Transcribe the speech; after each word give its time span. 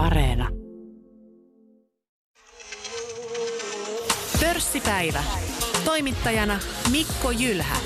Areena. 0.00 0.48
Pörssipäivä. 4.40 5.22
Toimittajana 5.84 6.58
Mikko 6.92 7.30
Jylhä. 7.30 7.76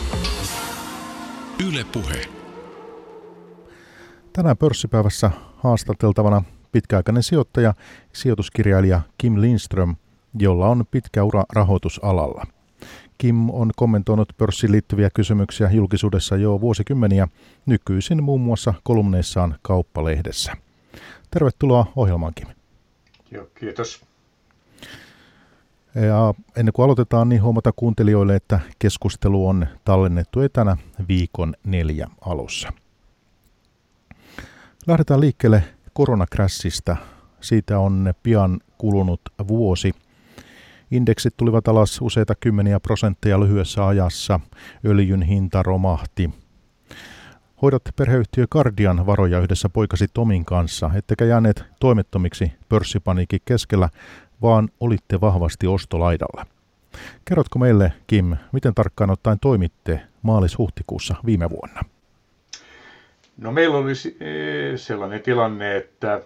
Yle 1.68 1.84
Puhe. 1.92 2.28
Tänään 4.32 4.56
pörssipäivässä 4.56 5.30
haastateltavana 5.56 6.42
pitkäaikainen 6.72 7.22
sijoittaja, 7.22 7.74
sijoituskirjailija 8.12 9.00
Kim 9.18 9.40
Lindström, 9.40 9.96
jolla 10.38 10.68
on 10.68 10.84
pitkä 10.90 11.24
ura 11.24 11.44
rahoitusalalla. 11.52 12.46
Kim 13.18 13.50
on 13.50 13.70
kommentoinut 13.76 14.28
pörssiin 14.38 14.72
liittyviä 14.72 15.10
kysymyksiä 15.14 15.70
julkisuudessa 15.70 16.36
jo 16.36 16.60
vuosikymmeniä, 16.60 17.28
nykyisin 17.66 18.22
muun 18.22 18.40
muassa 18.40 18.74
kolumneissaan 18.82 19.54
Kauppalehdessä. 19.62 20.63
Tervetuloa 21.34 21.92
ohjelmaan, 21.96 22.32
Kim. 22.34 22.48
Joo, 23.30 23.46
kiitos. 23.54 24.04
Ja 25.94 26.34
ennen 26.56 26.72
kuin 26.72 26.84
aloitetaan, 26.84 27.28
niin 27.28 27.42
huomata 27.42 27.72
kuuntelijoille, 27.76 28.36
että 28.36 28.60
keskustelu 28.78 29.48
on 29.48 29.66
tallennettu 29.84 30.40
etänä 30.40 30.76
viikon 31.08 31.54
neljä 31.64 32.06
alussa. 32.20 32.72
Lähdetään 34.86 35.20
liikkeelle 35.20 35.64
koronakrässistä. 35.92 36.96
Siitä 37.40 37.78
on 37.78 38.14
pian 38.22 38.60
kulunut 38.78 39.20
vuosi. 39.48 39.94
Indeksit 40.90 41.36
tulivat 41.36 41.68
alas 41.68 41.98
useita 42.00 42.34
kymmeniä 42.34 42.80
prosentteja 42.80 43.40
lyhyessä 43.40 43.86
ajassa. 43.86 44.40
Öljyn 44.86 45.22
hinta 45.22 45.62
romahti. 45.62 46.43
Hoidat 47.64 47.82
perheyhtiö 47.96 48.46
Cardian 48.46 49.06
varoja 49.06 49.38
yhdessä 49.38 49.68
poikasi 49.68 50.06
Tomin 50.14 50.44
kanssa, 50.44 50.90
ettekä 50.94 51.24
jääneet 51.24 51.64
toimettomiksi 51.80 52.52
pörssipaniikin 52.68 53.40
keskellä, 53.44 53.88
vaan 54.42 54.68
olitte 54.80 55.20
vahvasti 55.20 55.66
ostolaidalla. 55.66 56.46
Kerrotko 57.24 57.58
meille, 57.58 57.92
Kim, 58.06 58.36
miten 58.52 58.74
tarkkaan 58.74 59.10
ottaen 59.10 59.38
toimitte 59.40 60.00
maalis-huhtikuussa 60.22 61.14
viime 61.26 61.50
vuonna? 61.50 61.80
No 63.36 63.52
meillä 63.52 63.76
oli 63.76 63.92
e, 63.92 64.76
sellainen 64.76 65.22
tilanne, 65.22 65.76
että 65.76 66.20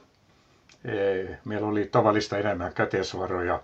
e, 0.84 0.94
meillä 1.44 1.66
oli 1.66 1.89
tavallista 1.92 2.39
enemmän 2.39 2.72
käteisvaroja 2.72 3.61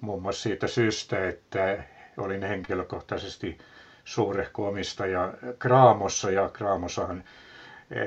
muun 0.00 0.22
muassa 0.22 0.42
siitä 0.42 0.66
syystä, 0.66 1.28
että 1.28 1.84
olin 2.16 2.42
henkilökohtaisesti 2.42 3.58
suurehko 4.04 4.68
omistaja 4.68 5.32
Kraamossa 5.58 6.30
ja 6.30 6.48
Kraamossahan 6.48 7.24
e, 7.90 8.00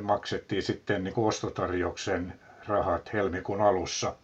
maksettiin 0.00 0.62
sitten 0.62 1.04
niin 1.04 1.14
kuin 1.14 1.28
ostotarjouksen 1.28 2.40
rahat 2.68 3.12
helmikuun 3.12 3.60
alussa. 3.60 4.14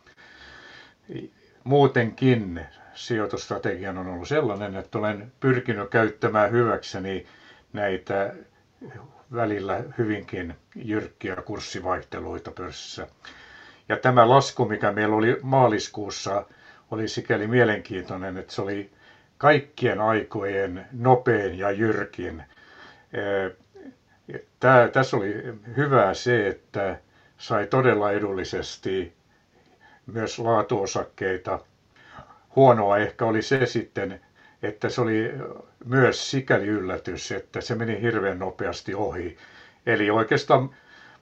Muutenkin 1.64 2.66
sijoitustrategian 2.94 3.98
on 3.98 4.06
ollut 4.06 4.28
sellainen, 4.28 4.76
että 4.76 4.98
olen 4.98 5.32
pyrkinyt 5.40 5.90
käyttämään 5.90 6.50
hyväkseni 6.50 7.26
näitä 7.72 8.34
välillä 9.34 9.84
hyvinkin 9.98 10.54
jyrkkiä 10.74 11.36
kurssivaihteluita 11.36 12.50
pörssissä. 12.50 13.06
Ja 13.88 13.96
tämä 13.96 14.28
lasku, 14.28 14.64
mikä 14.64 14.92
meillä 14.92 15.16
oli 15.16 15.38
maaliskuussa, 15.42 16.44
oli 16.90 17.08
sikäli 17.08 17.46
mielenkiintoinen, 17.46 18.36
että 18.36 18.52
se 18.52 18.62
oli 18.62 18.90
kaikkien 19.38 20.00
aikojen 20.00 20.86
nopein 20.92 21.58
ja 21.58 21.70
jyrkin. 21.70 22.42
Tää, 24.60 24.88
tässä 24.88 25.16
oli 25.16 25.34
hyvää 25.76 26.14
se, 26.14 26.48
että 26.48 26.98
sai 27.38 27.66
todella 27.66 28.12
edullisesti 28.12 29.12
myös 30.06 30.38
laatuosakkeita. 30.38 31.58
Huonoa 32.56 32.98
ehkä 32.98 33.24
oli 33.24 33.42
se 33.42 33.66
sitten, 33.66 34.20
että 34.62 34.88
se 34.88 35.00
oli 35.00 35.32
myös 35.84 36.30
sikäli 36.30 36.66
yllätys, 36.66 37.32
että 37.32 37.60
se 37.60 37.74
meni 37.74 38.00
hirveän 38.02 38.38
nopeasti 38.38 38.94
ohi. 38.94 39.36
Eli 39.86 40.10
oikeastaan 40.10 40.70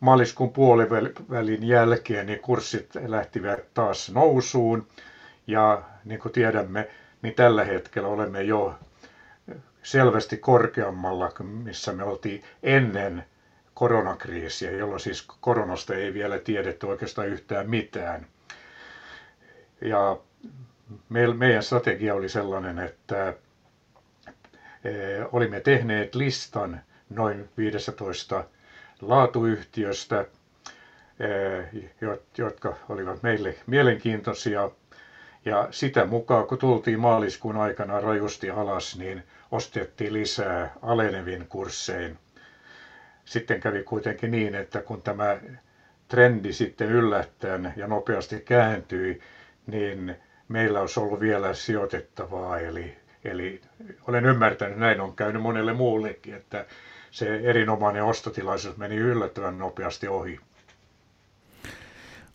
maaliskuun 0.01 0.53
puolivälin 0.53 1.69
jälkeen 1.69 2.27
niin 2.27 2.41
kurssit 2.41 2.91
lähtivät 3.07 3.75
taas 3.75 4.11
nousuun. 4.11 4.87
Ja 5.47 5.83
niin 6.05 6.21
kuin 6.21 6.33
tiedämme, 6.33 6.89
niin 7.27 7.35
tällä 7.35 7.65
hetkellä 7.65 8.09
olemme 8.09 8.43
jo 8.43 8.79
selvästi 9.83 10.37
korkeammalla, 10.37 11.31
missä 11.43 11.93
me 11.93 12.03
oltiin 12.05 12.45
ennen 12.63 13.25
koronakriisiä, 13.75 14.71
jolloin 14.71 15.01
siis 15.01 15.27
koronasta 15.41 15.95
ei 15.95 16.15
vielä 16.15 16.39
tiedetty 16.39 16.87
oikeastaan 16.87 17.29
yhtään 17.29 17.71
mitään. 17.71 18.27
Ja 19.81 20.17
meidän 21.39 21.63
strategia 21.63 22.15
oli 22.15 22.29
sellainen, 22.29 22.79
että 22.79 23.29
e, 24.85 24.93
olimme 25.33 25.61
tehneet 25.61 26.15
listan 26.15 26.81
noin 27.11 27.49
15 27.57 28.45
laatuyhtiöstä, 29.01 30.21
e, 31.21 31.27
jotka 32.39 32.77
olivat 32.89 33.23
meille 33.23 33.55
mielenkiintoisia. 33.67 34.71
Ja 35.47 35.69
sitä 35.71 36.05
mukaan, 36.05 36.47
kun 36.47 36.59
tultiin 36.59 37.01
maaliskuun 37.01 37.57
aikana 37.57 38.01
rajusti 38.01 38.51
alas, 38.51 38.99
niin 38.99 39.23
ostettiin 39.51 40.13
lisää 40.13 40.73
alenevin 40.83 41.47
kurssein. 41.49 42.19
Sitten 43.25 43.61
kävi 43.61 43.83
kuitenkin 43.83 44.31
niin, 44.31 44.55
että 44.55 44.81
kun 44.81 45.03
tämä 45.03 45.37
trendi 46.09 46.53
sitten 46.53 46.91
yllättäen 46.91 47.73
ja 47.77 47.87
nopeasti 47.87 48.41
kääntyi, 48.41 49.21
niin 49.67 50.17
meillä 50.49 50.81
olisi 50.81 51.01
ollut 51.01 51.21
vielä 51.21 51.55
sijoitettavaa. 51.55 52.59
Eli, 52.59 52.97
eli 53.25 53.61
olen 54.09 54.27
ymmärtänyt, 54.27 54.79
näin 54.79 55.01
on 55.01 55.17
käynyt 55.17 55.43
monelle 55.43 55.73
muullekin, 55.73 56.35
että 56.35 56.67
se 57.11 57.37
erinomainen 57.37 58.05
ostotilaisuus 58.05 58.77
meni 58.77 58.97
yllättävän 58.97 59.59
nopeasti 59.59 60.09
ohi. 60.09 60.41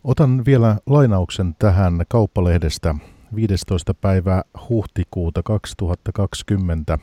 Otan 0.04 0.44
vielä 0.46 0.76
lainauksen 0.86 1.54
tähän 1.58 2.04
kauppalehdestä 2.08 2.94
15. 3.34 3.94
päivää 3.94 4.42
huhtikuuta 4.68 5.42
2020. 5.42 6.98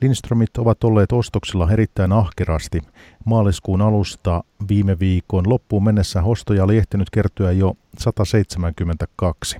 Lindströmit 0.00 0.58
ovat 0.58 0.84
olleet 0.84 1.12
ostoksilla 1.12 1.70
erittäin 1.70 2.12
ahkerasti. 2.12 2.80
Maaliskuun 3.24 3.80
alusta 3.80 4.44
viime 4.68 4.98
viikon 4.98 5.48
loppuun 5.48 5.84
mennessä 5.84 6.22
ostoja 6.22 6.64
oli 6.64 6.76
ehtinyt 6.76 7.10
kertyä 7.10 7.52
jo 7.52 7.74
172. 7.98 9.56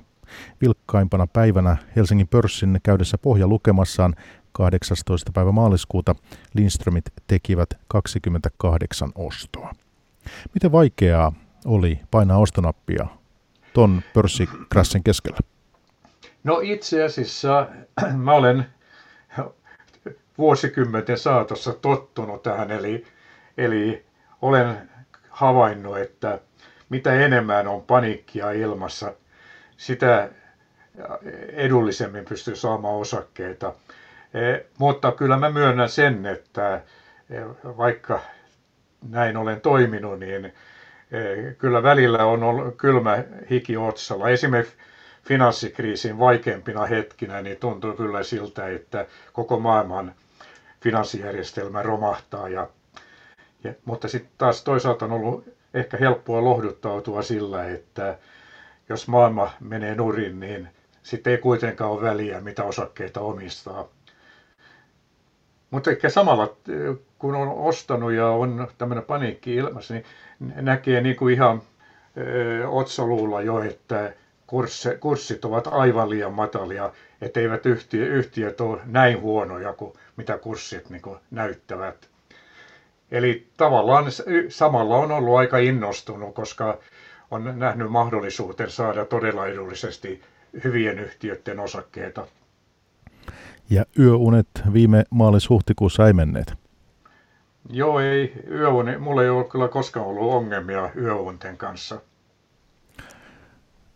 Vilkkaimpana 0.60 1.26
päivänä 1.26 1.76
Helsingin 1.96 2.28
pörssin 2.28 2.80
käydessä 2.82 3.18
pohja 3.18 3.46
lukemassaan 3.46 4.14
18. 4.52 5.32
päivä 5.32 5.52
maaliskuuta 5.52 6.14
Lindströmit 6.54 7.04
tekivät 7.26 7.68
28 7.88 9.12
ostoa. 9.14 9.72
Miten 10.54 10.72
vaikeaa 10.72 11.32
oli 11.64 11.98
painaa 12.10 12.38
ostonappia 12.38 13.06
ton 13.74 14.02
pörssikrassin 14.14 15.04
keskellä? 15.04 15.38
No 16.44 16.60
itse 16.62 17.04
asiassa 17.04 17.66
mä 18.16 18.32
olen 18.32 18.66
vuosikymmenten 20.38 21.18
saatossa 21.18 21.72
tottunut 21.72 22.42
tähän, 22.42 22.70
eli, 22.70 23.04
eli 23.58 24.04
olen 24.42 24.90
havainnut, 25.28 25.98
että 25.98 26.38
mitä 26.88 27.14
enemmän 27.14 27.68
on 27.68 27.82
paniikkia 27.82 28.50
ilmassa, 28.50 29.14
sitä 29.76 30.30
edullisemmin 31.52 32.24
pystyy 32.24 32.56
saamaan 32.56 32.94
osakkeita. 32.94 33.74
E, 34.34 34.64
mutta 34.78 35.12
kyllä 35.12 35.36
mä 35.36 35.50
myönnän 35.50 35.88
sen, 35.88 36.26
että 36.26 36.74
e, 37.30 37.40
vaikka 37.64 38.20
näin 39.08 39.36
olen 39.36 39.60
toiminut, 39.60 40.18
niin 40.18 40.52
kyllä 41.58 41.82
välillä 41.82 42.24
on 42.26 42.42
ollut 42.42 42.76
kylmä 42.76 43.24
hiki 43.50 43.76
otsalla. 43.76 44.28
Esimerkiksi 44.28 44.76
finanssikriisin 45.24 46.18
vaikeimpina 46.18 46.86
hetkinä 46.86 47.42
niin 47.42 47.56
tuntuu 47.56 47.92
kyllä 47.92 48.22
siltä, 48.22 48.68
että 48.68 49.06
koko 49.32 49.58
maailman 49.58 50.14
finanssijärjestelmä 50.80 51.82
romahtaa. 51.82 52.48
Ja, 52.48 52.68
ja, 53.64 53.74
mutta 53.84 54.08
sitten 54.08 54.32
taas 54.38 54.64
toisaalta 54.64 55.04
on 55.04 55.12
ollut 55.12 55.44
ehkä 55.74 55.96
helppoa 55.96 56.44
lohduttautua 56.44 57.22
sillä, 57.22 57.68
että 57.68 58.18
jos 58.88 59.08
maailma 59.08 59.50
menee 59.60 59.94
nurin, 59.94 60.40
niin 60.40 60.68
sitten 61.02 61.30
ei 61.30 61.38
kuitenkaan 61.38 61.90
ole 61.90 62.02
väliä, 62.02 62.40
mitä 62.40 62.64
osakkeita 62.64 63.20
omistaa. 63.20 63.88
Mutta 65.70 65.90
ehkä 65.90 66.08
samalla, 66.08 66.56
kun 67.22 67.34
on 67.34 67.48
ostanut 67.48 68.12
ja 68.12 68.28
on 68.28 68.68
tämmöinen 68.78 69.04
paniikki 69.04 69.54
ilmassa, 69.54 69.94
niin 69.94 70.04
näkee 70.54 71.00
niin 71.00 71.16
kuin 71.16 71.34
ihan 71.34 71.62
ö, 72.16 72.68
otsaluulla 72.68 73.42
jo, 73.42 73.62
että 73.62 74.12
kurssit 75.00 75.44
ovat 75.44 75.66
aivan 75.66 76.10
liian 76.10 76.32
matalia, 76.32 76.92
etteivät 77.20 77.66
yhtiö, 77.66 78.06
yhtiöt 78.06 78.60
ole 78.60 78.80
näin 78.84 79.20
huonoja 79.20 79.72
kuin 79.72 79.92
mitä 80.16 80.38
kurssit 80.38 80.90
niin 80.90 81.02
kuin 81.02 81.18
näyttävät. 81.30 82.08
Eli 83.10 83.46
tavallaan 83.56 84.04
samalla 84.48 84.96
on 84.96 85.12
ollut 85.12 85.36
aika 85.36 85.58
innostunut, 85.58 86.34
koska 86.34 86.78
on 87.30 87.58
nähnyt 87.58 87.90
mahdollisuuden 87.90 88.70
saada 88.70 89.04
todella 89.04 89.46
edullisesti 89.46 90.22
hyvien 90.64 90.98
yhtiöiden 90.98 91.60
osakkeita. 91.60 92.26
Ja 93.70 93.84
yöunet 93.98 94.48
viime 94.72 95.04
maalis-huhtikuussa 95.10 96.06
ei 96.06 96.12
menneet? 96.12 96.61
Joo, 97.72 98.00
ei. 98.00 98.32
Yöuni, 98.50 98.98
mulla 98.98 99.22
ei 99.22 99.28
ole 99.28 99.44
kyllä 99.44 99.68
koskaan 99.68 100.06
ollut 100.06 100.32
ongelmia 100.32 100.90
yöunten 100.96 101.56
kanssa. 101.56 102.00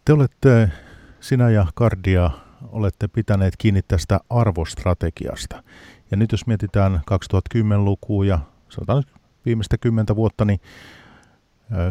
Te 0.05 0.13
olette, 0.13 0.71
sinä 1.21 1.51
ja 1.51 1.67
Kardia, 1.75 2.31
olette 2.73 3.09
pitäneet 3.09 3.55
kiinni 3.59 3.83
tästä 3.89 4.21
arvostrategiasta. 4.31 5.63
Ja 6.11 6.17
nyt 6.17 6.33
jos 6.33 6.47
mietitään 6.47 7.01
2010-lukua 7.11 8.25
ja 8.25 8.39
sanotaan 8.69 9.05
viimeistä 9.47 9.79
kymmentä 9.79 10.17
vuotta, 10.17 10.45
niin 10.45 10.61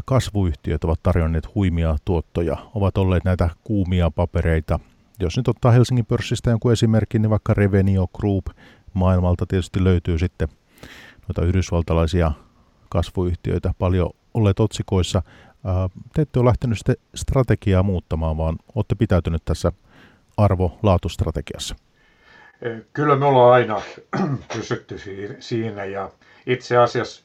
kasvuyhtiöt 0.06 0.84
ovat 0.84 1.00
tarjonneet 1.04 1.56
huimia 1.56 1.96
tuottoja, 2.06 2.58
ovat 2.76 2.98
olleet 2.98 3.24
näitä 3.24 3.50
kuumia 3.64 4.12
papereita. 4.12 4.80
Jos 5.20 5.38
nyt 5.38 5.48
ottaa 5.48 5.72
Helsingin 5.72 6.06
pörssistä 6.06 6.50
jonkun 6.50 6.72
esimerkin, 6.72 7.22
niin 7.22 7.30
vaikka 7.30 7.54
Revenio 7.54 8.08
Group 8.18 8.46
maailmalta 8.94 9.46
tietysti 9.46 9.84
löytyy 9.84 10.20
sitten 10.20 10.48
noita 11.28 11.46
yhdysvaltalaisia 11.46 12.32
kasvuyhtiöitä 12.90 13.74
paljon 13.80 14.10
olleet 14.34 14.60
otsikoissa. 14.60 15.22
Te 16.14 16.22
ette 16.22 16.40
ole 16.40 16.48
lähtenyt 16.48 16.78
sitten 16.78 16.96
strategiaa 17.16 17.84
muuttamaan, 17.84 18.38
vaan 18.38 18.56
olette 18.76 18.96
pitäytynyt 18.96 19.46
tässä 19.46 19.72
arvo-laatustrategiassa. 20.38 21.76
Kyllä 22.94 23.16
me 23.16 23.26
ollaan 23.26 23.54
aina 23.54 23.82
pysytty 24.54 25.00
siinä 25.40 25.86
ja 25.86 26.12
itse 26.46 26.78
asiassa 26.78 27.24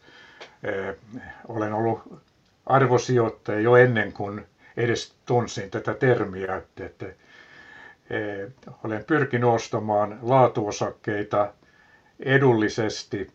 olen 1.49 1.73
ollut 1.73 2.23
arvosijoittaja 2.67 3.61
jo 3.61 3.77
ennen 3.77 4.13
kuin 4.13 4.47
edes 4.77 5.15
tunsin 5.27 5.71
tätä 5.71 5.95
termiä. 5.95 6.57
Että, 6.57 6.87
että, 6.87 7.07
olen 8.85 9.05
pyrkinyt 9.05 9.51
ostamaan 9.51 10.19
laatuosakkeita 10.23 11.53
edullisesti 12.21 13.33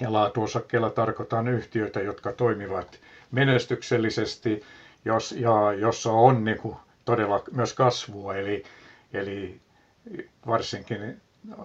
ja 0.00 0.12
laatuosakkeilla 0.12 0.90
tarkoitan 0.90 1.48
yhtiöitä, 1.48 2.00
jotka 2.00 2.32
toimivat 2.32 3.00
menestyksellisesti 3.30 4.62
jos, 5.04 5.32
ja 5.32 5.72
jossa 5.72 6.12
on 6.12 6.44
niin 6.44 6.58
kuin, 6.58 6.76
todella 7.04 7.42
myös 7.52 7.74
kasvua. 7.74 8.34
Eli, 8.34 8.62
eli 9.12 9.60
varsinkin 10.46 11.20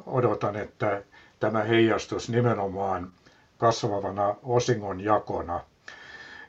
odotan, 0.06 0.56
että 0.56 1.02
tämä 1.40 1.64
heijastus 1.64 2.30
nimenomaan 2.30 3.12
kasvavana 3.58 4.36
osingon 4.44 5.02
jakona. 5.02 5.62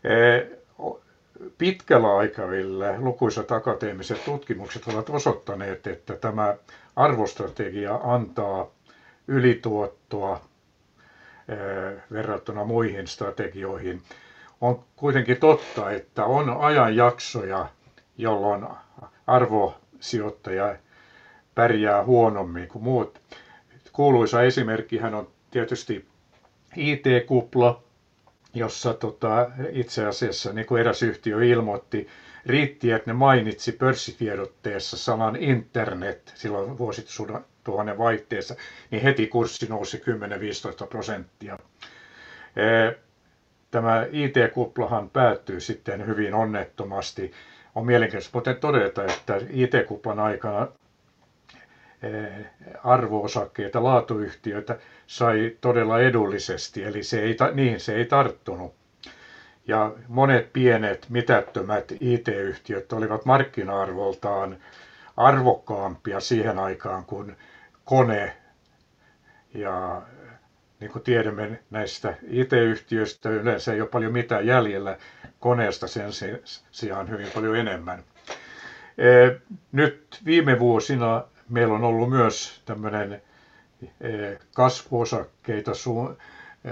E, 0.05 0.47
pitkällä 1.59 2.17
aikavälillä 2.17 2.95
lukuisat 2.99 3.53
akateemiset 3.53 4.25
tutkimukset 4.25 4.83
ovat 4.89 5.11
osoittaneet, 5.11 5.87
että 5.87 6.17
tämä 6.17 6.57
arvostrategia 6.97 7.95
antaa 8.03 8.67
ylituottoa 9.29 10.41
verrattuna 12.13 12.65
muihin 12.65 13.07
strategioihin. 13.07 14.03
On 14.61 14.85
kuitenkin 14.97 15.37
totta, 15.37 15.91
että 15.91 16.25
on 16.25 16.57
ajanjaksoja, 16.61 17.67
jolloin 18.19 18.67
arvosijoittaja 19.27 20.77
pärjää 21.55 22.05
huonommin 22.05 22.69
kuin 22.69 22.83
muut. 22.85 23.21
Kuuluisa 23.93 24.43
esimerkkihän 24.43 25.15
on 25.15 25.29
tietysti 25.51 26.07
IT-kupla, 26.77 27.83
jossa 28.55 28.95
tota, 28.95 29.51
itse 29.71 30.07
asiassa, 30.07 30.53
niin 30.53 30.67
kuin 30.67 30.81
eräs 30.81 31.03
yhtiö 31.03 31.45
ilmoitti, 31.45 32.09
riitti, 32.47 32.91
että 32.93 33.11
ne 33.11 33.15
mainitsi 33.15 33.73
pörssitiedotteessa 33.73 34.97
sanan 34.97 35.37
internet 35.37 36.33
silloin 36.35 36.79
vuosituhannen 37.67 37.99
vaihteessa, 37.99 38.55
niin 38.91 39.03
heti 39.03 39.27
kurssi 39.27 39.67
nousi 39.67 40.03
10-15 40.85 40.87
prosenttia. 40.87 41.59
Tämä 43.71 44.07
IT-kuplahan 44.13 45.11
päättyy 45.11 45.61
sitten 45.61 46.07
hyvin 46.07 46.35
onnettomasti. 46.35 47.33
On 47.75 47.87
mielenkiintoista 47.87 48.31
mutta 48.35 48.55
todeta, 48.55 49.05
että 49.05 49.37
IT-kuplan 49.51 50.19
aikana 50.21 50.69
arvoosakkeita, 52.85 53.83
laatuyhtiöitä 53.85 54.79
sai 55.07 55.57
todella 55.61 56.01
edullisesti, 56.01 56.85
eli 56.85 57.03
se 57.03 57.23
ei, 57.23 57.37
niin 57.55 57.81
se 57.81 57.95
ei 57.95 58.05
tarttunut. 58.05 58.75
Ja 59.67 59.93
monet 60.09 60.53
pienet, 60.53 61.07
mitättömät 61.09 61.93
IT-yhtiöt 62.01 62.93
olivat 62.93 63.25
markkina-arvoltaan 63.25 64.57
arvokkaampia 65.17 66.21
siihen 66.21 66.59
aikaan 66.59 67.05
kuin 67.05 67.37
kone. 67.85 68.37
Ja 69.55 70.03
niin 70.81 70.91
kuin 70.93 71.03
tiedämme 71.03 71.63
näistä 71.71 72.15
IT-yhtiöistä 72.29 73.29
yleensä 73.31 73.73
ei 73.73 73.81
ole 73.81 73.89
paljon 73.89 74.13
mitään 74.13 74.47
jäljellä, 74.47 74.99
koneesta 75.41 75.87
sen 75.87 76.09
sijaan 76.71 77.11
hyvin 77.11 77.29
paljon 77.35 77.57
enemmän. 77.57 78.05
Nyt 79.73 80.21
viime 80.25 80.59
vuosina 80.59 81.25
meillä 81.49 81.75
on 81.75 81.85
ollut 81.85 82.11
myös 82.11 82.63
tämmöinen 82.65 83.23
eh, 84.01 84.39
kasvuosakkeita 84.55 85.73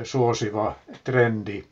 suosiva 0.03 0.77
trendi. 1.05 1.65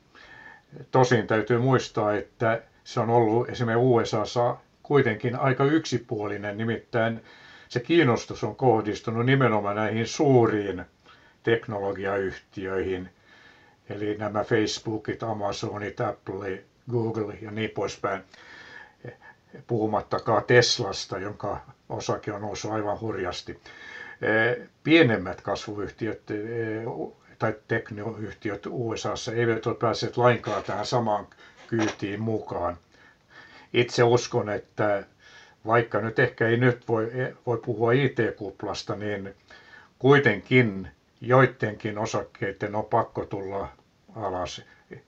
Tosin 0.91 1.27
täytyy 1.27 1.59
muistaa, 1.59 2.15
että 2.15 2.63
se 2.85 3.01
on 3.01 3.11
ollut 3.11 3.49
esimerkiksi 3.49 3.85
USAssa 3.87 4.57
kuitenkin 4.83 5.37
aika 5.37 5.65
yksipuolinen, 5.65 6.59
nimittäin 6.59 7.21
se 7.71 7.81
kiinnostus 7.81 8.45
on 8.45 8.57
kohdistunut 8.57 9.27
nimenomaan 9.27 9.77
näihin 9.77 10.07
suuriin 10.07 10.85
teknologiayhtiöihin, 11.43 13.09
eli 13.89 14.17
nämä 14.17 14.45
Facebookit, 14.45 15.23
Amazonit, 15.23 16.01
Apple, 16.01 16.65
Google 16.91 17.39
ja 17.43 17.51
niin 17.51 17.71
poispäin 17.71 18.23
puhumattakaan 19.67 20.45
Teslasta, 20.45 21.19
jonka 21.19 21.61
osake 21.89 22.33
on 22.33 22.41
noussut 22.43 22.71
aivan 22.73 23.01
hurjasti. 23.01 23.61
Pienemmät 24.85 25.41
kasvuyhtiöt 25.41 26.23
tai 27.39 27.55
teknoyhtiöt 27.69 28.67
USAssa 28.71 29.33
eivät 29.33 29.67
ole 29.67 29.75
päässeet 29.75 30.17
lainkaan 30.17 30.63
tähän 30.63 30.87
samaan 30.87 31.27
kyytiin 31.67 32.21
mukaan. 32.21 32.79
Itse 33.73 34.03
uskon, 34.03 34.49
että 34.51 35.05
vaikka 35.67 36.01
nyt 36.01 36.19
ehkä 36.19 36.49
ei 36.49 36.57
nyt 36.57 36.89
voi, 36.89 37.11
voi 37.47 37.59
puhua 37.65 37.93
IT-kuplasta, 37.93 38.97
niin 38.97 39.35
kuitenkin 39.99 40.89
joidenkin 41.21 41.99
osakkeiden 41.99 42.75
on 42.75 42.85
pakko 42.85 43.25
tulla 43.25 43.69
alas. 44.17 44.63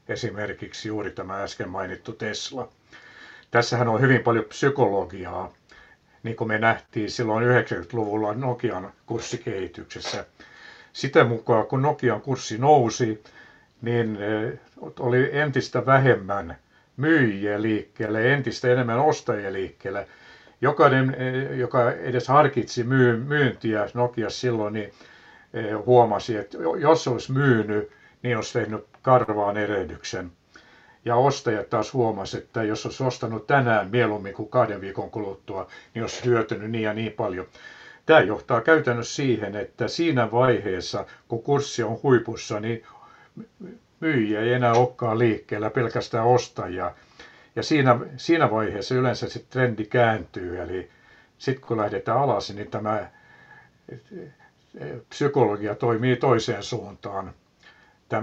Esimerkiksi 0.08 0.88
juuri 0.88 1.10
tämä 1.10 1.42
äsken 1.42 1.68
mainittu 1.68 2.12
Tesla. 2.12 2.68
Tässähän 3.50 3.88
on 3.88 4.00
hyvin 4.00 4.20
paljon 4.20 4.44
psykologiaa, 4.44 5.52
niin 6.22 6.36
kuin 6.36 6.48
me 6.48 6.58
nähtiin 6.58 7.10
silloin 7.10 7.44
90-luvulla 7.44 8.34
Nokian 8.34 8.92
kurssikehityksessä. 9.06 10.26
Sitä 10.92 11.24
mukaan, 11.24 11.66
kun 11.66 11.82
Nokian 11.82 12.20
kurssi 12.20 12.58
nousi, 12.58 13.22
niin 13.82 14.18
eh, 14.22 14.58
oli 14.98 15.38
entistä 15.38 15.86
vähemmän 15.86 16.58
myyjiä 16.96 17.62
liikkeelle, 17.62 18.32
entistä 18.32 18.72
enemmän 18.72 18.98
ostajia 18.98 19.52
liikkeelle. 19.52 20.08
Jokainen, 20.62 21.16
eh, 21.18 21.58
joka 21.58 21.92
edes 21.92 22.28
harkitsi 22.28 22.84
myyntiä 22.84 23.88
Nokia 23.94 24.30
silloin, 24.30 24.74
niin 24.74 24.92
eh, 25.54 25.76
huomasi, 25.86 26.36
että 26.36 26.58
jos 26.80 27.08
olisi 27.08 27.32
myynyt, 27.32 27.90
niin 28.22 28.36
olisi 28.36 28.58
tehnyt 28.58 28.84
karvaan 29.02 29.56
erehdyksen. 29.56 30.30
Ja 31.04 31.16
ostajat 31.16 31.70
taas 31.70 31.92
huomasivat, 31.92 32.44
että 32.44 32.62
jos 32.62 32.86
olisi 32.86 33.04
ostanut 33.04 33.46
tänään 33.46 33.90
mieluummin 33.90 34.34
kuin 34.34 34.48
kahden 34.48 34.80
viikon 34.80 35.10
kuluttua, 35.10 35.66
niin 35.94 36.02
olisi 36.02 36.24
hyötynyt 36.24 36.70
niin 36.70 36.84
ja 36.84 36.94
niin 36.94 37.12
paljon. 37.12 37.46
Tämä 38.06 38.20
johtaa 38.20 38.60
käytännössä 38.60 39.14
siihen, 39.14 39.56
että 39.56 39.88
siinä 39.88 40.30
vaiheessa, 40.32 41.06
kun 41.28 41.42
kurssi 41.42 41.82
on 41.82 41.98
huipussa, 42.02 42.60
niin 42.60 42.82
myyjiä 44.00 44.40
ei 44.40 44.52
enää 44.52 44.72
olekaan 44.72 45.18
liikkeellä, 45.18 45.70
pelkästään 45.70 46.26
ostajia. 46.26 46.94
Ja 47.56 47.62
siinä, 47.62 47.96
siinä 48.16 48.50
vaiheessa 48.50 48.94
yleensä 48.94 49.28
se 49.28 49.38
trendi 49.50 49.84
kääntyy, 49.84 50.60
eli 50.60 50.90
sitten 51.38 51.68
kun 51.68 51.76
lähdetään 51.76 52.18
alas, 52.18 52.54
niin 52.54 52.70
tämä 52.70 53.10
psykologia 55.08 55.74
toimii 55.74 56.16
toiseen 56.16 56.62
suuntaan. 56.62 57.34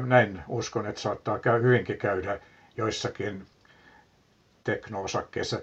näin 0.05 0.41
uskon, 0.47 0.87
että 0.87 1.01
saattaa 1.01 1.39
hyvinkin 1.61 1.97
käydä 1.97 2.39
joissakin 2.77 3.45
teknoosakkeissa. 4.63 5.59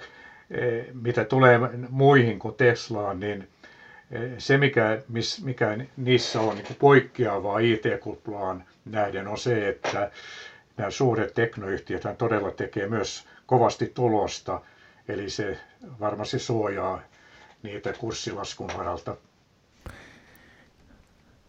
E, 0.50 0.84
mitä 0.92 1.24
tulee 1.24 1.60
muihin 1.88 2.38
kuin 2.38 2.54
Teslaan, 2.54 3.20
niin 3.20 3.48
se, 4.38 4.58
mikä, 4.58 5.02
mikä 5.42 5.76
niissä 5.96 6.40
on 6.40 6.54
niin 6.56 6.76
poikkeavaa 6.78 7.58
IT-kuplaan 7.58 8.64
nähden, 8.84 9.28
on 9.28 9.38
se, 9.38 9.68
että 9.68 10.10
nämä 10.76 10.90
suuret 10.90 11.34
teknoyhtiöt 11.34 12.02
todella 12.18 12.50
tekee 12.50 12.86
myös 12.86 13.28
kovasti 13.46 13.92
tulosta, 13.94 14.60
eli 15.08 15.30
se 15.30 15.58
varmasti 16.00 16.38
suojaa 16.38 17.00
niitä 17.62 17.92
kurssilaskun 17.92 18.70
varalta. 18.78 19.16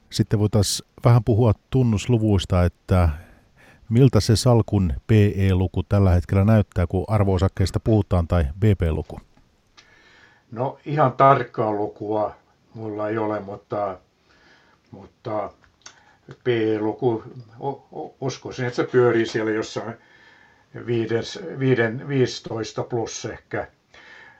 Sitten 0.10 0.40
voitaisiin 0.40 0.90
vähän 1.06 1.24
puhua 1.24 1.54
tunnusluvuista, 1.70 2.64
että 2.64 3.10
miltä 3.90 4.20
se 4.20 4.36
salkun 4.36 4.94
PE-luku 5.08 5.84
tällä 5.84 6.12
hetkellä 6.12 6.46
näyttää, 6.46 6.88
kun 6.88 7.06
arvoosakkeista 7.08 7.80
puhutaan, 7.80 8.28
tai 8.28 8.46
BP-luku? 8.60 9.20
No 10.52 10.80
ihan 10.86 11.14
tarkkaa 11.14 11.72
lukua 11.72 12.36
mulla 12.74 13.10
ei 13.10 13.18
ole, 13.18 13.40
mutta, 13.40 13.98
mutta 14.92 15.50
PE-luku, 16.44 17.24
uskoisin, 18.22 18.66
että 18.66 18.76
se 18.76 18.84
pyörii 18.84 19.26
siellä 19.26 19.52
jossain 19.52 19.94
15 20.86 22.84
plus 22.84 23.26
ehkä. 23.26 23.68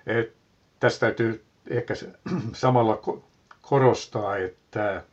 Et 0.08 0.34
tästä 0.80 1.00
täytyy 1.00 1.44
ehkä 1.70 1.94
samalla 2.54 3.02
korostaa, 3.62 4.38
että 4.38 5.04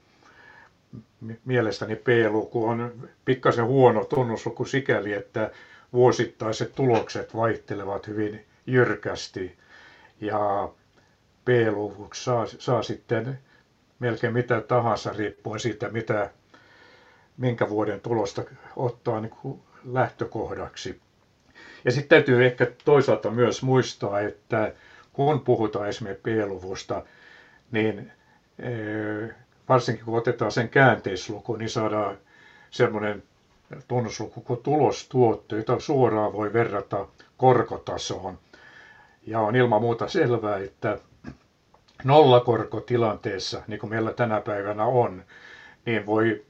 mielestäni 1.44 1.96
P-luku 1.96 2.66
on 2.66 3.08
pikkasen 3.24 3.64
huono 3.64 4.04
tunnusluku 4.04 4.64
sikäli, 4.64 5.12
että 5.12 5.50
vuosittaiset 5.92 6.74
tulokset 6.74 7.36
vaihtelevat 7.36 8.06
hyvin 8.06 8.44
jyrkästi 8.66 9.56
ja 10.20 10.68
P-luvuksi 11.44 12.24
saa, 12.24 12.46
saa 12.46 12.82
sitten 12.82 13.38
melkein 13.98 14.32
mitä 14.32 14.60
tahansa 14.60 15.12
riippuen 15.12 15.60
siitä, 15.60 15.88
mitä, 15.88 16.30
minkä 17.36 17.68
vuoden 17.68 18.00
tulosta 18.00 18.44
ottaa 18.76 19.20
niin 19.20 19.30
kuin 19.42 19.60
lähtökohdaksi. 19.84 21.00
Ja 21.84 21.92
sitten 21.92 22.08
täytyy 22.08 22.46
ehkä 22.46 22.66
toisaalta 22.84 23.30
myös 23.30 23.62
muistaa, 23.62 24.20
että 24.20 24.72
kun 25.12 25.40
puhutaan 25.40 25.88
esimerkiksi 25.88 26.22
P-luvusta, 26.22 27.02
niin 27.72 28.12
eh, 28.58 29.30
varsinkin 29.68 30.04
kun 30.04 30.18
otetaan 30.18 30.52
sen 30.52 30.68
käänteisluku, 30.68 31.56
niin 31.56 31.70
saadaan 31.70 32.18
semmoinen 32.70 33.22
tunnusluku 33.88 34.40
kuin 34.40 34.62
tulostuotto, 34.62 35.56
jota 35.56 35.80
suoraan 35.80 36.32
voi 36.32 36.52
verrata 36.52 37.06
korkotasoon. 37.36 38.38
Ja 39.26 39.40
on 39.40 39.56
ilman 39.56 39.80
muuta 39.80 40.08
selvää, 40.08 40.58
että 40.58 40.98
nollakorkotilanteessa, 42.04 43.62
niin 43.66 43.80
kuin 43.80 43.90
meillä 43.90 44.12
tänä 44.12 44.40
päivänä 44.40 44.84
on, 44.84 45.24
niin 45.86 46.06
voi 46.06 46.44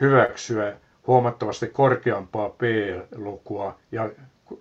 hyväksyä 0.00 0.76
huomattavasti 1.06 1.66
korkeampaa 1.66 2.48
P-lukua 2.48 3.78
ja 3.92 4.10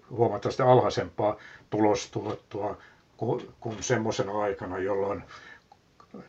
huomattavasti 0.10 0.64
alhaisempaa 0.64 1.36
tulostuottoa 1.70 2.78
kuin, 3.18 3.84
semmoisena 3.84 4.40
aikana, 4.42 4.78
jolloin 4.78 5.24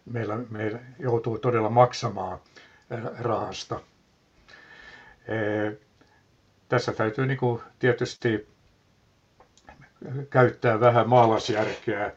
meillä, 0.07 0.39
meillä 0.51 0.79
joutuu 0.99 1.39
todella 1.39 1.71
maksamaan 1.71 2.39
rahasta. 3.21 3.81
E, 5.29 5.73
tässä 6.69 6.93
täytyy 6.93 7.27
niin 7.27 7.39
kuin 7.39 7.63
tietysti 7.79 8.49
käyttää 10.31 10.81
vähän 10.81 11.09
maalaisjärkeä. 11.09 12.13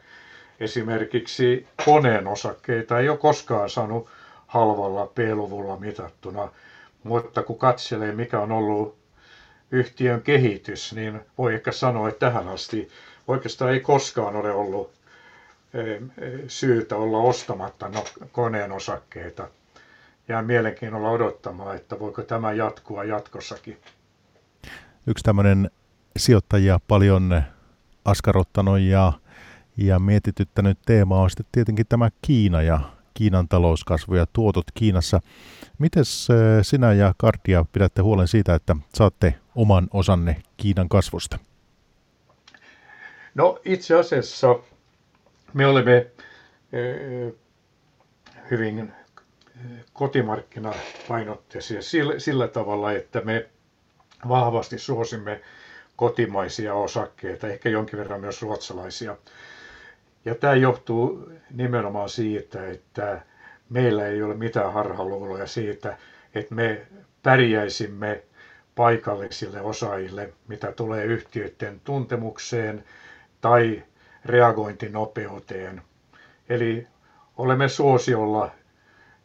Esimerkiksi 0.60 1.68
koneen 1.84 2.26
osakkeita 2.26 2.98
ei 3.00 3.08
ole 3.08 3.18
koskaan 3.18 3.70
saanut 3.70 4.08
halvalla 4.46 5.06
P-luvulla 5.06 5.76
mitattuna, 5.76 6.48
mutta 7.02 7.42
kun 7.42 7.58
katselee 7.58 8.12
mikä 8.12 8.40
on 8.40 8.52
ollut 8.52 9.03
yhtiön 9.70 10.22
kehitys, 10.22 10.92
niin 10.92 11.20
voi 11.38 11.54
ehkä 11.54 11.72
sanoa, 11.72 12.08
että 12.08 12.26
tähän 12.26 12.48
asti 12.48 12.88
oikeastaan 13.28 13.72
ei 13.72 13.80
koskaan 13.80 14.36
ole 14.36 14.50
ollut 14.50 14.92
syytä 16.48 16.96
olla 16.96 17.18
ostamatta 17.18 17.88
no, 17.88 18.04
koneen 18.32 18.72
osakkeita. 18.72 19.48
Jää 20.28 20.42
mielenkiinnolla 20.42 21.10
odottamaan, 21.10 21.76
että 21.76 21.98
voiko 21.98 22.22
tämä 22.22 22.52
jatkua 22.52 23.04
jatkossakin. 23.04 23.78
Yksi 25.06 25.24
tämmöinen 25.24 25.70
sijoittajia 26.16 26.80
paljon 26.88 27.42
askarottanut 28.04 28.80
ja, 28.80 29.12
ja 29.76 29.98
mietityttänyt 29.98 30.78
teema 30.86 31.20
on 31.20 31.30
sitten 31.30 31.46
tietenkin 31.52 31.86
tämä 31.88 32.08
Kiina 32.22 32.62
ja 32.62 32.80
Kiinan 33.14 33.48
talouskasvu 33.48 34.14
ja 34.14 34.26
tuotot 34.32 34.64
Kiinassa. 34.74 35.20
Miten 35.78 36.04
sinä 36.62 36.92
ja 36.92 37.14
Kardia 37.18 37.64
pidätte 37.72 38.02
huolen 38.02 38.28
siitä, 38.28 38.54
että 38.54 38.76
saatte 38.94 39.34
oman 39.54 39.88
osanne 39.92 40.42
Kiinan 40.56 40.88
kasvusta? 40.88 41.38
No 43.34 43.58
itse 43.64 43.94
asiassa 43.98 44.58
me 45.54 45.66
olemme 45.66 46.06
hyvin 48.50 48.92
kotimarkkinapainotteisia 49.92 51.82
sillä, 51.82 52.18
sillä 52.18 52.48
tavalla, 52.48 52.92
että 52.92 53.20
me 53.20 53.48
vahvasti 54.28 54.78
suosimme 54.78 55.40
kotimaisia 55.96 56.74
osakkeita, 56.74 57.48
ehkä 57.48 57.68
jonkin 57.68 57.98
verran 57.98 58.20
myös 58.20 58.42
ruotsalaisia. 58.42 59.16
Ja 60.24 60.34
tämä 60.34 60.54
johtuu 60.54 61.30
nimenomaan 61.50 62.08
siitä, 62.08 62.66
että 62.68 63.22
meillä 63.70 64.06
ei 64.06 64.22
ole 64.22 64.34
mitään 64.34 64.72
harhaluuloja 64.72 65.46
siitä, 65.46 65.98
että 66.34 66.54
me 66.54 66.86
pärjäisimme 67.22 68.22
paikallisille 68.74 69.60
osaajille, 69.60 70.32
mitä 70.48 70.72
tulee 70.72 71.04
yhtiöiden 71.04 71.80
tuntemukseen 71.84 72.84
tai 73.40 73.82
reagointinopeuteen. 74.24 75.82
Eli 76.48 76.86
olemme 77.36 77.68
suosiolla 77.68 78.44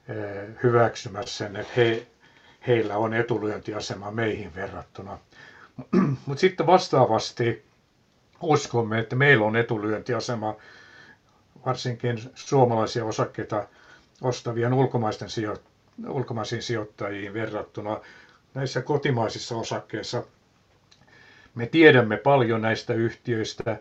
eh, 0.09 0.47
hyväksymässä 0.63 1.37
sen, 1.37 1.55
että 1.55 1.73
he, 1.77 2.07
heillä 2.67 2.97
on 2.97 3.13
etulyöntiasema 3.13 4.11
meihin 4.11 4.55
verrattuna. 4.55 5.17
Mutta 6.25 6.41
sitten 6.41 6.65
vastaavasti 6.67 7.65
uskomme, 8.41 8.99
että 8.99 9.15
meillä 9.15 9.45
on 9.45 9.55
etulyöntiasema 9.55 10.55
varsinkin 11.65 12.19
suomalaisia 12.35 13.05
osakkeita 13.05 13.67
ostavien 14.21 14.73
ulkomaisten 14.73 15.29
sijo- 15.29 15.61
ulkomaisiin 16.07 16.61
sijoittajiin 16.61 17.33
verrattuna 17.33 17.99
näissä 18.53 18.81
kotimaisissa 18.81 19.55
osakkeissa. 19.55 20.23
Me 21.55 21.65
tiedämme 21.65 22.17
paljon 22.17 22.61
näistä 22.61 22.93
yhtiöistä, 22.93 23.77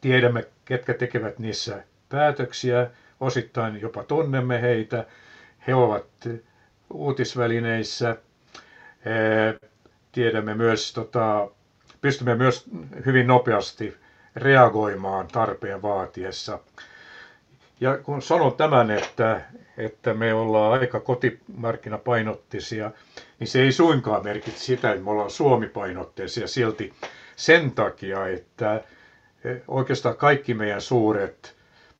tiedämme 0.00 0.44
ketkä 0.64 0.94
tekevät 0.94 1.38
niissä 1.38 1.84
päätöksiä, 2.08 2.90
osittain 3.20 3.80
jopa 3.80 4.02
tunnemme 4.04 4.62
heitä. 4.62 5.06
He 5.66 5.74
ovat 5.74 6.06
uutisvälineissä. 6.92 8.16
Tiedämme 10.12 10.54
myös, 10.54 10.92
tota, 10.92 11.48
pystymme 12.00 12.34
myös 12.34 12.64
hyvin 13.06 13.26
nopeasti 13.26 13.96
reagoimaan 14.36 15.28
tarpeen 15.28 15.82
vaatiessa. 15.82 16.58
Ja 17.80 17.98
kun 17.98 18.22
sanon 18.22 18.52
tämän, 18.56 18.90
että, 18.90 19.40
että 19.78 20.14
me 20.14 20.34
ollaan 20.34 20.80
aika 20.80 21.00
kotimarkkinapainottisia, 21.00 22.90
niin 23.38 23.48
se 23.48 23.62
ei 23.62 23.72
suinkaan 23.72 24.24
merkitse 24.24 24.64
sitä, 24.64 24.90
että 24.92 25.04
me 25.04 25.10
ollaan 25.10 25.30
suomipainotteisia 25.30 26.48
silti 26.48 26.92
sen 27.36 27.72
takia, 27.72 28.26
että 28.28 28.84
oikeastaan 29.68 30.16
kaikki 30.16 30.54
meidän 30.54 30.80
suuret 30.80 31.54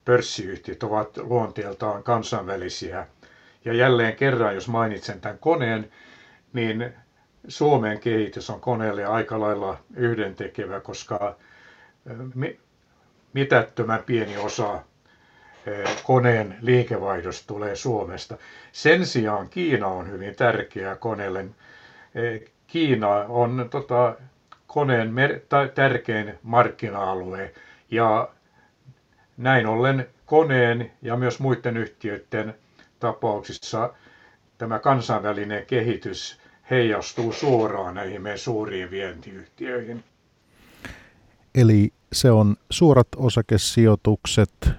pörssiyhtiöt 0.05 0.83
ovat 0.83 1.17
luonteeltaan 1.17 2.03
kansainvälisiä. 2.03 3.07
Ja 3.65 3.73
jälleen 3.73 4.17
kerran, 4.17 4.55
jos 4.55 4.69
mainitsen 4.69 5.21
tämän 5.21 5.39
koneen, 5.39 5.91
niin 6.53 6.93
Suomen 7.49 8.01
kehitys 8.01 8.51
on 8.51 8.61
koneelle 8.61 9.05
aika 9.05 9.41
lailla 9.41 9.79
yhdentekevä, 9.97 10.81
koska 10.81 11.37
mitättömän 13.33 14.03
pieni 14.07 14.37
osa 14.37 14.83
koneen 16.05 16.57
liikevaihdosta 16.61 17.47
tulee 17.47 17.77
Suomesta. 17.77 18.39
Sen 18.73 19.07
sijaan 19.07 19.49
Kiina 19.49 19.87
on 19.87 20.11
hyvin 20.11 20.37
tärkeä 20.37 20.97
koneelle. 20.97 21.45
Kiina 22.67 23.09
on 23.11 23.69
tota, 23.71 24.17
koneen 24.67 25.13
tärkein 25.75 26.39
markkina-alue 26.43 27.55
ja 27.91 28.29
näin 29.37 29.67
ollen 29.67 30.07
koneen 30.27 30.93
ja 31.03 31.17
myös 31.17 31.41
muiden 31.41 31.77
yhtiöiden 31.77 32.55
tapauksissa 33.01 33.93
tämä 34.59 34.79
kansainvälinen 34.79 35.67
kehitys 35.67 36.41
heijastuu 36.71 37.33
suoraan 37.33 37.95
näihin 37.95 38.23
meidän 38.23 38.39
suuriin 38.39 38.91
vientiyhtiöihin. 38.91 40.05
Eli 41.55 41.93
se 42.13 42.31
on 42.31 42.57
suorat 42.71 43.09
osakesijoitukset 43.17 44.71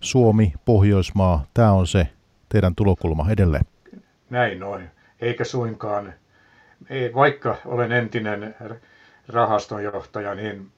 Suomi, 0.00 0.52
Pohjoismaa, 0.64 1.46
tämä 1.54 1.72
on 1.72 1.86
se 1.86 2.08
teidän 2.48 2.74
tulokulma 2.74 3.30
edelleen. 3.30 3.64
Näin 4.30 4.60
noin, 4.60 4.90
eikä 5.20 5.44
suinkaan, 5.44 6.14
ei, 6.90 7.14
vaikka 7.14 7.56
olen 7.64 7.92
entinen 7.92 8.54
rahastonjohtaja, 9.28 10.34
niin 10.34 10.70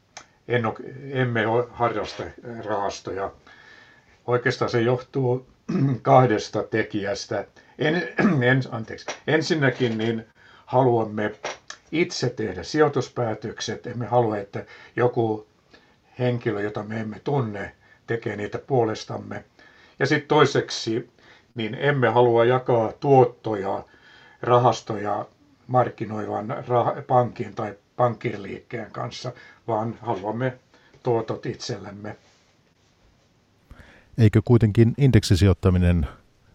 en 0.48 0.66
ole, 0.66 0.74
emme 1.10 1.44
harrasta 1.70 2.22
rahastoja. 2.64 3.32
Oikeastaan 4.26 4.70
se 4.70 4.80
johtuu 4.80 5.46
kahdesta 6.02 6.62
tekijästä. 6.62 7.44
En, 7.78 7.94
en, 8.50 8.62
anteeksi. 8.70 9.06
Ensinnäkin 9.26 9.98
niin 9.98 10.26
haluamme 10.66 11.32
itse 11.92 12.30
tehdä 12.30 12.62
sijoituspäätökset. 12.62 13.86
Emme 13.86 14.06
halua, 14.06 14.38
että 14.38 14.64
joku 14.96 15.46
henkilö, 16.18 16.62
jota 16.62 16.82
me 16.82 17.00
emme 17.00 17.20
tunne, 17.24 17.72
tekee 18.06 18.36
niitä 18.36 18.58
puolestamme. 18.58 19.44
Ja 19.98 20.06
sitten 20.06 20.28
toiseksi, 20.28 21.10
niin 21.54 21.74
emme 21.74 22.08
halua 22.08 22.44
jakaa 22.44 22.92
tuottoja, 22.92 23.84
rahastoja 24.42 25.26
markkinoivan 25.66 26.50
rah- 26.50 27.02
pankin 27.02 27.54
tai 27.54 27.74
pankkiriliikkeen 27.96 28.90
kanssa, 28.90 29.32
vaan 29.68 29.98
haluamme 30.00 30.58
tuotot 31.02 31.46
itsellemme. 31.46 32.16
Eikö 34.18 34.42
kuitenkin 34.44 34.94
indeksisijoittaminen 34.98 36.06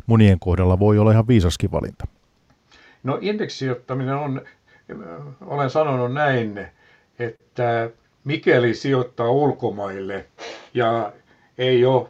monien 0.08 0.40
kohdalla 0.40 0.80
voi 0.80 1.00
olla 1.00 1.12
ihan 1.12 1.28
viisaskin 1.28 1.72
valinta? 1.72 2.08
No 3.04 3.18
indeksisijoittaminen 3.22 4.16
on, 4.16 4.42
olen 5.46 5.70
sanonut 5.70 6.14
näin, 6.14 6.68
että 7.20 7.90
mikäli 8.24 8.74
sijoittaa 8.74 9.30
ulkomaille 9.30 10.26
ja 10.74 11.14
ei 11.58 11.86
ole 11.86 12.08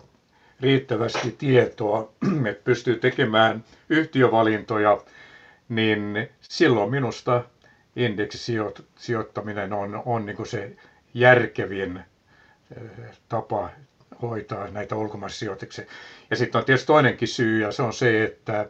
riittävästi 0.61 1.35
tietoa, 1.37 2.11
että 2.49 2.63
pystyy 2.63 2.95
tekemään 2.95 3.63
yhtiövalintoja, 3.89 5.01
niin 5.69 6.29
silloin 6.41 6.91
minusta 6.91 7.43
indeksisijoittaminen 7.95 9.73
on, 9.73 10.01
on 10.05 10.25
niin 10.25 10.45
se 10.45 10.75
järkevin 11.13 12.01
tapa 13.29 13.69
hoitaa 14.21 14.67
näitä 14.67 14.95
ulkomaisissijoituksia. 14.95 15.85
Ja 16.29 16.35
sitten 16.35 16.59
on 16.59 16.65
tietysti 16.65 16.87
toinenkin 16.87 17.27
syy, 17.27 17.61
ja 17.61 17.71
se 17.71 17.81
on 17.81 17.93
se, 17.93 18.23
että 18.23 18.69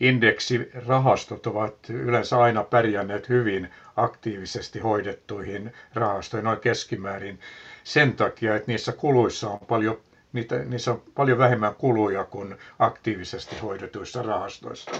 indeksirahastot 0.00 1.46
ovat 1.46 1.90
yleensä 1.90 2.38
aina 2.38 2.64
pärjänneet 2.64 3.28
hyvin 3.28 3.70
aktiivisesti 3.96 4.78
hoidettuihin 4.78 5.72
rahastoihin 5.94 6.44
noin 6.44 6.60
keskimäärin 6.60 7.40
sen 7.84 8.12
takia, 8.12 8.56
että 8.56 8.72
niissä 8.72 8.92
kuluissa 8.92 9.50
on 9.50 9.58
paljon, 9.68 10.00
niitä, 10.32 10.58
niissä 10.58 10.90
on 10.92 11.02
paljon 11.14 11.38
vähemmän 11.38 11.74
kuluja 11.74 12.24
kuin 12.24 12.56
aktiivisesti 12.78 13.58
hoidetuissa 13.58 14.22
rahastoissa. 14.22 14.90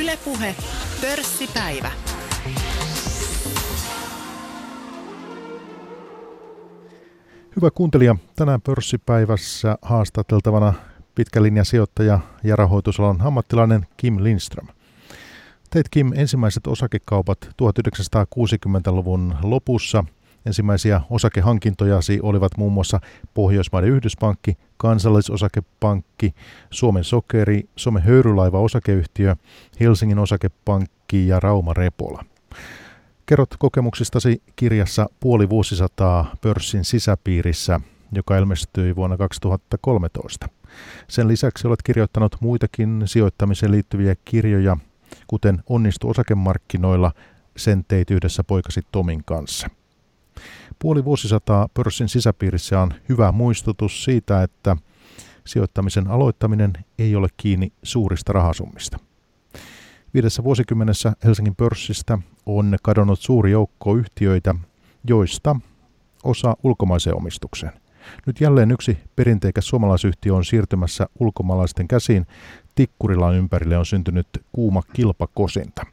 Ylepuhe 0.00 0.54
pörssipäivä. 1.00 1.90
Hyvä 7.56 7.70
kuuntelija, 7.70 8.16
tänään 8.36 8.60
pörssipäivässä 8.60 9.78
haastateltavana 9.82 10.74
sijoittaja 11.62 12.20
ja 12.44 12.56
rahoitusalan 12.56 13.20
ammattilainen 13.20 13.86
Kim 13.96 14.24
Lindström. 14.24 14.66
Teit 15.70 15.88
Kim 15.88 16.12
ensimmäiset 16.14 16.66
osakekaupat 16.66 17.38
1960-luvun 17.42 19.34
lopussa. 19.42 20.04
Ensimmäisiä 20.46 21.00
osakehankintojasi 21.10 22.20
olivat 22.22 22.52
muun 22.56 22.72
muassa 22.72 23.00
Pohjoismaiden 23.34 23.90
Yhdyspankki, 23.90 24.56
Kansallisosakepankki, 24.76 26.34
Suomen 26.70 27.04
Sokeri, 27.04 27.68
Suomen 27.76 28.02
Höyrylaiva 28.02 28.60
osakeyhtiö, 28.60 29.36
Helsingin 29.80 30.18
osakepankki 30.18 31.28
ja 31.28 31.40
Rauma 31.40 31.74
Repola. 31.74 32.24
Kerrot 33.26 33.54
kokemuksistasi 33.58 34.42
kirjassa 34.56 35.06
puoli 35.20 35.48
vuosisataa 35.48 36.36
pörssin 36.40 36.84
sisäpiirissä, 36.84 37.80
joka 38.12 38.36
ilmestyi 38.36 38.96
vuonna 38.96 39.16
2013. 39.16 40.48
Sen 41.08 41.28
lisäksi 41.28 41.66
olet 41.66 41.82
kirjoittanut 41.82 42.36
muitakin 42.40 43.02
sijoittamiseen 43.04 43.72
liittyviä 43.72 44.14
kirjoja, 44.24 44.76
kuten 45.26 45.62
Onnistu 45.68 46.10
osakemarkkinoilla, 46.10 47.12
sen 47.56 47.84
teit 47.88 48.10
yhdessä 48.10 48.44
poikasi 48.44 48.80
Tomin 48.92 49.24
kanssa. 49.24 49.68
Puoli 50.78 51.04
vuosisataa 51.04 51.68
pörssin 51.74 52.08
sisäpiirissä 52.08 52.80
on 52.80 52.94
hyvä 53.08 53.32
muistutus 53.32 54.04
siitä, 54.04 54.42
että 54.42 54.76
sijoittamisen 55.46 56.08
aloittaminen 56.08 56.72
ei 56.98 57.16
ole 57.16 57.28
kiinni 57.36 57.72
suurista 57.82 58.32
rahasummista. 58.32 58.98
Viidessä 60.14 60.44
vuosikymmenessä 60.44 61.12
Helsingin 61.24 61.56
pörssistä 61.56 62.18
on 62.46 62.76
kadonnut 62.82 63.20
suuri 63.20 63.50
joukko 63.50 63.96
yhtiöitä, 63.96 64.54
joista 65.08 65.56
osa 66.24 66.56
ulkomaiseen 66.62 67.16
omistukseen. 67.16 67.83
Nyt 68.26 68.40
jälleen 68.40 68.70
yksi 68.70 68.98
perinteikäs 69.16 69.68
suomalaisyhtiö 69.68 70.34
on 70.34 70.44
siirtymässä 70.44 71.06
ulkomaalaisten 71.20 71.88
käsiin. 71.88 72.26
Tikkurilan 72.74 73.34
ympärille 73.34 73.78
on 73.78 73.86
syntynyt 73.86 74.26
kuuma 74.52 74.82
kilpakosinta. 74.92 75.86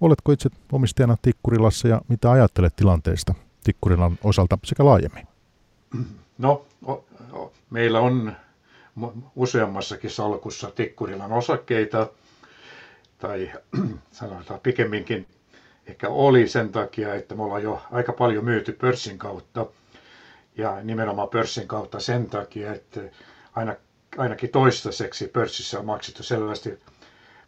Oletko 0.00 0.32
itse 0.32 0.50
omistajana 0.72 1.16
Tikkurilassa 1.22 1.88
ja 1.88 2.00
mitä 2.08 2.30
ajattelet 2.30 2.76
tilanteesta 2.76 3.34
Tikkurilan 3.64 4.18
osalta 4.24 4.58
sekä 4.64 4.84
laajemmin? 4.84 5.26
No, 6.38 6.64
o, 6.86 7.04
o, 7.32 7.52
meillä 7.70 8.00
on 8.00 8.32
useammassakin 9.36 10.10
salkussa 10.10 10.70
Tikkurilan 10.70 11.32
osakkeita, 11.32 12.06
tai 13.18 13.52
sanotaan 14.10 14.60
pikemminkin 14.60 15.26
ehkä 15.86 16.08
oli 16.08 16.48
sen 16.48 16.68
takia, 16.68 17.14
että 17.14 17.34
me 17.34 17.42
ollaan 17.42 17.62
jo 17.62 17.82
aika 17.90 18.12
paljon 18.12 18.44
myyty 18.44 18.72
pörssin 18.72 19.18
kautta– 19.18 19.66
ja 20.56 20.80
nimenomaan 20.82 21.28
pörssin 21.28 21.68
kautta 21.68 22.00
sen 22.00 22.30
takia, 22.30 22.74
että 22.74 23.00
aina, 23.54 23.74
ainakin 24.18 24.50
toistaiseksi 24.50 25.28
pörssissä 25.28 25.78
on 25.78 25.86
maksettu 25.86 26.22
selvästi 26.22 26.78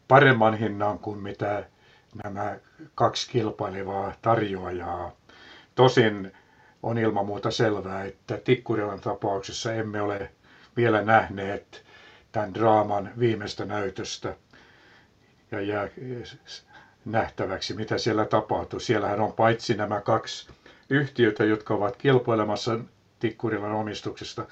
paremman 0.09 0.55
hinnan 0.59 0.99
kuin 0.99 1.19
mitä 1.19 1.65
nämä 2.25 2.57
kaksi 2.95 3.31
kilpailevaa 3.31 4.13
tarjoajaa. 4.23 5.13
Tosin 5.75 6.33
on 6.83 6.99
ilman 6.99 7.27
muuta 7.27 7.51
selvää, 7.51 8.05
että 8.05 8.37
Tikkurilan 8.37 9.01
tapauksessa 9.01 9.73
emme 9.75 10.01
ole 10.03 10.31
vielä 10.77 11.03
nähneet 11.03 11.85
tämän 12.33 12.55
draaman 12.55 13.11
viimeistä 13.19 13.65
näytöstä 13.65 14.37
ja 15.51 15.61
jää 15.61 15.89
nähtäväksi, 17.05 17.75
mitä 17.75 17.99
siellä 17.99 18.25
tapahtuu. 18.25 18.81
Siellähän 18.81 19.21
on 19.21 19.33
paitsi 19.33 19.75
nämä 19.75 20.01
kaksi 20.01 20.49
yhtiötä, 20.91 21.45
jotka 21.45 21.75
ovat 21.75 21.97
kilpailemassa 21.97 22.79
Tikkurilan 23.25 23.73
omistuksesta 23.73 24.47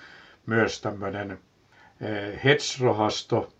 myös 0.46 0.80
tämmöinen 0.80 1.30
eh, 2.00 2.44
hedge-rahasto, 2.44 3.52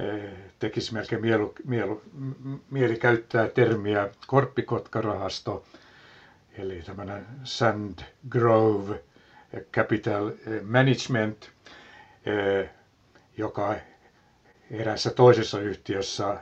eh, 0.00 0.30
tekisi 0.58 0.92
melkein 0.94 1.20
mielu, 1.20 1.54
mielu, 1.64 2.02
mieli 2.70 2.96
käyttää 2.96 3.48
termiä 3.48 4.08
korppikotkarahasto, 4.26 5.64
eli 6.58 6.82
tämmöinen 6.86 7.26
Sand 7.44 7.98
Grove 8.28 9.00
Capital 9.72 10.30
Management, 10.64 11.50
eh, 12.26 12.70
joka 13.36 13.74
eräässä 14.70 15.10
toisessa 15.10 15.60
yhtiössä 15.60 16.36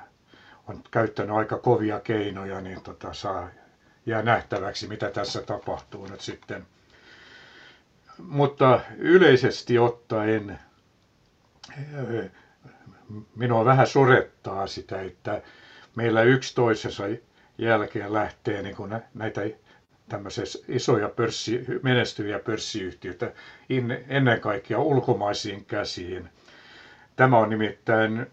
on 0.66 0.82
käyttänyt 0.90 1.36
aika 1.36 1.58
kovia 1.58 2.00
keinoja, 2.00 2.60
niin 2.60 2.82
tota, 2.82 3.12
saa 3.12 3.48
jää 4.06 4.22
nähtäväksi, 4.22 4.88
mitä 4.88 5.10
tässä 5.10 5.42
tapahtuu 5.42 6.06
nyt 6.06 6.20
sitten– 6.20 6.66
mutta 8.18 8.80
yleisesti 8.98 9.78
ottaen 9.78 10.58
minua 13.36 13.64
vähän 13.64 13.86
surettaa 13.86 14.66
sitä, 14.66 15.00
että 15.02 15.42
meillä 15.96 16.22
yksi 16.22 16.54
toisensa 16.54 17.04
jälkeen 17.58 18.12
lähtee 18.12 18.62
niin 18.62 18.76
kuin 18.76 18.94
näitä 19.14 19.40
tämmöisiä 20.08 20.44
isoja 20.68 21.08
pörssi, 21.08 21.64
menestyviä 21.82 22.38
pörssiyhtiöitä 22.38 23.32
ennen 24.08 24.40
kaikkea 24.40 24.78
ulkomaisiin 24.78 25.64
käsiin. 25.64 26.28
Tämä 27.16 27.38
on 27.38 27.50
nimittäin 27.50 28.26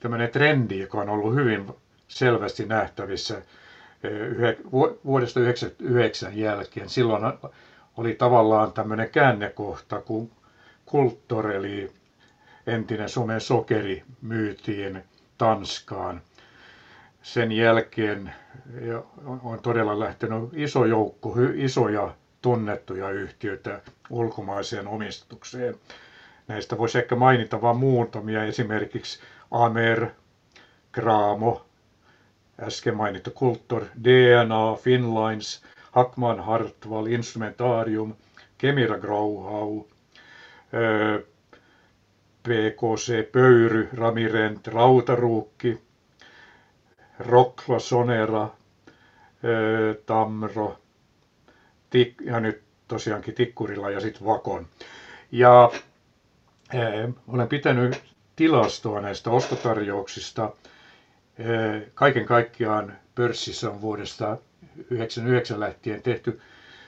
tämmöinen 0.00 0.30
trendi, 0.30 0.78
joka 0.80 0.98
on 1.00 1.08
ollut 1.08 1.34
hyvin 1.34 1.66
selvästi 2.08 2.66
nähtävissä 2.66 3.42
vuodesta 5.04 5.40
1999 5.40 6.38
jälkeen. 6.38 6.88
Silloin 6.88 7.22
oli 7.96 8.14
tavallaan 8.14 8.72
tämmöinen 8.72 9.10
käännekohta, 9.10 10.00
kun 10.00 10.30
Kulttor, 10.86 11.50
eli 11.50 11.92
entinen 12.66 13.08
Suomen 13.08 13.40
sokeri, 13.40 14.02
myytiin 14.22 15.04
Tanskaan. 15.38 16.20
Sen 17.22 17.52
jälkeen 17.52 18.34
on 19.42 19.58
todella 19.62 19.98
lähtenyt 19.98 20.48
iso 20.52 20.84
joukko 20.84 21.34
isoja 21.54 22.14
tunnettuja 22.42 23.10
yhtiöitä 23.10 23.80
ulkomaiseen 24.10 24.88
omistukseen. 24.88 25.74
Näistä 26.48 26.78
voisi 26.78 26.98
ehkä 26.98 27.16
mainita 27.16 27.62
vain 27.62 27.76
muutamia, 27.76 28.44
esimerkiksi 28.44 29.20
Amer, 29.50 30.06
Gramo, 30.92 31.66
äsken 32.60 32.96
mainittu 32.96 33.30
Kultor, 33.30 33.84
DNA, 34.04 34.74
Finlines, 34.74 35.62
Hackman 35.94 36.40
Hartwall, 36.40 37.06
Instrumentarium, 37.06 38.14
Kemira 38.58 38.98
Grauhau, 38.98 39.86
PKC 42.42 43.32
Pöyry, 43.32 43.88
Ramirent, 43.92 44.66
Rautaruukki, 44.66 45.80
Rokla, 47.18 47.78
Sonera, 47.78 48.48
Tamro, 50.06 50.78
tik, 51.90 52.14
ja 52.24 52.40
nyt 52.40 52.62
tosiaankin 52.88 53.34
Tikkurilla 53.34 53.90
ja 53.90 54.00
sitten 54.00 54.26
Vakon. 54.26 54.66
Ja 55.32 55.70
olen 57.28 57.48
pitänyt 57.48 58.02
tilastoa 58.36 59.00
näistä 59.00 59.30
ostotarjouksista. 59.30 60.52
Kaiken 61.94 62.26
kaikkiaan 62.26 62.92
pörssissä 63.14 63.70
on 63.70 63.80
vuodesta 63.80 64.38
1999 64.74 65.60
lähtien 65.60 66.02
tehty 66.02 66.40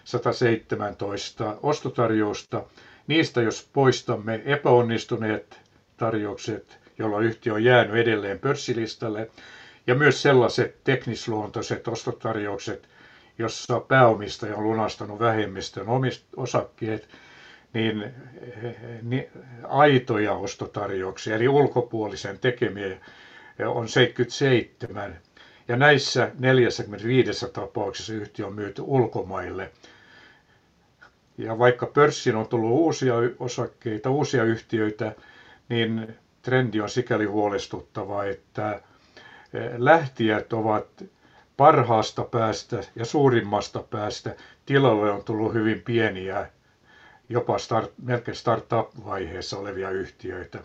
117 0.04 1.56
ostotarjousta. 1.62 2.62
Niistä 3.06 3.42
jos 3.42 3.68
poistamme 3.72 4.42
epäonnistuneet 4.44 5.60
tarjoukset, 5.96 6.78
jolloin 6.98 7.26
yhtiö 7.26 7.52
on 7.54 7.64
jäänyt 7.64 7.96
edelleen 7.96 8.38
pörssilistalle, 8.38 9.30
ja 9.86 9.94
myös 9.94 10.22
sellaiset 10.22 10.84
teknisluontoiset 10.84 11.88
ostotarjoukset, 11.88 12.88
jossa 13.38 13.80
pääomistaja 13.80 14.56
on 14.56 14.64
lunastanut 14.64 15.18
vähemmistön 15.20 15.86
osakkeet, 16.36 17.08
niin, 17.72 18.14
niin 19.02 19.26
aitoja 19.68 20.32
ostotarjouksia, 20.34 21.34
eli 21.36 21.48
ulkopuolisen 21.48 22.38
tekemiä 22.38 22.96
on 23.66 23.88
77. 23.88 25.18
Ja 25.68 25.76
näissä 25.76 26.30
45 26.38 27.52
tapauksessa 27.52 28.12
yhtiö 28.12 28.46
on 28.46 28.54
myyty 28.54 28.82
ulkomaille. 28.86 29.72
Ja 31.38 31.58
vaikka 31.58 31.86
pörssiin 31.86 32.36
on 32.36 32.46
tullut 32.48 32.70
uusia 32.70 33.14
osakkeita, 33.38 34.10
uusia 34.10 34.44
yhtiöitä, 34.44 35.12
niin 35.68 36.16
trendi 36.42 36.80
on 36.80 36.90
sikäli 36.90 37.24
huolestuttava, 37.24 38.24
että 38.24 38.80
lähtijät 39.78 40.52
ovat 40.52 41.04
parhaasta 41.56 42.24
päästä 42.24 42.80
ja 42.96 43.04
suurimmasta 43.04 43.82
päästä. 43.82 44.36
Tilalle 44.66 45.10
on 45.10 45.24
tullut 45.24 45.54
hyvin 45.54 45.82
pieniä, 45.82 46.50
jopa 47.28 47.58
start, 47.58 47.92
melkein 48.02 48.36
startup-vaiheessa 48.36 49.58
olevia 49.58 49.90
yhtiöitä. 49.90 50.58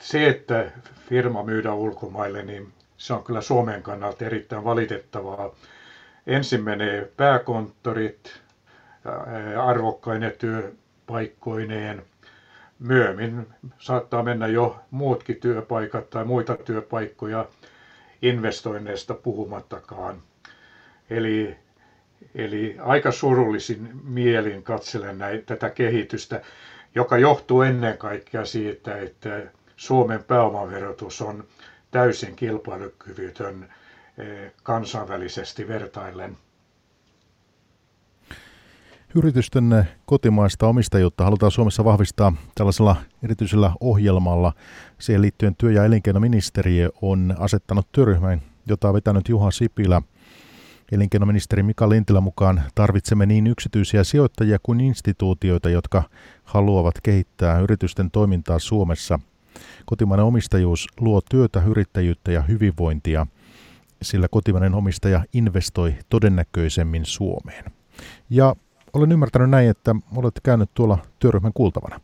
Se, 0.00 0.28
että 0.28 0.70
firma 1.08 1.42
myydään 1.42 1.76
ulkomaille, 1.76 2.42
niin 2.42 2.72
se 2.96 3.14
on 3.14 3.24
kyllä 3.24 3.40
Suomen 3.40 3.82
kannalta 3.82 4.24
erittäin 4.24 4.64
valitettavaa. 4.64 5.50
Ensin 6.26 6.64
menee 6.64 7.12
pääkonttorit 7.16 8.40
arvokkaine 9.64 10.30
työpaikkoineen– 10.30 12.02
myöhemmin 12.78 13.46
saattaa 13.78 14.22
mennä 14.22 14.46
jo 14.46 14.76
muutkin 14.90 15.36
työpaikat 15.40 16.10
tai 16.10 16.24
muita 16.24 16.56
työpaikkoja 16.56 17.48
investoinneista 18.22 19.14
puhumattakaan. 19.14 20.22
Eli, 21.10 21.56
eli 22.34 22.76
aika 22.80 23.10
surullisin 23.10 23.90
mielin 24.04 24.62
katselen 24.62 25.18
näin, 25.18 25.44
tätä 25.46 25.70
kehitystä, 25.70 26.40
joka 26.94 27.18
johtuu 27.18 27.62
ennen 27.62 27.98
kaikkea 27.98 28.44
siitä, 28.44 28.98
että 28.98 29.42
Suomen 29.76 30.24
pääomaverotus 30.24 31.22
on 31.22 31.44
täysin 31.90 32.36
kilpailukyvytön 32.36 33.68
eh, 34.18 34.52
kansainvälisesti 34.62 35.68
vertaillen. 35.68 36.36
Yritysten 39.14 39.88
kotimaista 40.06 40.66
omistajuutta 40.66 41.24
halutaan 41.24 41.52
Suomessa 41.52 41.84
vahvistaa 41.84 42.32
tällaisella 42.54 42.96
erityisellä 43.22 43.70
ohjelmalla. 43.80 44.52
Siihen 44.98 45.22
liittyen 45.22 45.56
työ- 45.56 45.72
ja 45.72 45.84
elinkeinoministeriö 45.84 46.90
on 47.02 47.34
asettanut 47.38 47.92
työryhmän, 47.92 48.42
jota 48.66 48.88
on 48.88 48.94
vetänyt 48.94 49.28
Juha 49.28 49.50
Sipilä. 49.50 50.02
Elinkeinoministeri 50.92 51.62
Mika 51.62 51.88
Lintilä 51.88 52.20
mukaan 52.20 52.62
tarvitsemme 52.74 53.26
niin 53.26 53.46
yksityisiä 53.46 54.04
sijoittajia 54.04 54.58
kuin 54.62 54.80
instituutioita, 54.80 55.70
jotka 55.70 56.02
haluavat 56.44 56.94
kehittää 57.02 57.60
yritysten 57.60 58.10
toimintaa 58.10 58.58
Suomessa. 58.58 59.18
Kotimainen 59.86 60.26
omistajuus 60.26 60.88
luo 61.00 61.20
työtä, 61.30 61.62
yrittäjyyttä 61.66 62.32
ja 62.32 62.42
hyvinvointia, 62.42 63.26
sillä 64.02 64.28
kotimainen 64.30 64.74
omistaja 64.74 65.24
investoi 65.32 65.94
todennäköisemmin 66.08 67.04
Suomeen. 67.04 67.64
Ja 68.30 68.56
olen 68.92 69.12
ymmärtänyt 69.12 69.50
näin, 69.50 69.70
että 69.70 69.94
olette 70.16 70.40
käynyt 70.44 70.70
tuolla 70.74 70.98
työryhmän 71.18 71.52
kuultavana. 71.52 72.00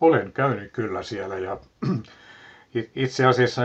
Olen 0.00 0.32
käynyt 0.32 0.72
kyllä 0.72 1.02
siellä 1.02 1.38
ja 1.38 1.58
itse 2.94 3.26
asiassa 3.26 3.62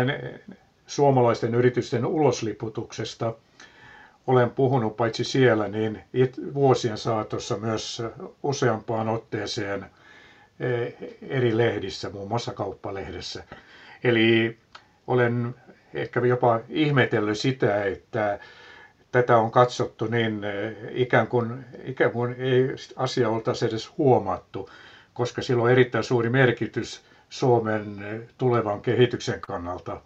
suomalaisten 0.87 1.55
yritysten 1.55 2.05
ulosliputuksesta 2.05 3.33
olen 4.27 4.49
puhunut 4.49 4.97
paitsi 4.97 5.23
siellä, 5.23 5.67
niin 5.67 6.03
vuosien 6.53 6.97
saatossa 6.97 7.57
myös 7.57 8.03
useampaan 8.43 9.09
otteeseen 9.09 9.85
eri 11.21 11.57
lehdissä, 11.57 12.09
muun 12.09 12.27
muassa 12.27 12.53
kauppalehdessä. 12.53 13.43
Eli 14.03 14.57
olen 15.07 15.55
ehkä 15.93 16.19
jopa 16.19 16.59
ihmetellyt 16.69 17.39
sitä, 17.39 17.83
että 17.83 18.39
tätä 19.11 19.37
on 19.37 19.51
katsottu 19.51 20.05
niin 20.07 20.43
eh, 20.43 20.75
ikään 20.91 21.27
kuin, 21.27 21.65
ikään 21.83 22.11
kuin 22.11 22.35
ei 22.37 22.67
asia 22.95 23.29
oltaisi 23.29 23.65
edes 23.65 23.97
huomattu, 23.97 24.69
koska 25.13 25.41
sillä 25.41 25.63
on 25.63 25.71
erittäin 25.71 26.03
suuri 26.03 26.29
merkitys 26.29 27.01
Suomen 27.29 27.95
tulevan 28.37 28.81
kehityksen 28.81 29.41
kannalta. 29.41 30.01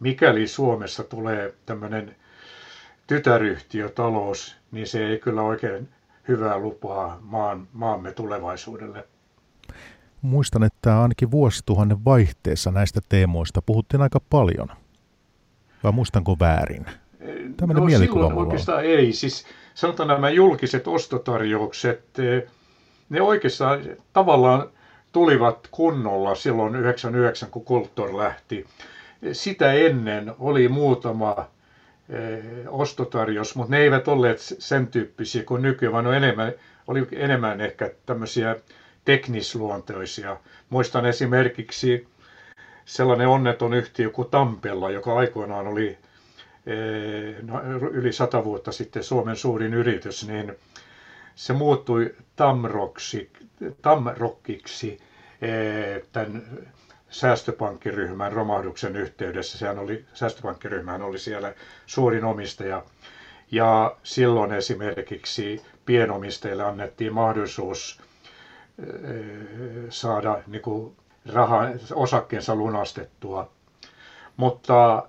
Mikäli 0.00 0.46
Suomessa 0.48 1.04
tulee 1.04 1.54
tämmöinen 1.66 2.16
tytäryhtiötalous, 3.06 4.56
niin 4.72 4.86
se 4.86 5.06
ei 5.06 5.18
kyllä 5.18 5.42
oikein 5.42 5.88
hyvää 6.28 6.58
lupaa 6.58 7.18
maan, 7.22 7.68
maamme 7.72 8.12
tulevaisuudelle. 8.12 9.04
Muistan, 10.22 10.62
että 10.62 11.02
ainakin 11.02 11.30
vuosituhannen 11.30 12.04
vaihteessa 12.04 12.70
näistä 12.70 13.00
teemoista 13.08 13.62
puhuttiin 13.62 14.02
aika 14.02 14.20
paljon. 14.30 14.68
Vai 15.84 15.92
muistanko 15.92 16.36
väärin? 16.40 16.86
Tämmöinen 17.56 17.80
no, 17.80 17.84
mielikuva 17.84 18.28
silloin 18.28 18.46
oikeastaan 18.46 18.78
on. 18.78 18.84
ei. 18.84 19.12
Siis 19.12 19.46
sanotaan 19.74 20.08
nämä 20.08 20.30
julkiset 20.30 20.88
ostotarjoukset, 20.88 22.18
eh, 22.18 22.42
ne 23.08 23.22
oikeastaan 23.22 23.80
tavallaan 24.12 24.68
tulivat 25.12 25.68
kunnolla 25.70 26.34
silloin 26.34 26.76
99, 26.76 27.50
kun 27.50 27.64
Kulttuur 27.64 28.16
lähti. 28.16 28.66
Sitä 29.32 29.72
ennen 29.72 30.32
oli 30.38 30.68
muutama 30.68 31.36
eh, 32.08 32.44
ostotarjous, 32.68 33.56
mutta 33.56 33.70
ne 33.70 33.78
eivät 33.78 34.08
olleet 34.08 34.38
sen 34.40 34.86
tyyppisiä 34.86 35.44
kuin 35.44 35.62
nykyään, 35.62 35.92
vaan 35.92 36.14
enemmän, 36.14 36.52
oli 36.86 37.08
enemmän 37.12 37.60
ehkä 37.60 37.90
tämmöisiä 38.06 38.56
teknisluontoisia. 39.04 40.36
Muistan 40.70 41.06
esimerkiksi 41.06 42.08
sellainen 42.84 43.28
onneton 43.28 43.74
yhtiö 43.74 44.10
kuin 44.10 44.28
Tampella, 44.30 44.90
joka 44.90 45.16
aikoinaan 45.18 45.66
oli 45.66 45.98
no, 47.42 47.62
yli 47.90 48.12
sata 48.12 48.44
vuotta 48.44 48.72
sitten 48.72 49.04
Suomen 49.04 49.36
suurin 49.36 49.74
yritys, 49.74 50.26
niin 50.28 50.54
se 51.34 51.52
muuttui 51.52 52.14
Tamroksi, 52.36 53.30
Tamrokkiksi 53.82 54.98
tämän 56.12 56.42
säästöpankkiryhmän 57.10 58.32
romahduksen 58.32 58.96
yhteydessä. 58.96 59.58
Sehän 59.58 59.78
oli, 59.78 60.04
säästöpankkiryhmän 60.14 61.02
oli 61.02 61.18
siellä 61.18 61.54
suurin 61.86 62.24
omistaja. 62.24 62.82
Ja 63.50 63.96
silloin 64.02 64.52
esimerkiksi 64.52 65.62
pienomistajille 65.86 66.62
annettiin 66.64 67.12
mahdollisuus 67.12 68.00
saada 69.90 70.42
niin 70.46 70.62
kuin 70.62 70.96
raha, 71.32 71.60
osakkeensa 71.94 72.54
lunastettua. 72.54 73.50
Mutta 74.36 75.02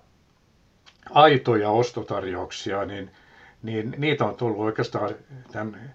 aitoja 1.10 1.70
ostotarjouksia, 1.70 2.86
niin, 2.86 3.12
niin 3.64 3.96
niitä 3.98 4.26
on 4.26 4.36
tullut 4.36 4.60
oikeastaan 4.60 5.16
tämän 5.52 5.94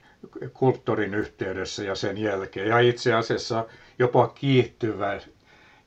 kulttuurin 0.53 1.15
yhteydessä 1.15 1.85
ja 1.85 1.95
sen 1.95 2.19
jälkeen. 2.19 2.69
Ja 2.69 2.79
itse 2.79 3.15
asiassa 3.15 3.65
jopa 3.99 4.29
kiihtyvään, 4.29 5.21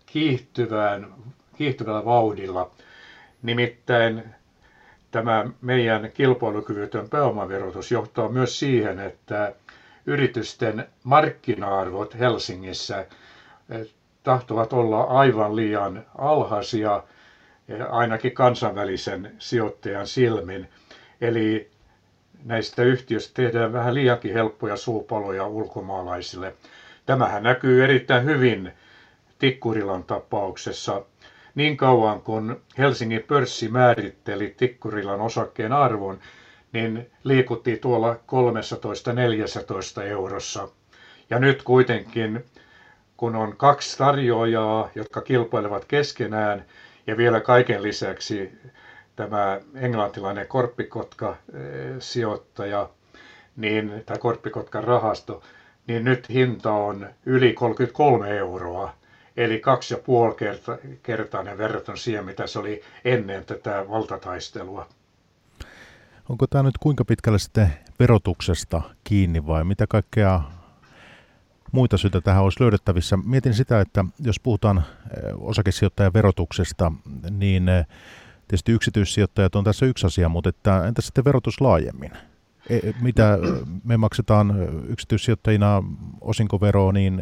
kiihtyvään, 0.06 1.14
kiihtyvällä 1.58 2.06
vauhdilla. 2.06 2.72
Nimittäin 3.42 4.24
tämä 5.12 5.46
meidän 5.62 6.12
kilpailukyvytön 6.12 7.10
pääomaverotus 7.10 7.92
johtaa 7.92 8.30
myös 8.30 8.60
siihen, 8.60 9.00
että 9.00 9.56
yritysten 10.06 10.88
markkina-arvot 11.04 12.20
Helsingissä 12.20 13.00
eh, 13.70 13.88
tahtovat 14.24 14.74
olla 14.74 15.02
aivan 15.04 15.56
liian 15.56 16.06
alhaisia, 16.18 17.04
eh, 17.70 17.94
ainakin 17.94 18.32
kansainvälisen 18.32 19.36
sijoittajan 19.40 20.08
silmin. 20.08 20.70
Eli 21.22 21.72
näistä 22.46 22.84
yhtiöistä 22.84 23.34
tehdään 23.34 23.74
vähän 23.74 23.94
liiankin 23.94 24.34
helppoja 24.34 24.78
suupaloja 24.78 25.48
ulkomaalaisille. 25.48 26.54
Tämähän 27.06 27.44
näkyy 27.44 27.84
erittäin 27.84 28.26
hyvin 28.26 28.72
Tikkurilan 29.40 30.04
tapauksessa. 30.04 31.02
Niin 31.56 31.78
kauan 31.78 32.22
kun 32.22 32.62
Helsingin 32.78 33.24
pörssi 33.28 33.68
määritteli 33.68 34.54
Tikkurilan 34.58 35.22
osakkeen 35.22 35.74
arvon, 35.74 36.20
niin 36.74 37.12
liikuttiin 37.24 37.80
tuolla 37.80 38.16
13-14 40.00 40.04
eurossa. 40.04 40.68
Ja 41.30 41.40
nyt 41.40 41.64
kuitenkin, 41.64 42.46
kun 43.18 43.36
on 43.36 43.58
kaksi 43.58 43.98
tarjoajaa, 43.98 44.90
jotka 44.96 45.22
kilpailevat 45.22 45.86
keskenään, 45.86 46.66
ja 47.08 47.18
vielä 47.18 47.40
kaiken 47.40 47.84
lisäksi 47.84 48.52
tämä 49.16 49.60
englantilainen 49.76 50.48
korppikotka-sijoittaja, 50.48 52.90
niin, 53.58 54.04
tai 54.06 54.18
korppikotkan 54.18 54.84
rahasto, 54.84 55.44
niin 55.88 56.04
nyt 56.04 56.30
hinta 56.30 56.72
on 56.72 57.08
yli 57.26 57.54
33 57.54 58.38
euroa. 58.38 58.94
Eli 59.38 59.60
kaksi 59.60 59.94
ja 59.94 59.98
puoli 59.98 60.36
kerta, 60.36 60.78
kertainen 61.04 61.58
verrattuna 61.58 61.96
siihen, 61.98 62.26
mitä 62.26 62.48
se 62.48 62.60
oli 62.60 62.82
ennen 63.06 63.46
tätä 63.46 63.86
valtataistelua. 63.90 64.88
Onko 66.32 66.48
tämä 66.48 66.64
nyt 66.64 66.78
kuinka 66.78 67.06
pitkälle 67.06 67.40
sitten 67.40 67.74
verotuksesta 68.00 68.82
kiinni 69.04 69.48
vai 69.48 69.64
mitä 69.64 69.88
kaikkea 69.88 70.42
muita 71.72 71.98
syitä 71.98 72.22
tähän 72.22 72.44
olisi 72.44 72.62
löydettävissä? 72.62 73.18
Mietin 73.18 73.54
sitä, 73.54 73.82
että 73.82 74.06
jos 74.24 74.40
puhutaan 74.40 74.78
eh, 74.78 74.84
osakesijoittajan 75.38 76.14
verotuksesta, 76.14 76.92
niin 77.32 77.70
eh, 77.70 77.88
tietysti 78.48 78.72
yksityissijoittajat 78.72 79.56
on 79.56 79.64
tässä 79.64 79.86
yksi 79.86 80.06
asia, 80.08 80.30
mutta 80.30 80.50
että 80.50 80.88
entä 80.88 81.02
sitten 81.02 81.26
verotus 81.26 81.62
laajemmin? 81.62 82.12
E, 82.70 82.80
mitä 83.02 83.38
me 83.84 83.98
maksetaan 83.98 84.56
yksityissijoittajina 84.90 85.84
osinkoveroa, 86.22 86.92
niin 86.92 87.22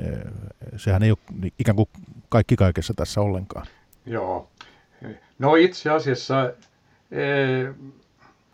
sehän 0.77 1.03
ei 1.03 1.11
ole 1.11 1.51
ikään 1.59 1.75
kuin 1.75 1.89
kaikki 2.29 2.55
kaikessa 2.55 2.93
tässä 2.93 3.21
ollenkaan. 3.21 3.67
Joo. 4.05 4.49
No 5.39 5.55
itse 5.55 5.89
asiassa 5.89 6.53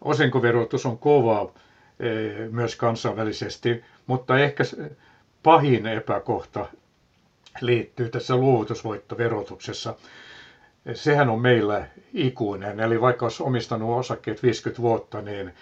osinkoverotus 0.06 0.86
on 0.86 0.98
kova 0.98 1.52
e, 2.00 2.06
myös 2.50 2.76
kansainvälisesti, 2.76 3.84
mutta 4.08 4.40
ehkä 4.40 4.64
pahin 5.44 5.86
epäkohta 5.88 6.66
liittyy 7.62 8.10
tässä 8.10 8.36
luovutusvoittoverotuksessa. 8.36 9.96
Sehän 10.94 11.30
on 11.30 11.42
meillä 11.42 11.88
ikuinen, 12.14 12.80
eli 12.80 13.02
vaikka 13.02 13.26
olisi 13.26 13.44
omistanut 13.44 14.00
osakkeet 14.00 14.44
50 14.44 14.82
vuotta, 14.82 15.22
niin 15.22 15.54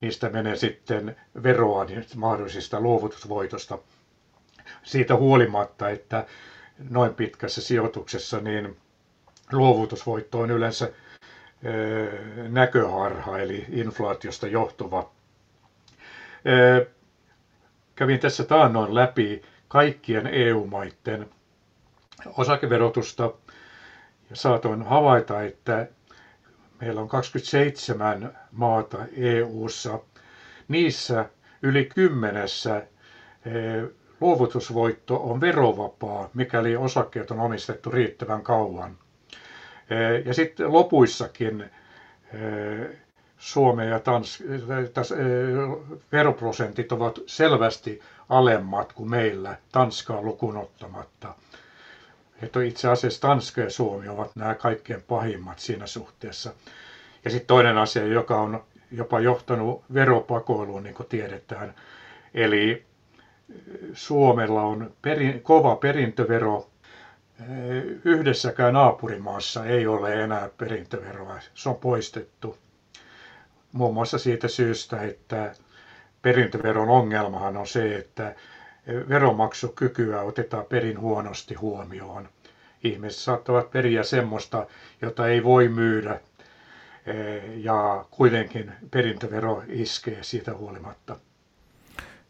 niistä 0.00 0.28
menee 0.28 0.56
sitten 0.56 1.16
veroa 1.42 1.84
niin 1.84 2.04
mahdollisista 2.16 2.80
luovutusvoitosta. 2.80 3.78
Siitä 4.82 5.16
huolimatta, 5.16 5.90
että 5.90 6.26
noin 6.90 7.14
pitkässä 7.14 7.60
sijoituksessa 7.60 8.40
niin 8.40 8.76
luovutusvoitto 9.52 10.38
on 10.40 10.50
yleensä 10.50 10.92
näköharha, 12.48 13.38
eli 13.38 13.64
inflaatiosta 13.70 14.46
johtuva. 14.46 15.10
Kävin 17.94 18.20
tässä 18.20 18.44
taannoin 18.44 18.94
läpi 18.94 19.42
kaikkien 19.68 20.26
EU-maiden 20.26 21.30
osakeverotusta 22.36 23.22
ja 24.30 24.36
saatoin 24.36 24.82
havaita, 24.82 25.42
että 25.42 25.86
Meillä 26.80 27.00
on 27.00 27.08
27 27.08 28.36
maata 28.52 28.98
EU:ssa. 29.16 29.98
Niissä 30.68 31.24
yli 31.62 31.84
kymmenessä 31.84 32.86
luovutusvoitto 34.20 35.16
on 35.30 35.40
verovapaa, 35.40 36.30
mikäli 36.34 36.76
osakkeet 36.76 37.30
on 37.30 37.40
omistettu 37.40 37.90
riittävän 37.90 38.42
kauan. 38.42 38.98
Eh, 39.90 40.26
ja 40.26 40.34
sitten 40.34 40.72
lopuissakin 40.72 41.60
eh, 41.62 42.88
Suomen 43.38 43.88
ja 43.88 44.00
Tans, 44.00 44.42
täs, 44.94 45.14
veroprosentit 46.12 46.92
ovat 46.92 47.18
selvästi 47.26 48.00
alemmat 48.28 48.92
kuin 48.92 49.10
meillä, 49.10 49.56
Tanskaa 49.72 50.22
lukuun 50.22 50.56
ottamatta 50.56 51.34
että 52.42 52.62
itse 52.62 52.88
asiassa 52.88 53.20
Tanska 53.20 53.60
ja 53.60 53.70
Suomi 53.70 54.08
ovat 54.08 54.36
nämä 54.36 54.54
kaikkein 54.54 55.02
pahimmat 55.02 55.58
siinä 55.58 55.86
suhteessa. 55.86 56.52
Ja 57.24 57.30
sitten 57.30 57.46
toinen 57.46 57.78
asia, 57.78 58.06
joka 58.06 58.40
on 58.40 58.64
jopa 58.92 59.20
johtanut 59.20 59.84
veropakoiluun, 59.94 60.82
niin 60.82 60.94
kuin 60.94 61.08
tiedetään. 61.08 61.74
Eli 62.34 62.70
eh, 62.70 63.56
Suomella 63.92 64.62
on 64.62 64.92
perin, 65.02 65.42
kova 65.42 65.76
perintövero. 65.76 66.68
Yhdessäkään 68.04 68.74
naapurimaassa 68.74 69.64
ei 69.64 69.86
ole 69.86 70.22
enää 70.22 70.50
perintöveroa. 70.58 71.40
Se 71.54 71.68
on 71.68 71.76
poistettu. 71.76 72.58
Muun 73.72 73.94
muassa 73.94 74.18
siitä 74.18 74.48
syystä, 74.48 75.02
että 75.02 75.54
perintöveron 76.22 76.88
ongelmahan 76.88 77.56
on 77.56 77.66
se, 77.66 77.96
että 77.96 78.34
veronmaksukykyä 79.08 80.22
otetaan 80.22 80.64
perin 80.64 81.00
huonosti 81.00 81.54
huomioon. 81.54 82.28
Ihmiset 82.84 83.20
saattavat 83.20 83.70
periä 83.70 84.02
semmoista, 84.02 84.66
jota 85.02 85.28
ei 85.28 85.44
voi 85.44 85.68
myydä 85.68 86.20
eh, 87.06 87.42
ja 87.56 88.04
kuitenkin 88.10 88.72
perintövero 88.90 89.62
iskee 89.68 90.22
siitä 90.22 90.54
huolimatta. 90.54 91.16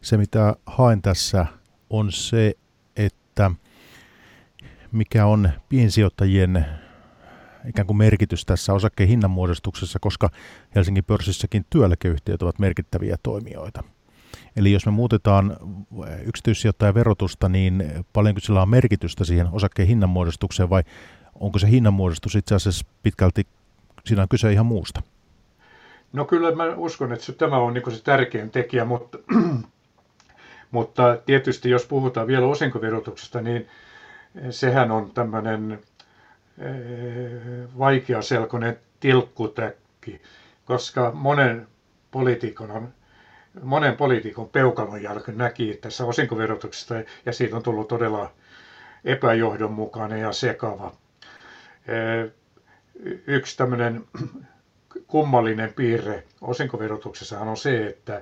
Se 0.01 0.17
mitä 0.17 0.55
haen 0.65 1.01
tässä 1.01 1.45
on 1.89 2.11
se, 2.11 2.53
että 2.95 3.51
mikä 4.91 5.25
on 5.25 5.49
piensijoittajien 5.69 6.65
ikään 7.67 7.87
kuin 7.87 7.97
merkitys 7.97 8.45
tässä 8.45 8.73
osakkeen 8.73 9.09
hinnanmuodostuksessa, 9.09 9.99
koska 9.99 10.29
Helsingin 10.75 11.03
pörssissäkin 11.03 11.65
työeläkeyhtiöt 11.69 12.41
ovat 12.41 12.59
merkittäviä 12.59 13.17
toimijoita. 13.23 13.83
Eli 14.55 14.71
jos 14.71 14.85
me 14.85 14.91
muutetaan 14.91 15.57
yksityissijoittajan 16.25 16.95
verotusta, 16.95 17.49
niin 17.49 17.83
paljonko 18.13 18.39
sillä 18.39 18.61
on 18.61 18.69
merkitystä 18.69 19.23
siihen 19.23 19.47
osakkeen 19.51 19.87
hinnanmuodostukseen 19.87 20.69
vai 20.69 20.83
onko 21.35 21.59
se 21.59 21.69
hinnanmuodostus 21.69 22.35
itse 22.35 22.55
asiassa 22.55 22.85
pitkälti, 23.03 23.47
siinä 24.05 24.21
on 24.21 24.29
kyse 24.29 24.51
ihan 24.51 24.65
muusta? 24.65 25.01
No 26.13 26.25
kyllä 26.25 26.55
mä 26.55 26.73
uskon, 26.75 27.13
että 27.13 27.25
se, 27.25 27.33
tämä 27.33 27.57
on 27.57 27.73
niin 27.73 27.91
se 27.91 28.03
tärkein 28.03 28.49
tekijä, 28.49 28.85
mutta, 28.85 29.17
mutta 30.71 31.17
tietysti 31.25 31.69
jos 31.69 31.85
puhutaan 31.85 32.27
vielä 32.27 32.45
osinkoverotuksesta, 32.45 33.41
niin 33.41 33.67
sehän 34.49 34.91
on 34.91 35.11
tämmöinen 35.13 35.79
eh, 36.57 36.71
vaikeaselkoinen 37.77 38.79
tilkkutäkki, 38.99 40.21
koska 40.65 41.11
monen 41.11 41.67
poliitikon 42.11 42.71
on 42.71 42.93
monen 43.63 43.95
poliitikon 43.97 44.49
peukalon 44.49 45.03
jälkeen 45.03 45.37
näki 45.37 45.77
tässä 45.81 46.05
osinkoverotuksesta 46.05 46.95
ja 47.25 47.33
siitä 47.33 47.55
on 47.55 47.63
tullut 47.63 47.87
todella 47.87 48.31
epäjohdonmukainen 49.05 50.21
ja 50.21 50.31
sekava. 50.31 50.91
Yksi 53.27 53.57
tämmöinen 53.57 54.05
kummallinen 55.07 55.73
piirre 55.73 56.23
osinkoverotuksessa 56.41 57.39
on 57.39 57.57
se, 57.57 57.87
että 57.87 58.21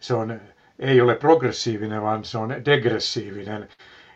se 0.00 0.14
on, 0.14 0.40
ei 0.78 1.00
ole 1.00 1.14
progressiivinen, 1.14 2.02
vaan 2.02 2.24
se 2.24 2.38
on 2.38 2.48
degressiivinen. 2.64 3.68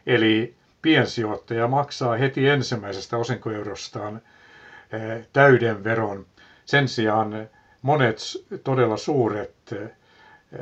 Eli 0.07 0.55
piensijoittaja 0.83 1.69
maksaa 1.69 2.17
heti 2.17 2.49
ensimmäisestä 2.49 3.17
osinkoeurostaan 3.17 4.23
täyden 5.33 5.85
veron. 5.85 6.27
Sen 6.65 6.89
sijaan 6.89 7.49
monet 7.83 8.19
todella 8.65 8.97
suuret 8.97 9.55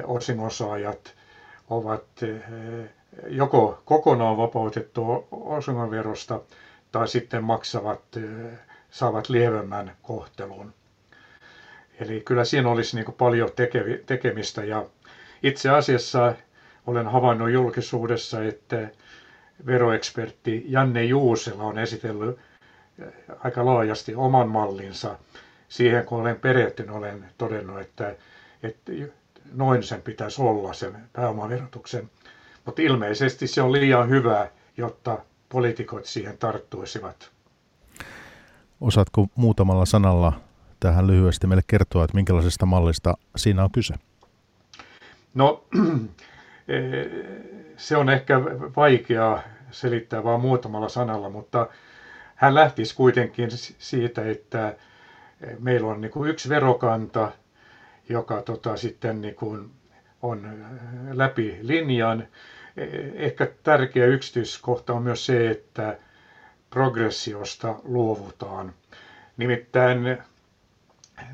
osingonsaajat 0.05 1.15
ovat 1.71 2.05
eh, 2.23 2.41
joko 3.29 3.83
kokonaan 3.85 4.37
vapautettu 4.37 5.29
osingonverosta 5.31 6.41
tai 6.93 7.09
sitten 7.09 7.45
maksavat, 7.45 8.01
eh, 8.17 8.59
saavat 8.91 9.29
lievemmän 9.29 9.93
kohtelun. 10.03 10.75
Eli 12.01 12.21
kyllä 12.21 12.45
siinä 12.45 12.69
olisi 12.69 12.97
niin 12.97 13.13
paljon 13.19 13.51
tekemistä 14.07 14.65
ja 14.65 14.85
itse 15.43 15.71
asiassa 15.71 16.35
olen 16.87 17.07
havainnut 17.07 17.51
julkisuudessa, 17.51 18.45
että 18.45 18.89
veroekspertti 19.67 20.65
Janne 20.67 21.05
Juusela 21.05 21.63
on 21.63 21.79
esitellyt 21.79 22.39
eh, 22.99 23.13
aika 23.45 23.67
laajasti 23.67 24.15
oman 24.15 24.49
mallinsa 24.49 25.19
siihen 25.69 26.05
kun 26.05 26.21
olen 26.21 26.41
perehtynyt, 26.41 26.95
olen 26.95 27.25
todennut, 27.39 27.81
että, 27.81 28.17
että 28.63 28.93
noin 29.53 29.83
sen 29.83 30.03
pitäisi 30.03 30.43
olla 30.43 30.73
sen 30.73 30.97
pääomaverotuksen. 31.13 32.11
Mutta 32.65 32.83
ilmeisesti 32.83 33.47
se 33.47 33.63
on 33.63 33.73
liian 33.73 34.09
hyvä, 34.09 34.51
jotta 34.77 35.19
poliitikot 35.49 36.05
siihen 36.05 36.39
tarttuisivat. 36.39 37.31
Osaatko 38.81 39.27
muutamalla 39.35 39.87
sanalla 39.87 40.33
tähän 40.81 41.07
lyhyesti 41.07 41.47
meille 41.47 41.63
kertoa, 41.67 42.05
että 42.05 42.15
minkälaisesta 42.15 42.67
mallista 42.67 43.15
siinä 43.37 43.65
on 43.65 43.71
kyse? 43.73 43.95
No, 45.35 45.65
se 47.79 47.97
on 47.97 48.09
ehkä 48.11 48.41
vaikeaa 48.77 49.43
selittää 49.71 50.25
vain 50.25 50.41
muutamalla 50.41 50.89
sanalla, 50.89 51.31
mutta 51.31 51.67
hän 52.35 52.55
lähtisi 52.55 52.95
kuitenkin 52.97 53.51
siitä, 53.79 54.31
että 54.31 54.77
meillä 55.59 55.89
on 55.89 56.01
niin 56.01 56.11
kuin 56.11 56.31
yksi 56.31 56.49
verokanta, 56.49 57.33
joka 58.09 58.43
tota, 58.43 58.77
sitten 58.77 59.21
niin 59.21 59.35
kuin 59.35 59.71
on 60.23 60.67
läpi 61.13 61.59
linjan. 61.63 62.27
Ehkä 63.15 63.49
tärkeä 63.63 64.07
yksityiskohta 64.07 64.93
on 64.93 65.03
myös 65.03 65.27
se, 65.27 65.51
että 65.51 65.99
progressiosta 66.71 67.75
luovutaan. 67.85 68.73
Nimittäin 69.37 70.19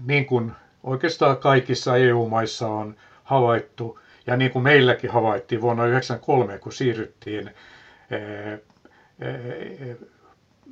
niin 0.06 0.26
kuin 0.26 0.52
oikeastaan 0.82 1.36
kaikissa 1.36 1.96
EU-maissa 1.96 2.68
on 2.68 2.96
havaittu, 3.24 3.98
ja 4.26 4.36
niin 4.36 4.50
kuin 4.50 4.62
meilläkin 4.62 5.10
havaittiin 5.10 5.60
vuonna 5.60 5.82
1993, 5.82 6.58
kun 6.58 6.72
siirryttiin 6.72 7.50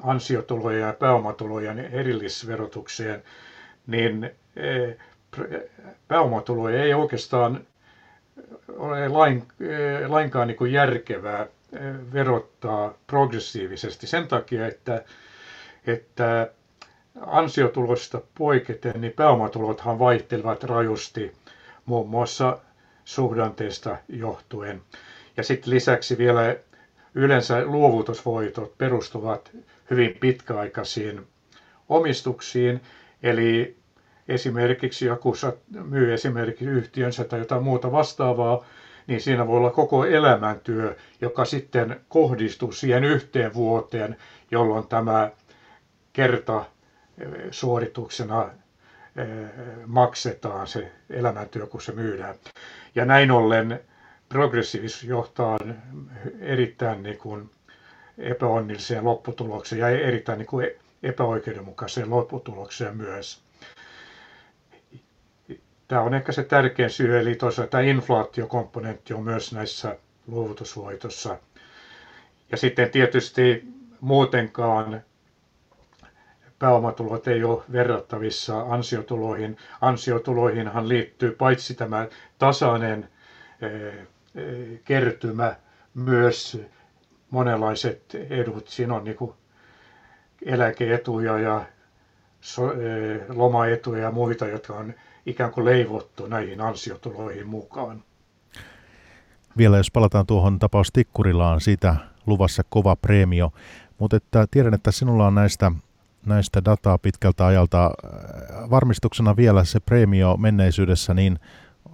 ansiotulojen 0.03 0.81
ja 0.81 0.93
pääomatulojen 0.93 1.79
erillisverotukseen, 1.79 3.23
niin 3.87 4.31
pääomatuloja 6.09 6.83
ei 6.85 6.95
oikeastaan 6.95 7.67
ole 8.77 9.09
lain, 9.09 9.43
lainkaan 10.09 10.49
niin 10.49 10.57
kuin 10.59 10.73
järkevää 10.73 11.47
verottaa 12.13 12.95
progressiivisesti. 13.07 14.07
Sen 14.07 14.29
takia, 14.29 14.67
että, 14.67 15.05
että 15.87 16.51
ansiotulosta 17.27 18.21
poiketen, 18.39 19.01
niin 19.01 19.13
pääomatulothan 19.13 19.99
vaihtelevat 19.99 20.65
rajusti. 20.65 21.33
Muun 21.87 22.09
muassa 22.09 22.59
suhdanteista 23.05 23.97
johtuen. 24.09 24.83
Ja 25.37 25.43
sitten 25.43 25.71
lisäksi 25.71 26.19
vielä 26.19 26.57
yleensä 27.15 27.65
luovutusvoitot 27.65 28.79
perustuvat 28.79 29.51
hyvin 29.91 30.17
pitkäaikaisiin 30.21 31.27
omistuksiin, 31.89 32.81
eli 33.23 33.77
esimerkiksi 34.29 35.07
joku 35.07 35.35
myy 35.85 36.13
esimerkiksi 36.15 36.65
yhtiönsä 36.65 37.25
tai 37.25 37.39
jotain 37.39 37.63
muuta 37.63 37.93
vastaavaa, 37.93 38.65
niin 39.07 39.21
siinä 39.21 39.47
voi 39.47 39.57
olla 39.57 39.71
koko 39.71 40.05
elämäntyö, 40.05 40.97
joka 41.21 41.45
sitten 41.45 42.01
kohdistuu 42.09 42.73
siihen 42.73 43.05
yhteen 43.05 43.55
vuoteen, 43.55 44.17
jolloin 44.51 44.89
tämä 44.89 45.31
kerta 46.13 46.65
suorituksena 47.51 48.51
maksetaan 49.87 50.67
se 50.67 50.93
elämäntyö, 51.11 51.67
kun 51.67 51.83
se 51.83 51.93
myydään. 51.93 52.35
Ja 52.95 53.05
näin 53.05 53.31
ollen 53.31 53.81
progressiivisuus 54.29 55.05
johtaa 55.05 55.59
erittäin 56.41 57.03
niin 57.03 57.19
kuin 57.19 57.51
epäonnilliseen 58.19 59.05
lopputulokseen 59.05 59.81
ja 59.81 59.89
erittäin 59.89 60.39
niin 60.39 60.47
kuin 60.47 60.71
epäoikeudenmukaiseen 61.03 62.11
lopputulokseen 62.11 62.97
myös. 62.97 63.43
Tämä 65.89 66.01
on 66.03 66.15
ehkä 66.15 66.33
se 66.33 66.43
tärkein 66.45 66.91
syy, 66.91 67.19
eli 67.19 67.35
toisaalta 67.35 67.71
tämä 67.71 67.83
inflaatiokomponentti 67.83 69.15
on 69.15 69.23
myös 69.23 69.53
näissä 69.53 69.97
luovutusvoitossa. 70.27 71.39
Ja 72.51 72.57
sitten 72.57 72.91
tietysti 72.91 73.65
muutenkaan 74.01 75.03
pääomatulot 76.63 77.29
ei 77.29 77.45
ole 77.45 77.63
verrattavissa 77.73 78.61
ansiotuloihin. 78.61 79.57
Ansiotuloihinhan 79.81 80.89
liittyy 80.89 81.31
paitsi 81.31 81.75
tämä 81.75 82.09
tasainen 82.39 83.09
eh, 83.63 83.95
eh, 84.35 84.81
kertymä, 84.85 85.57
myös 85.95 86.63
monenlaiset 87.31 88.17
edut. 88.31 88.69
Siinä 88.69 88.95
on 88.95 89.05
niin 89.05 89.17
eläkeetuja 90.47 91.39
ja 91.39 91.65
eh, 92.59 93.21
lomaetuja 93.29 94.03
ja 94.03 94.11
muita, 94.11 94.47
jotka 94.47 94.75
on 94.75 94.95
ikään 95.27 95.51
kuin 95.51 95.65
leivottu 95.65 96.27
näihin 96.27 96.61
ansiotuloihin 96.61 97.47
mukaan. 97.47 98.05
Vielä 99.57 99.77
jos 99.77 99.91
palataan 99.91 100.27
tuohon 100.27 100.59
tapaus 100.59 100.93
Tikkurilaan, 100.93 101.61
siitä 101.61 101.97
luvassa 102.27 102.63
kova 102.69 102.97
preemio, 102.97 103.53
mutta 103.99 104.17
että 104.17 104.47
tiedän, 104.51 104.75
että 104.75 104.91
sinulla 104.91 105.27
on 105.27 105.35
näistä, 105.35 105.73
näistä 106.27 106.65
dataa 106.65 106.99
pitkältä 106.99 107.47
ajalta 107.47 107.85
äh, 107.87 108.71
varmistuksena 108.71 109.37
vielä 109.37 109.65
se 109.65 109.81
preemio 109.81 110.37
menneisyydessä, 110.37 111.15
niin 111.15 111.39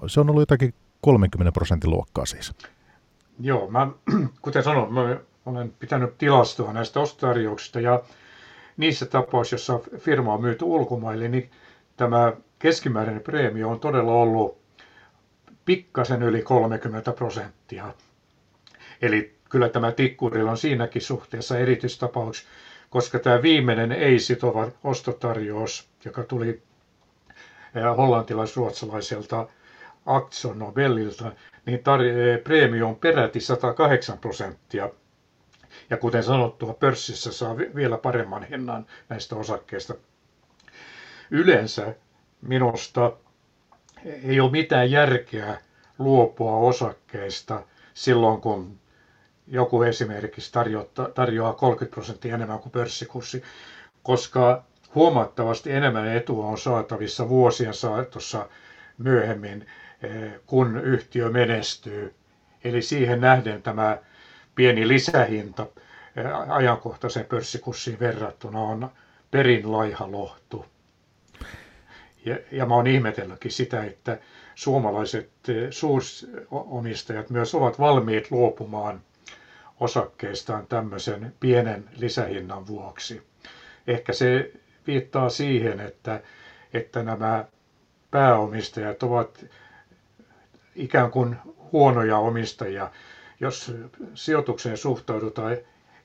se 0.07 0.21
on 0.21 0.31
ollut 0.31 0.43
jotakin 0.43 0.75
30 1.01 1.53
prosentin 1.53 1.91
luokkaa 1.91 2.27
siis. 2.27 2.53
Joo, 3.41 3.71
mä, 3.71 3.89
kuten 4.43 4.63
sanoin, 4.63 4.95
mä 4.95 5.17
olen 5.47 5.75
pitänyt 5.79 6.19
tilastoa 6.19 6.73
näistä 6.73 7.01
ostotarjouksista 7.01 7.81
ja 7.81 8.03
niissä 8.77 9.07
tapauksissa, 9.07 9.73
joissa 9.73 9.99
firma 9.99 10.35
on 10.35 10.41
myyty 10.41 10.65
ulkomaille, 10.65 11.29
niin 11.29 11.51
tämä 11.97 12.33
keskimääräinen 12.59 13.23
preemio 13.23 13.71
on 13.71 13.81
todella 13.81 14.13
ollut 14.13 14.59
pikkasen 15.65 16.23
yli 16.23 16.43
30 16.43 17.13
prosenttia. 17.13 17.95
Eli 19.03 19.39
kyllä 19.49 19.69
tämä 19.69 19.93
tikkurilla 19.93 20.51
on 20.51 20.57
siinäkin 20.57 21.03
suhteessa 21.03 21.59
erityistapaus, 21.59 22.47
koska 22.91 23.19
tämä 23.19 23.43
viimeinen 23.43 23.93
ei-sitova 23.93 24.69
ostotarjous, 24.85 25.89
joka 26.05 26.23
tuli 26.23 26.63
hollantilais-ruotsalaiselta 27.97 29.49
Aktion 30.07 30.59
Nobelilta, 30.59 31.33
niin 31.67 31.79
tar- 31.79 32.43
preemio 32.45 32.89
on 32.89 32.97
peräti 32.97 33.41
108 33.41 34.19
prosenttia. 34.19 34.91
Ja 35.91 35.97
kuten 35.97 36.23
sanottua, 36.23 36.73
pörssissä 36.75 37.33
saa 37.33 37.57
vielä 37.57 37.99
paremman 37.99 38.45
hinnan 38.45 38.87
näistä 39.09 39.37
osakkeista. 39.37 39.95
Yleensä 41.31 41.95
minusta 42.43 43.13
ei 44.05 44.41
ole 44.41 44.51
mitään 44.51 44.91
järkeä 44.91 45.61
luopua 45.99 46.57
osakkeista 46.57 47.63
silloin, 47.95 48.41
kun 48.41 48.79
joku 49.51 49.83
esimerkiksi 49.83 50.53
tarjoaa 51.15 51.53
30 51.53 51.95
prosenttia 51.95 52.35
enemmän 52.35 52.59
kuin 52.59 52.73
pörssikurssi, 52.73 53.43
koska 54.03 54.65
huomattavasti 54.95 55.73
enemmän 55.73 56.17
etua 56.17 56.47
on 56.47 56.59
saatavissa 56.59 57.29
vuosien 57.29 57.75
saatossa 57.75 58.49
myöhemmin, 58.99 59.67
eh, 60.03 60.33
kun 60.47 60.81
yhtiö 60.81 61.31
menestyy. 61.31 62.15
Eli 62.65 62.83
siihen 62.83 63.21
nähden 63.21 63.63
tämä 63.63 63.99
pieni 64.55 64.89
lisähinta 64.89 65.67
eh, 66.17 66.53
ajankohtaisen 66.55 67.25
pörssikurssiin 67.25 68.01
verrattuna 68.01 68.61
on 68.61 68.91
perin 69.31 69.73
laiha 69.73 70.11
lohtu. 70.11 70.65
Ja, 72.25 72.39
ja 72.53 72.67
mä 72.67 72.75
oon 72.75 72.87
ihmetellytkin 72.87 73.51
sitä, 73.53 73.85
että 73.85 74.19
suomalaiset 74.55 75.31
eh, 75.49 75.69
suuromistajat 75.71 77.31
myös 77.31 77.55
ovat 77.55 77.79
valmiit 77.79 78.31
luopumaan 78.31 79.01
osakkeistaan 79.81 80.67
tämmöisen 80.67 81.35
pienen 81.41 81.85
lisähinnan 81.97 82.67
vuoksi. 82.67 83.23
Ehkä 83.87 84.13
se 84.13 84.53
viittaa 84.87 85.31
siihen, 85.31 85.81
että, 85.81 86.21
että 86.73 87.03
nämä 87.03 87.45
pääomistajat 88.11 89.03
ovat 89.03 89.45
ikään 90.77 91.11
kuin 91.11 91.37
huonoja 91.73 92.17
omistajia. 92.19 92.91
Jos 93.41 93.75
sijoitukseen 94.15 94.77
suhtaudutaan 94.77 95.57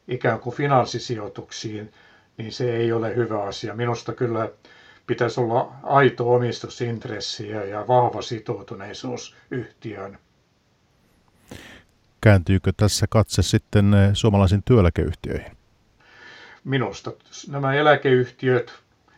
ikään 0.07 0.39
kuin 0.39 0.55
finanssisijoituksiin, 0.55 1.91
niin 2.37 2.51
se 2.51 2.75
ei 2.75 2.91
ole 2.91 3.15
hyvä 3.15 3.43
asia. 3.43 3.73
Minusta 3.75 4.13
kyllä 4.13 4.51
pitäisi 5.07 5.39
olla 5.39 5.71
aito 5.83 6.33
omistusintressi 6.33 7.49
ja 7.49 7.87
vahva 7.87 8.21
sitoutuneisuus 8.21 9.35
yhtiön. 9.51 10.17
Kääntyykö 12.23 12.71
tässä 12.77 13.05
katse 13.09 13.41
sitten 13.41 13.93
eh, 13.93 14.09
suomalaisiin 14.13 14.63
työeläkeyhtiöihin? 14.65 15.57
Minusta 16.63 17.11
nämä 17.47 17.73
eläkeyhtiöt, 17.73 18.73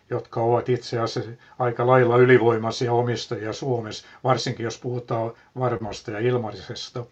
jotka 0.10 0.41
ovat 0.41 0.70
itse 0.70 0.99
asiassa 0.99 1.32
aika 1.60 1.88
lailla 1.88 2.18
ylivoimaisia 2.18 2.93
omistajia 2.93 3.53
Suomessa, 3.53 4.08
varsinkin 4.24 4.64
jos 4.64 4.80
puhutaan 4.80 5.32
varmasta 5.60 6.12
ja 6.12 6.20
ilmaisesta, 6.20 7.06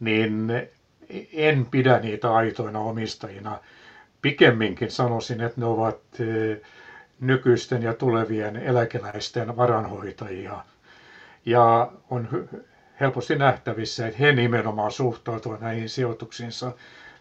niin 0.00 0.48
en 1.32 1.66
pidä 1.66 1.98
niitä 1.98 2.34
aitoina 2.34 2.78
omistajina. 2.78 3.58
Pikemminkin 4.22 4.90
sanoisin, 4.90 5.40
että 5.40 5.60
ne 5.60 5.66
ovat 5.66 5.98
eh, 6.20 6.60
nykyisten 7.20 7.82
ja 7.82 7.94
tulevien 7.94 8.56
eläkeläisten 8.56 9.56
varanhoitajia. 9.56 10.64
Ja 11.46 11.92
on 12.10 12.48
helposti 13.00 13.36
nähtävissä, 13.36 14.06
että 14.06 14.18
he 14.18 14.32
nimenomaan 14.32 14.92
suhtautuvat 14.92 15.60
näihin 15.60 15.88
sijoituksiinsa 15.88 16.72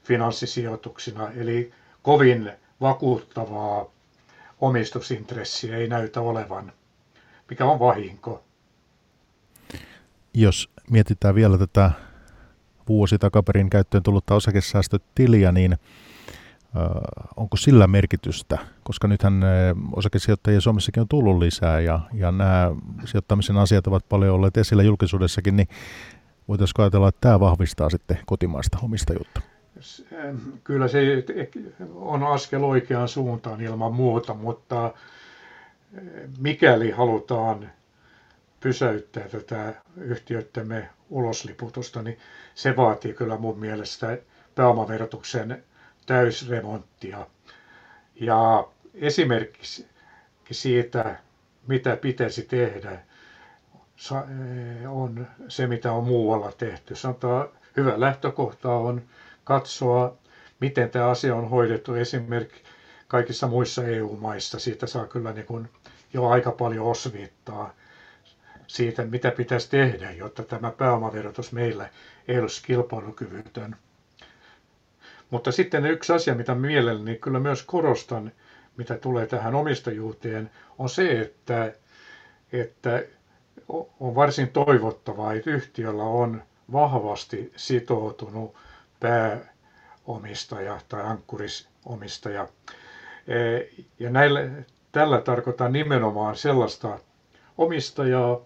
finanssisijoituksina, 0.04 1.32
eli 1.32 1.72
kovin 2.02 2.52
vakuuttavaa 2.82 3.86
omistusintressiä 4.62 5.78
ei 5.78 5.88
näytä 5.88 6.22
olevan, 6.22 6.72
mikä 7.50 7.66
on 7.66 7.80
vahinko. 7.80 8.44
Jos 10.34 10.70
mietitään 10.90 11.36
vielä 11.36 11.58
tätä 11.58 11.92
vuosi 12.88 13.18
takaperin 13.18 13.70
käyttöön 13.70 14.04
tullutta 14.04 14.36
osakesäästötiliä, 14.36 15.52
niin 15.52 15.78
onko 17.36 17.58
sillä 17.58 17.88
merkitystä? 17.88 18.58
Koska 18.84 19.08
nythän 19.08 19.42
osakesijoittajia 19.96 20.62
Suomessakin 20.62 21.02
on 21.02 21.08
tullut 21.08 21.38
lisää 21.38 21.80
ja, 21.80 22.00
ja 22.14 22.32
nämä 22.32 22.72
sijoittamisen 23.06 23.58
asiat 23.58 23.88
ovat 23.88 24.10
paljon 24.10 24.36
olleet 24.36 24.58
esillä 24.58 24.84
julkisuudessakin, 24.84 25.58
niin 25.58 25.68
voitaisiinko 26.48 26.82
ajatella, 26.82 27.08
että 27.08 27.22
tämä 27.22 27.40
vahvistaa 27.40 27.90
sitten 27.90 28.20
kotimaista 28.26 28.78
omistajuutta? 28.84 29.42
Kyllä 30.64 30.88
se 30.88 31.24
on 31.96 32.24
askel 32.24 32.64
oikeaan 32.64 33.08
suuntaan 33.08 33.62
ilman 33.62 33.94
muuta, 33.94 34.34
mutta 34.34 34.94
mikäli 36.40 36.92
halutaan 36.92 37.70
pysäyttää 38.60 39.30
tätä 39.30 39.74
yhtiöittämme 39.98 40.90
ulosliputusta, 41.10 42.02
niin 42.02 42.18
se 42.56 42.76
vaatii 42.76 43.14
kyllä 43.14 43.38
mun 43.38 43.60
mielestä 43.60 44.18
pääomaverotuksen 44.56 45.64
täysremonttia. 46.08 47.28
Ja 48.16 48.68
esimerkiksi 48.94 49.88
siitä, 50.52 51.16
mitä 51.68 51.96
pitäisi 51.96 52.42
tehdä, 52.42 53.00
on 54.88 55.28
se, 55.48 55.68
mitä 55.68 55.92
on 55.92 56.04
muualla 56.04 56.52
tehty. 56.52 56.96
Sanotaan, 56.96 57.50
hyvä 57.78 58.00
lähtökohta 58.00 58.72
on 58.76 59.02
katsoa, 59.44 60.18
miten 60.60 60.90
tämä 60.90 61.08
asia 61.10 61.36
on 61.36 61.50
hoidettu 61.50 61.94
esimerkiksi 61.94 62.64
kaikissa 63.08 63.48
muissa 63.48 63.84
EU-maissa. 63.84 64.60
Siitä 64.60 64.88
saa 64.88 65.08
kyllä 65.08 65.34
niin 65.34 65.46
kuin 65.46 65.70
jo 66.14 66.28
aika 66.28 66.52
paljon 66.52 66.86
osviittaa 66.86 67.74
siitä, 68.68 69.04
mitä 69.06 69.32
pitäisi 69.32 69.70
tehdä, 69.70 70.12
jotta 70.12 70.44
tämä 70.44 70.72
pääomaverotus 70.72 71.52
meillä 71.52 71.90
ei 72.28 72.40
olisi 72.40 72.64
kilpailukyvytön. 72.64 73.76
Mutta 75.30 75.52
sitten 75.52 75.86
yksi 75.86 76.14
asia, 76.14 76.36
mitä 76.36 76.56
mielelläni 76.56 77.16
kyllä 77.16 77.40
myös 77.40 77.64
korostan, 77.64 78.32
mitä 78.78 78.98
tulee 78.98 79.26
tähän 79.28 79.56
omistajuuteen, 79.56 80.50
on 80.78 80.90
se, 80.90 81.22
että, 81.22 81.74
että 82.52 83.04
on 84.00 84.16
varsin 84.16 84.48
toivottavaa, 84.50 85.34
että 85.34 85.50
yhtiöllä 85.50 86.04
on 86.04 86.44
vahvasti 86.72 87.52
sitoutunut 87.56 88.56
pääomistaja 89.00 90.80
tai 90.90 91.02
ankkurisomistaja. 91.04 92.48
E, 93.28 93.38
ja 94.00 94.10
näillä, 94.10 94.42
tällä 94.92 95.22
tarkoitan 95.22 95.74
nimenomaan 95.74 96.36
sellaista 96.36 97.00
omistajaa, 97.58 98.40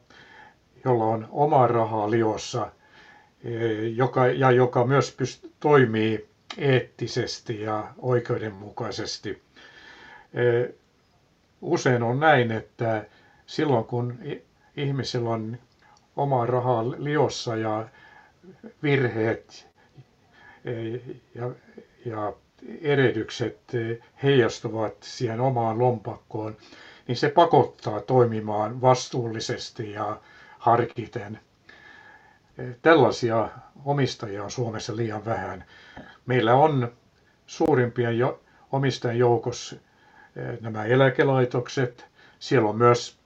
jolla 0.86 1.06
on 1.06 1.28
omaa 1.32 1.68
rahaa 1.68 2.12
liossa 2.12 2.72
e, 3.44 3.50
joka, 3.88 4.28
ja 4.28 4.52
joka 4.52 4.86
myös 4.86 5.18
pyst- 5.22 5.50
toimii 5.60 6.31
eettisesti 6.58 7.62
ja 7.62 7.94
oikeudenmukaisesti. 7.98 9.42
Usein 11.62 12.04
on 12.04 12.20
näin, 12.20 12.52
että 12.52 13.06
silloin 13.46 13.86
kun 13.86 14.20
ihmisellä 14.78 15.30
on 15.30 15.58
omaa 16.16 16.46
rahaa 16.46 16.90
liossa 16.92 17.56
ja 17.56 17.88
virheet 18.84 19.68
ja, 21.36 21.52
ja 22.06 22.34
heijastuvat 24.24 24.94
siihen 25.04 25.40
omaan 25.40 25.80
lompakkoon, 25.80 26.58
niin 27.08 27.16
se 27.16 27.30
pakottaa 27.30 28.02
toimimaan 28.02 28.82
vastuullisesti 28.82 29.92
ja 29.92 30.22
harkiten. 30.60 31.40
Tällaisia 32.82 33.50
omistajia 33.86 34.44
on 34.44 34.52
Suomessa 34.52 34.96
liian 34.96 35.26
vähän. 35.26 35.66
Meillä 36.26 36.54
on 36.56 36.92
suurimpien 37.48 38.18
jo, 38.18 38.42
omistajien 38.72 39.20
joukossa 39.20 39.76
eh, 40.36 40.60
nämä 40.62 40.84
eläkelaitokset. 40.86 42.06
Siellä 42.40 42.70
on 42.70 42.78
myös 42.78 43.18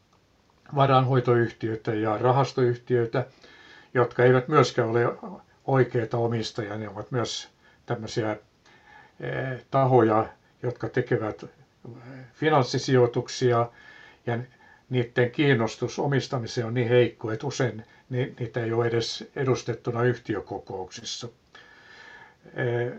varanhoitoyhtiöitä 0.75 1.93
ja 1.93 2.17
rahastoyhtiöitä, 2.17 3.25
jotka 3.93 4.23
eivät 4.23 4.47
myöskään 4.47 4.89
ole 4.89 5.05
oikeita 5.65 6.17
omistajia. 6.17 6.77
Ne 6.77 6.89
ovat 6.89 7.11
myös 7.11 7.49
tämmöisiä 7.85 8.31
eh, 9.19 9.65
tahoja, 9.71 10.29
jotka 10.63 10.89
tekevät 10.89 11.43
eh, 11.43 11.49
finanssisijoituksia 12.33 13.69
ja 14.25 14.39
niiden 14.89 15.31
kiinnostus 15.31 15.99
omistamiseen 15.99 16.67
on 16.67 16.73
niin 16.73 16.89
heikko, 16.89 17.31
että 17.31 17.47
usein 17.47 17.83
niitä 18.09 18.63
ei 18.63 18.73
ole 18.73 18.87
edes 18.87 19.31
edustettuna 19.35 20.03
yhtiökokouksissa. 20.03 21.27
Eh, 22.53 22.93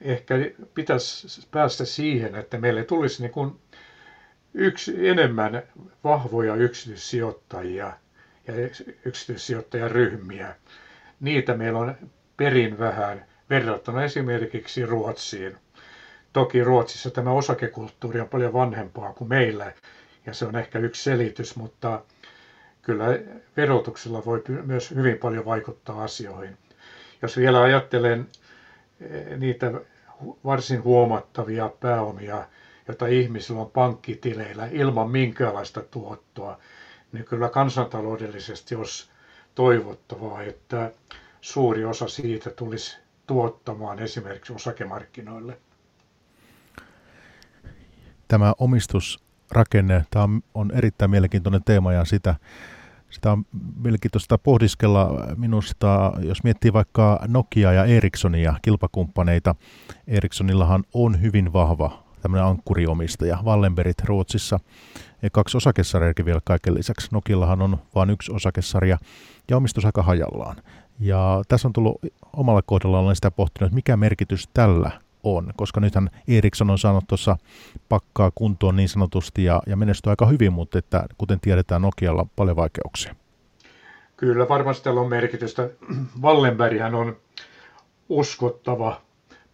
ehkä 0.00 0.34
pitäisi 0.74 1.48
päästä 1.50 1.84
siihen, 1.84 2.34
että 2.34 2.58
meille 2.58 2.84
tulisi 2.84 3.22
niin 3.22 3.32
kuin 3.32 3.60
yksi, 4.54 5.08
enemmän 5.08 5.62
vahvoja 6.04 6.54
yksityissijoittajia 6.54 7.92
ja 8.46 8.54
yksityissijoittajaryhmiä. 9.04 10.54
Niitä 11.20 11.54
meillä 11.54 11.78
on 11.78 11.94
perin 12.36 12.78
vähän 12.78 13.24
verrattuna 13.50 14.04
esimerkiksi 14.04 14.86
Ruotsiin. 14.86 15.56
Toki 16.32 16.64
Ruotsissa 16.64 17.10
tämä 17.10 17.30
osakekulttuuri 17.30 18.20
on 18.20 18.28
paljon 18.28 18.52
vanhempaa 18.52 19.12
kuin 19.12 19.28
meillä, 19.28 19.72
ja 20.26 20.34
se 20.34 20.44
on 20.46 20.56
ehkä 20.56 20.78
yksi 20.78 21.02
selitys, 21.02 21.56
mutta 21.56 22.02
kyllä 22.82 23.04
verotuksella 23.56 24.24
voi 24.24 24.42
myös 24.64 24.90
hyvin 24.94 25.18
paljon 25.18 25.44
vaikuttaa 25.44 26.02
asioihin. 26.04 26.56
Jos 27.22 27.36
vielä 27.36 27.62
ajattelen 27.62 28.26
niitä 29.36 29.72
varsin 30.44 30.84
huomattavia 30.84 31.70
pääomia, 31.80 32.48
joita 32.88 33.06
ihmisillä 33.06 33.60
on 33.60 33.70
pankkitileillä 33.70 34.66
ilman 34.66 35.10
minkäänlaista 35.10 35.80
tuottoa, 35.82 36.58
niin 37.12 37.24
kyllä 37.24 37.48
kansantaloudellisesti 37.48 38.74
olisi 38.74 39.10
toivottavaa, 39.54 40.42
että 40.42 40.92
suuri 41.40 41.84
osa 41.84 42.08
siitä 42.08 42.50
tulisi 42.50 42.98
tuottamaan 43.26 43.98
esimerkiksi 43.98 44.52
osakemarkkinoille. 44.52 45.58
Tämä 48.28 48.52
omistusrakenne, 48.58 50.04
tämä 50.10 50.22
on, 50.22 50.42
on 50.54 50.70
erittäin 50.74 51.10
mielenkiintoinen 51.10 51.64
teema 51.64 51.92
ja 51.92 52.04
sitä, 52.04 52.34
sitä 53.16 53.32
on 53.32 53.44
mielenkiintoista 53.82 54.38
pohdiskella 54.38 55.26
minusta, 55.36 56.12
jos 56.22 56.44
miettii 56.44 56.72
vaikka 56.72 57.20
Nokia 57.28 57.72
ja 57.72 57.84
Ericssonia, 57.84 58.54
kilpakumppaneita. 58.62 59.54
Ericssonillahan 60.06 60.84
on 60.94 61.20
hyvin 61.20 61.52
vahva 61.52 62.02
tämmöinen 62.22 62.46
ankkuriomistaja, 62.46 63.38
Wallenbergit 63.44 64.04
Ruotsissa, 64.04 64.60
ja 65.22 65.30
kaksi 65.30 65.56
osakesarjaakin 65.56 66.24
vielä 66.24 66.40
kaiken 66.44 66.74
lisäksi. 66.74 67.08
Nokillahan 67.12 67.62
on 67.62 67.78
vain 67.94 68.10
yksi 68.10 68.32
osakesarja 68.32 68.98
ja 69.50 69.56
omistus 69.56 69.84
aika 69.84 70.02
hajallaan. 70.02 70.56
Ja 71.00 71.42
tässä 71.48 71.68
on 71.68 71.72
tullut 71.72 72.00
omalla 72.32 72.62
kohdalla, 72.62 72.98
olen 72.98 73.16
sitä 73.16 73.30
pohtinut, 73.30 73.66
että 73.66 73.74
mikä 73.74 73.96
merkitys 73.96 74.48
tällä 74.54 74.90
on, 75.34 75.52
koska 75.56 75.80
nythän 75.80 76.10
Ericsson 76.28 76.70
on 76.70 76.78
saanut 76.78 77.04
tuossa 77.08 77.36
pakkaa 77.88 78.32
kuntoon 78.34 78.76
niin 78.76 78.88
sanotusti 78.88 79.44
ja, 79.44 79.62
ja 79.66 79.76
menestyy 79.76 80.10
aika 80.10 80.26
hyvin, 80.26 80.52
mutta 80.52 80.78
että, 80.78 81.06
kuten 81.18 81.40
tiedetään, 81.40 81.82
Nokialla 81.82 82.20
on 82.20 82.30
paljon 82.36 82.56
vaikeuksia. 82.56 83.14
Kyllä, 84.16 84.48
varmasti 84.48 84.84
tällä 84.84 85.00
on 85.00 85.08
merkitystä. 85.08 85.68
Wallenberghän 86.22 86.94
on 86.94 87.16
uskottava 88.08 89.00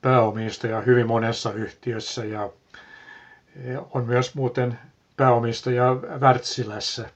pääomistaja 0.03 0.81
hyvin 0.81 1.07
monessa 1.07 1.53
yhtiössä 1.53 2.25
ja 2.25 2.51
on 3.91 4.07
myös 4.07 4.35
muuten 4.35 4.79
pääomistaja 5.17 5.95
Wärtsilässä. 6.21 7.11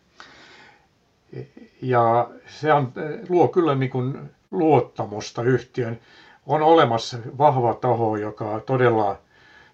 Ja 1.83 2.31
se 2.47 2.73
on, 2.73 2.93
luo 3.29 3.49
kyllä 3.49 3.75
niin 3.75 3.91
kuin 3.91 4.19
luottamusta 4.51 5.43
yhtiön 5.43 5.99
on 6.47 6.63
olemassa 6.63 7.19
vahva 7.39 7.75
taho, 7.75 8.17
joka 8.17 8.61
todella 8.61 9.19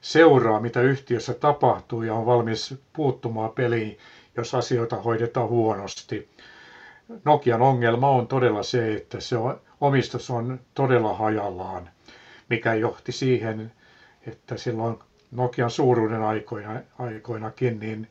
seuraa, 0.01 0.61
mitä 0.61 0.81
yhtiössä 0.81 1.35
tapahtuu 1.35 2.03
ja 2.03 2.15
on 2.15 2.27
valmis 2.27 2.75
puuttumaan 2.93 3.51
peliin, 3.51 3.99
jos 4.37 4.55
asioita 4.55 4.97
hoidetaan 4.97 5.49
huonosti. 5.49 6.29
Nokian 7.25 7.63
ongelma 7.63 8.09
on 8.11 8.27
todella 8.29 8.63
se, 8.63 8.95
että 8.95 9.21
se 9.21 9.37
omistus 9.81 10.31
on 10.31 10.61
todella 10.75 11.15
hajallaan, 11.15 11.91
mikä 12.49 12.75
johti 12.75 13.13
siihen, 13.13 13.73
että 14.27 14.57
silloin 14.57 14.99
Nokian 15.31 15.71
suuruuden 15.71 16.23
aikoina, 16.23 16.81
aikoinakin, 16.99 17.81
niin 17.81 18.09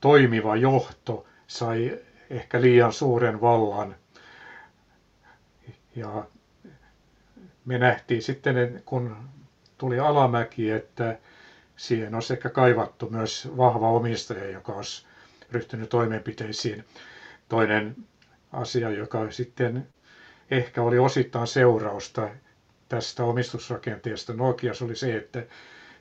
toimiva 0.00 0.56
johto 0.56 1.26
sai 1.46 1.98
ehkä 2.30 2.60
liian 2.60 2.92
suuren 2.92 3.40
vallan. 3.40 3.94
Ja 5.96 6.24
me 7.70 7.78
nähtiin 7.78 8.22
sitten, 8.22 8.82
kun 8.84 9.16
tuli 9.78 9.98
alamäki, 9.98 10.70
että 10.70 11.18
siihen 11.76 12.14
olisi 12.14 12.32
ehkä 12.32 12.48
kaivattu 12.48 13.10
myös 13.10 13.48
vahva 13.56 13.90
omistaja, 13.90 14.50
joka 14.50 14.72
olisi 14.72 15.06
ryhtynyt 15.52 15.88
toimenpiteisiin. 15.88 16.84
Toinen 17.48 17.96
asia, 18.52 18.90
joka 18.90 19.30
sitten 19.30 19.88
ehkä 20.50 20.82
oli 20.82 20.98
osittain 20.98 21.46
seurausta 21.46 22.28
tästä 22.88 23.24
omistusrakenteesta 23.24 24.32
Nokiassa 24.34 24.84
oli 24.84 24.96
se, 24.96 25.16
että 25.16 25.46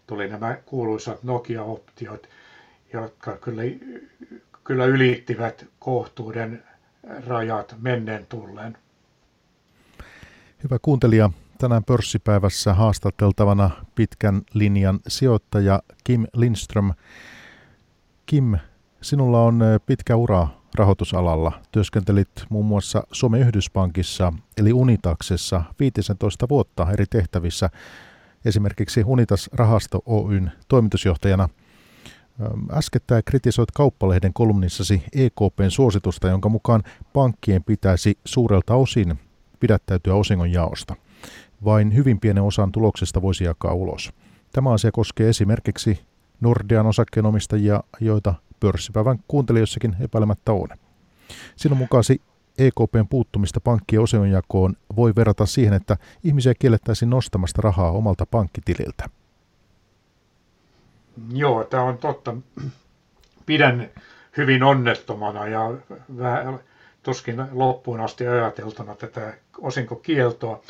tuli 0.07 0.27
nämä 0.27 0.57
kuuluisat 0.65 1.23
Nokia-optiot, 1.23 2.29
jotka 2.93 3.37
kyllä, 3.37 3.61
kyllä 4.63 4.85
ylittivät 4.85 5.65
kohtuuden 5.79 6.63
rajat 7.27 7.75
menneen 7.81 8.25
tulleen. 8.25 8.77
Hyvä 10.63 10.79
kuuntelija, 10.81 11.29
tänään 11.59 11.83
pörssipäivässä 11.83 12.73
haastateltavana 12.73 13.69
pitkän 13.95 14.41
linjan 14.53 14.99
sijoittaja 15.07 15.81
Kim 16.03 16.25
Lindström. 16.35 16.93
Kim, 18.25 18.57
sinulla 19.01 19.43
on 19.43 19.61
pitkä 19.85 20.15
ura 20.15 20.47
rahoitusalalla. 20.75 21.51
Työskentelit 21.71 22.29
muun 22.49 22.65
muassa 22.65 23.03
Suomen 23.11 23.41
Yhdyspankissa 23.41 24.33
eli 24.57 24.73
Unitaksessa 24.73 25.63
15 25.79 26.49
vuotta 26.49 26.87
eri 26.91 27.05
tehtävissä, 27.09 27.69
esimerkiksi 28.45 29.03
Unitas 29.05 29.49
Rahasto 29.53 30.01
Oyn 30.05 30.51
toimitusjohtajana. 30.67 31.49
Äskettäin 32.71 33.23
kritisoit 33.25 33.71
kauppalehden 33.71 34.33
kolumnissasi 34.33 35.03
EKPn 35.15 35.69
suositusta, 35.71 36.27
jonka 36.27 36.49
mukaan 36.49 36.83
pankkien 37.13 37.63
pitäisi 37.63 38.17
suurelta 38.25 38.75
osin 38.75 39.19
pidättäytyä 39.59 40.13
osingon 40.13 40.51
jaosta. 40.51 40.95
Vain 41.65 41.95
hyvin 41.95 42.19
pienen 42.19 42.43
osan 42.43 42.71
tuloksesta 42.71 43.21
voisi 43.21 43.43
jakaa 43.43 43.73
ulos. 43.73 44.13
Tämä 44.51 44.71
asia 44.71 44.91
koskee 44.91 45.29
esimerkiksi 45.29 46.01
Nordean 46.41 46.87
osakkeenomistajia, 46.87 47.83
joita 47.99 48.33
pörssipäivän 48.59 49.19
kuuntelijoissakin 49.27 49.95
epäilemättä 49.99 50.51
on. 50.51 50.67
Sinun 51.55 51.77
mukaasi 51.77 52.21
EKPn 52.57 53.07
puuttumista 53.09 53.59
pankkien 53.61 54.01
osionjakoon 54.01 54.75
voi 54.95 55.13
verrata 55.15 55.45
siihen, 55.45 55.73
että 55.73 55.97
ihmisiä 56.23 56.53
kiellettäisiin 56.59 57.09
nostamasta 57.09 57.61
rahaa 57.61 57.91
omalta 57.91 58.25
pankkitililtä. 58.25 59.09
Joo, 61.33 61.63
tämä 61.63 61.83
on 61.83 61.97
totta. 61.97 62.35
Pidän 63.45 63.89
hyvin 64.37 64.63
onnettomana 64.63 65.47
ja 65.47 65.73
vähän 66.17 66.59
tuskin 67.03 67.43
loppuun 67.51 67.99
asti 67.99 68.27
ajateltuna 68.27 68.95
tätä 68.95 69.33
osinkokieltoa. 69.57 70.61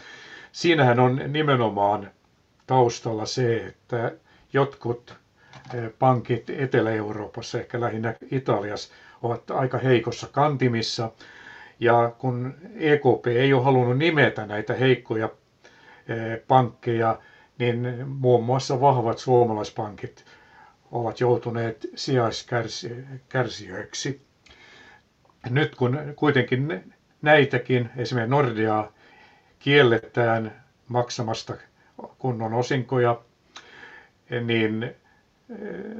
Siinähän 0.52 1.00
on 1.00 1.22
nimenomaan 1.28 2.12
taustalla 2.68 3.26
se, 3.26 3.66
että 3.66 4.12
jotkut 4.54 5.16
pankit 6.00 6.50
Etelä-Euroopassa, 6.50 7.60
ehkä 7.60 7.82
lähinnä 7.82 8.14
Italiassa, 8.32 8.94
ovat 9.22 9.52
aika 9.52 9.78
heikossa 9.78 10.28
kantimissa. 10.32 11.12
Ja 11.80 12.12
kun 12.18 12.54
EKP 12.76 13.28
ei 13.28 13.54
ole 13.54 13.64
halunnut 13.64 13.98
nimetä 13.98 14.46
näitä 14.46 14.74
heikkoja 14.74 15.30
pankkeja, 16.48 17.20
niin 17.58 18.08
muun 18.08 18.44
muassa 18.46 18.82
vahvat 18.82 19.18
suomalaispankit 19.18 20.26
ovat 20.92 21.20
joutuneet 21.20 21.88
sijaiskärsijöiksi. 21.96 24.22
Nyt 25.50 25.76
kun 25.76 26.00
kuitenkin 26.16 26.94
näitäkin, 27.22 27.90
esimerkiksi 27.98 28.30
Nordeaa, 28.32 28.92
kielletään 29.60 30.64
maksamasta 30.88 31.56
kunnon 32.18 32.54
osinkoja, 32.54 33.22
niin 34.42 34.96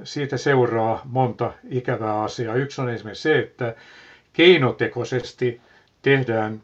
siitä 0.04 0.38
seuraa 0.38 1.02
monta 1.06 1.54
ikävää 1.70 2.22
asiaa. 2.22 2.56
Yksi 2.56 2.82
on 2.82 2.90
esimerkiksi 2.90 3.22
se, 3.24 3.40
että 3.40 3.76
keinotekoisesti 4.34 5.62
tehdään 6.02 6.62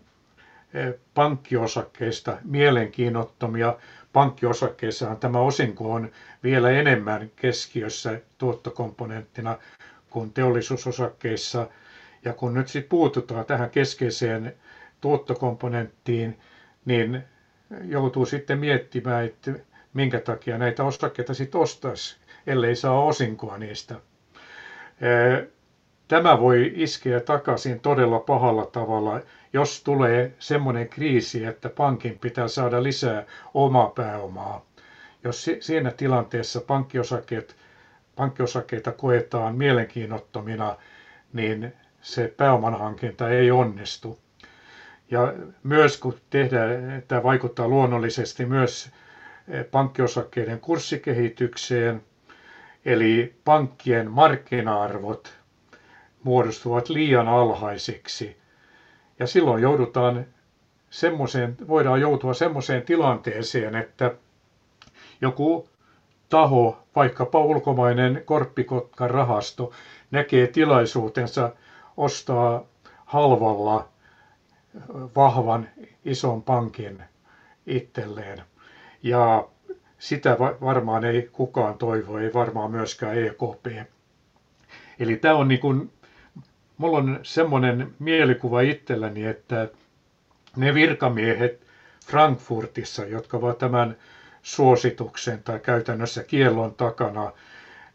e, 0.73 0.91
pankkiosakkeista 1.13 2.37
mielenkiinnottomia. 2.43 3.77
Pankkiosakkeissahan 4.13 5.17
tämä 5.17 5.39
osinko 5.39 5.93
on 5.93 6.11
vielä 6.43 6.69
enemmän 6.69 7.31
keskiössä 7.35 8.19
tuottokomponenttina 8.37 9.57
kuin 10.09 10.33
teollisuusosakkeissa. 10.33 11.67
Ja 12.25 12.33
kun 12.33 12.53
nyt 12.53 12.67
sitten 12.67 12.89
puututaan 12.89 13.45
tähän 13.45 13.69
keskeiseen 13.69 14.53
tuottokomponenttiin, 15.01 16.37
niin 16.85 17.23
joutuu 17.81 18.25
sitten 18.25 18.59
miettimään, 18.59 19.25
että 19.25 19.51
minkä 19.93 20.19
takia 20.19 20.57
näitä 20.57 20.83
osakkeita 20.83 21.33
sitten 21.33 21.61
ostaisi 21.61 22.17
ellei 22.47 22.75
saa 22.75 23.03
osinkoa 23.03 23.57
niistä. 23.57 23.95
Tämä 26.07 26.39
voi 26.39 26.71
iskeä 26.75 27.19
takaisin 27.19 27.79
todella 27.79 28.19
pahalla 28.19 28.65
tavalla, 28.65 29.21
jos 29.53 29.83
tulee 29.83 30.33
semmoinen 30.39 30.89
kriisi, 30.89 31.45
että 31.45 31.69
pankin 31.69 32.19
pitää 32.19 32.47
saada 32.47 32.83
lisää 32.83 33.25
omaa 33.53 33.89
pääomaa. 33.89 34.65
Jos 35.23 35.49
siinä 35.59 35.91
tilanteessa 35.91 36.61
pankkiosakkeet, 36.61 37.55
pankkiosakkeita 38.15 38.91
koetaan 38.91 39.55
mielenkiinnottomina, 39.55 40.75
niin 41.33 41.73
se 42.01 42.33
pääomanhankinta 42.37 43.29
ei 43.29 43.51
onnistu. 43.51 44.19
Ja 45.11 45.33
myös 45.63 45.97
kun 45.97 46.15
tehdään, 46.29 47.03
tämä 47.07 47.23
vaikuttaa 47.23 47.67
luonnollisesti 47.67 48.45
myös 48.45 48.91
pankkiosakkeiden 49.71 50.59
kurssikehitykseen– 50.59 52.01
Eli 52.85 53.35
pankkien 53.45 54.11
markkina-arvot 54.11 55.33
muodostuvat 56.23 56.89
liian 56.89 57.27
alhaisiksi. 57.27 58.37
Ja 59.19 59.27
silloin 59.27 59.61
joudutaan 59.61 60.25
semmoiseen, 60.89 61.57
voidaan 61.67 62.01
joutua 62.01 62.33
semmoiseen 62.33 62.81
tilanteeseen, 62.81 63.75
että 63.75 64.11
joku 65.21 65.69
taho, 66.29 66.79
vaikkapa 66.95 67.39
ulkomainen 67.39 68.21
korppikotkan 68.25 69.09
rahasto, 69.09 69.71
näkee 70.11 70.47
tilaisuutensa 70.47 71.51
ostaa 71.97 72.63
halvalla 73.05 73.87
vahvan 75.15 75.69
ison 76.05 76.43
pankin 76.43 77.03
itselleen. 77.67 78.41
Ja 79.03 79.47
sitä 79.99 80.37
varmaan 80.39 81.05
ei 81.05 81.29
kukaan 81.31 81.77
toivo, 81.77 82.17
ei 82.17 82.33
varmaan 82.33 82.71
myöskään 82.71 83.17
EKP. 83.17 83.87
Eli 84.99 85.15
tämä 85.17 85.35
on 85.35 85.47
niin 85.47 85.59
kuin, 85.59 85.91
mulla 86.77 86.97
on 86.97 87.19
semmoinen 87.23 87.93
mielikuva 87.99 88.61
itselläni, 88.61 89.25
että 89.25 89.67
ne 90.55 90.73
virkamiehet 90.73 91.61
Frankfurtissa, 92.05 93.05
jotka 93.05 93.37
ovat 93.37 93.57
tämän 93.57 93.95
suosituksen 94.41 95.43
tai 95.43 95.59
käytännössä 95.59 96.23
kiellon 96.23 96.73
takana, 96.75 97.31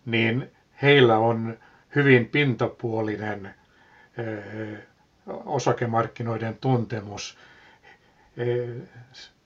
niin 0.07 0.51
heillä 0.83 1.18
on 1.18 1.59
hyvin 1.95 2.26
pintapuolinen 2.28 3.55
eh, 4.18 4.78
osakemarkkinoiden 5.27 6.57
tuntemus. 6.61 7.39
Eh, 8.37 8.68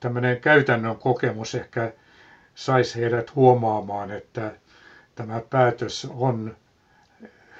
tämmöinen 0.01 0.41
käytännön 0.41 0.97
kokemus 0.97 1.55
ehkä 1.55 1.93
saisi 2.55 3.01
heidät 3.01 3.35
huomaamaan, 3.35 4.11
että 4.11 4.53
tämä 5.14 5.41
päätös 5.51 6.09
on 6.14 6.57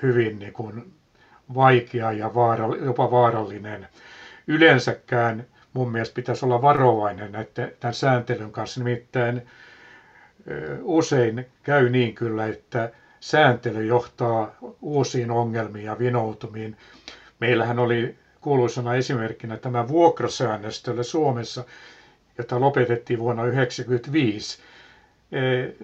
hyvin 0.03 0.39
niin 0.39 0.53
kuin 0.53 0.93
vaikea 1.55 2.13
ja 2.13 2.35
vaara, 2.35 2.67
jopa 2.85 3.11
vaarallinen. 3.11 3.89
Yleensäkään 4.47 5.47
mun 5.73 5.93
mielestä 5.93 6.15
pitäisi 6.15 6.45
olla 6.45 6.63
varovainen 6.63 7.33
näiden, 7.33 7.73
tämän 7.81 7.95
sääntelyn 7.95 8.53
kanssa. 8.53 8.81
Nimittäin 8.81 9.43
usein 10.83 11.47
käy 11.63 11.91
niin 11.91 12.15
kyllä, 12.15 12.47
että 12.47 12.91
sääntely 13.21 13.87
johtaa 13.87 14.55
uusiin 14.83 15.31
ongelmiin 15.31 15.85
ja 15.85 15.99
vinoutumiin. 15.99 16.77
Meillähän 17.45 17.79
oli 17.79 18.15
kuuluisana 18.41 18.95
esimerkkinä 18.95 19.57
tämä 19.57 19.89
vuokrasäännöstölle 19.89 21.03
Suomessa, 21.03 21.65
jota 22.39 22.61
lopetettiin 22.61 23.19
vuonna 23.19 23.43
1995 23.43 24.59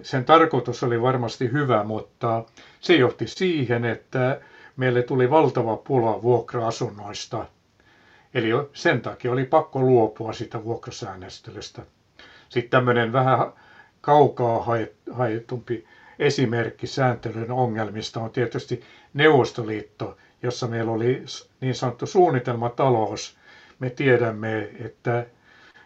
sen 0.01 0.25
tarkoitus 0.25 0.83
oli 0.83 1.01
varmasti 1.01 1.51
hyvä, 1.51 1.83
mutta 1.83 2.43
se 2.79 2.95
johti 2.95 3.27
siihen, 3.27 3.85
että 3.85 4.41
meille 4.77 5.03
tuli 5.03 5.29
valtava 5.29 5.77
pula 5.77 6.21
vuokra-asunnoista. 6.21 7.45
Eli 8.33 8.49
sen 8.73 9.01
takia 9.01 9.31
oli 9.31 9.45
pakko 9.45 9.81
luopua 9.81 10.33
siitä 10.33 10.63
vuokrasäännöstelystä. 10.63 11.81
Sitten 12.49 12.69
tämmöinen 12.71 13.13
vähän 13.13 13.51
kaukaa 14.01 14.65
haetumpi 15.11 15.85
esimerkki 16.19 16.87
sääntelyn 16.87 17.51
ongelmista 17.51 18.19
on 18.19 18.31
tietysti 18.31 18.81
Neuvostoliitto, 19.13 20.17
jossa 20.43 20.67
meillä 20.67 20.91
oli 20.91 21.23
niin 21.61 21.75
sanottu 21.75 22.05
suunnitelmatalous. 22.05 23.37
Me 23.79 23.89
tiedämme, 23.89 24.69
että 24.79 25.25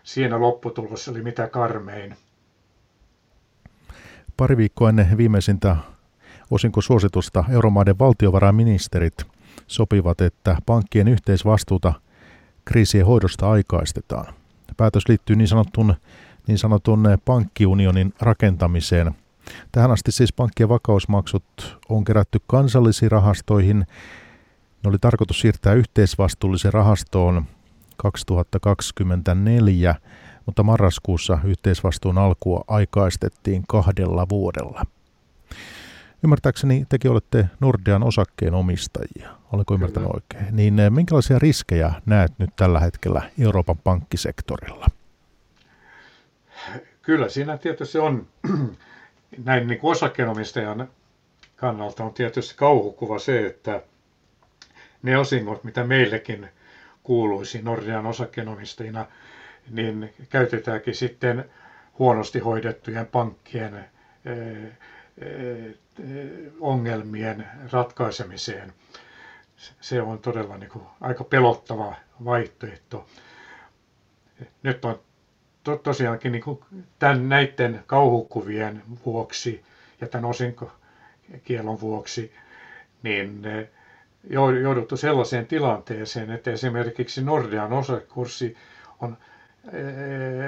siinä 0.03 0.39
lopputulos 0.39 1.08
oli 1.08 1.22
mitä 1.22 1.47
karmein. 1.47 2.16
Pari 4.38 4.58
viikkoa 4.58 4.89
ennen 4.89 5.18
viimeisintä 5.18 5.76
osinko 6.51 6.82
suositusta 6.82 7.43
euromaiden 7.49 7.99
valtiovarainministerit 7.99 9.14
sopivat, 9.68 10.22
että 10.22 10.58
pankkien 10.66 11.08
yhteisvastuuta 11.08 11.93
kriisien 12.66 13.06
hoidosta 13.06 13.51
aikaistetaan. 13.51 14.34
Päätös 14.78 15.03
liittyy 15.08 15.36
niin 15.36 15.47
sanotun, 15.47 15.95
niin 16.47 16.58
sanotun 16.58 17.08
pankkiunionin 17.26 18.14
rakentamiseen. 18.22 19.16
Tähän 19.72 19.91
asti 19.91 20.12
siis 20.12 20.34
pankkien 20.34 20.70
vakausmaksut 20.70 21.78
on 21.89 22.03
kerätty 22.03 22.39
kansallisiin 22.47 23.12
rahastoihin. 23.12 23.86
Ne 24.86 24.90
oli 24.90 24.98
tarkoitus 25.00 25.40
siirtää 25.40 25.74
yhteisvastuulliseen 25.74 26.74
rahastoon 26.74 27.46
2024, 27.98 29.96
mutta 30.46 30.64
marraskuussa 30.64 31.40
yhteisvastuun 31.44 32.18
alkua 32.18 32.64
aikaistettiin 32.68 33.64
kahdella 33.68 34.30
vuodella. 34.30 34.86
Ymmärtääkseni 36.24 36.86
tekin 36.90 37.12
olette 37.12 37.50
Nordean 37.60 38.04
osakkeen 38.04 38.54
omistajia, 38.54 39.30
olenko 39.52 39.74
ymmärtänyt 39.74 40.10
Kyllä. 40.10 40.22
oikein? 40.24 40.56
Niin 40.56 40.80
eh, 40.80 40.92
minkälaisia 40.92 41.40
riskejä 41.40 41.94
näet 42.06 42.32
nyt 42.38 42.50
tällä 42.56 42.80
hetkellä 42.80 43.22
Euroopan 43.40 43.78
pankkisektorilla? 43.78 44.88
Kyllä 47.02 47.30
siinä 47.30 47.58
tietysti 47.58 47.98
on, 47.98 48.28
näin 49.46 49.68
niin 49.68 49.80
kuin 49.80 49.92
osakkeenomistajan 49.92 50.88
kannalta 51.56 52.04
on 52.04 52.14
tietysti 52.14 52.56
kauhukuva 52.58 53.20
se, 53.20 53.46
että 53.46 53.82
ne 55.06 55.18
osingot, 55.18 55.64
mitä 55.64 55.84
meillekin 55.84 56.49
kuuluisi 57.03 57.62
Nordean 57.62 58.06
osakkeenomistajina, 58.06 59.06
niin 59.72 60.14
käytetäänkin 60.30 60.95
sitten 60.95 61.45
huonosti 61.99 62.39
hoidettujen 62.39 63.06
pankkien 63.06 63.76
eh, 64.26 64.74
ongelmien 66.60 67.47
ratkaisemiseen. 67.72 68.74
Se 69.82 70.01
on 70.01 70.20
todella 70.20 70.58
niin 70.58 70.70
kuin 70.70 70.86
aika 71.01 71.24
pelottava 71.24 71.95
vaihtoehto. 72.26 73.08
Nyt 74.64 74.86
on 74.86 74.99
to, 75.64 75.78
tosiaankin 75.78 76.32
niin 76.32 76.43
kuin 76.43 76.60
tämän, 76.99 77.30
näiden 77.30 77.84
kauhukuvien 77.88 78.84
vuoksi 79.06 79.64
ja 80.01 80.08
tämän 80.08 80.30
osinkokielon 80.30 81.82
vuoksi 81.82 82.34
niin 83.03 83.41
jouduttu 84.30 84.97
sellaiseen 84.97 85.47
tilanteeseen, 85.47 86.32
että 86.32 86.51
esimerkiksi 86.51 87.23
Nordean 87.23 87.73
osakkurssi 87.73 88.55
on 89.01 89.17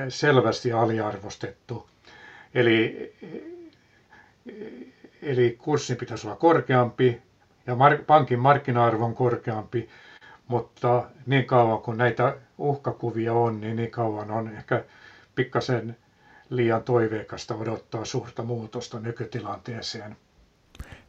selvästi 0.10 0.74
aliarvostettu. 0.74 1.90
Eli 2.54 3.14
eli 5.22 5.58
kurssin 5.62 5.98
pitäisi 5.98 6.28
olla 6.28 6.36
korkeampi 6.38 7.22
ja 7.68 7.74
mar- 7.74 8.04
pankin 8.08 8.40
markkina-arvo 8.40 9.06
on 9.06 9.16
korkeampi, 9.16 9.90
mutta 10.48 11.10
niin 11.26 11.46
kauan 11.46 11.82
kuin 11.82 11.98
näitä 11.98 12.38
uhkakuvia 12.58 13.34
on, 13.34 13.62
niin 13.62 13.76
niin 13.76 13.92
kauan 13.92 14.32
on 14.32 14.48
ehkä 14.48 14.84
pikkasen 15.36 15.98
liian 16.50 16.84
toiveikasta 16.84 17.56
odottaa 17.56 18.06
suurta 18.06 18.44
muutosta 18.44 19.00
nykytilanteeseen. 19.00 20.16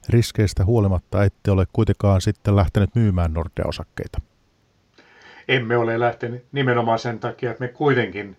Riskeistä 0.09 0.65
huolimatta 0.65 1.25
ette 1.25 1.51
ole 1.51 1.67
kuitenkaan 1.73 2.21
sitten 2.21 2.57
lähtenyt 2.57 2.95
myymään 2.95 3.33
Nordea-osakkeita. 3.33 4.21
Emme 5.49 5.77
ole 5.77 6.01
lähtenyt 6.01 6.45
nimenomaan 6.53 6.99
sen 6.99 7.19
takia, 7.19 7.51
että 7.51 7.65
me 7.65 7.69
kuitenkin 7.69 8.37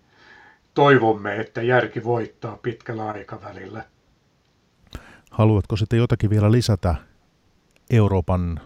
toivomme, 0.74 1.36
että 1.36 1.62
järki 1.62 2.04
voittaa 2.04 2.56
pitkällä 2.56 3.10
aikavälillä. 3.10 3.84
Haluatko 5.30 5.76
sitten 5.76 5.98
jotakin 5.98 6.30
vielä 6.30 6.52
lisätä 6.52 6.94
Euroopan 7.90 8.60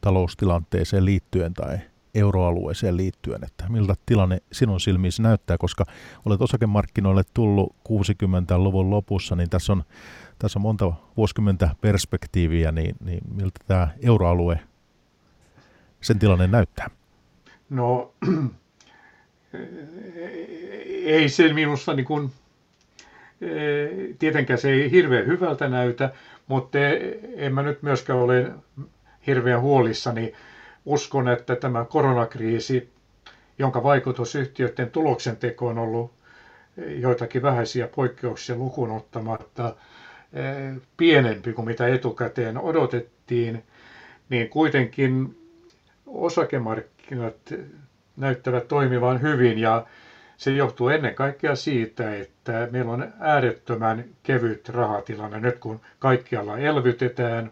taloustilanteeseen 0.00 1.04
liittyen 1.04 1.54
tai 1.54 1.78
euroalueeseen 2.14 2.96
liittyen, 2.96 3.44
että 3.44 3.68
miltä 3.68 3.94
tilanne 4.06 4.38
sinun 4.52 4.80
silmiisi 4.80 5.22
näyttää, 5.22 5.58
koska 5.58 5.84
olet 6.24 6.42
osakemarkkinoille 6.42 7.22
tullut 7.34 7.76
60-luvun 7.88 8.90
lopussa, 8.90 9.36
niin 9.36 9.50
tässä 9.50 9.72
on, 9.72 9.84
tässä 10.38 10.58
on 10.58 10.62
monta 10.62 10.92
vuosikymmentä 11.16 11.70
perspektiiviä, 11.80 12.72
niin, 12.72 12.96
niin 13.04 13.20
miltä 13.34 13.60
tämä 13.66 13.88
euroalue, 14.02 14.60
sen 16.00 16.18
tilanne 16.18 16.46
näyttää? 16.46 16.90
No, 17.70 18.12
ei 21.04 21.28
se 21.28 21.52
minusta 21.52 21.94
niin 21.94 22.06
kuin 22.06 22.32
Tietenkään 24.18 24.58
se 24.58 24.70
ei 24.70 24.90
hirveän 24.90 25.26
hyvältä 25.26 25.68
näytä, 25.68 26.12
mutta 26.46 26.78
en 27.36 27.54
mä 27.54 27.62
nyt 27.62 27.82
myöskään 27.82 28.18
ole 28.18 28.52
hirveän 29.26 29.60
huolissani. 29.60 30.32
Uskon, 30.84 31.28
että 31.28 31.56
tämä 31.56 31.84
koronakriisi, 31.84 32.90
jonka 33.58 33.82
vaikutus 33.82 34.34
yhtiöiden 34.34 34.90
tuloksentekoon 34.90 35.78
on 35.78 35.84
ollut 35.84 36.12
joitakin 36.76 37.42
vähäisiä 37.42 37.88
poikkeuksia 37.88 38.56
lukuun 38.56 38.90
ottamatta 38.90 39.76
pienempi 40.96 41.52
kuin 41.52 41.64
mitä 41.64 41.88
etukäteen 41.88 42.58
odotettiin, 42.58 43.64
niin 44.28 44.48
kuitenkin 44.48 45.38
osakemarkkinat 46.06 47.36
näyttävät 48.16 48.68
toimivan 48.68 49.22
hyvin 49.22 49.58
ja 49.58 49.86
se 50.36 50.50
johtuu 50.50 50.88
ennen 50.88 51.14
kaikkea 51.14 51.56
siitä, 51.56 52.16
että 52.16 52.68
meillä 52.70 52.92
on 52.92 53.12
äärettömän 53.20 54.04
kevyt 54.22 54.68
rahatilanne 54.68 55.40
nyt 55.40 55.58
kun 55.58 55.80
kaikkialla 55.98 56.58
elvytetään 56.58 57.50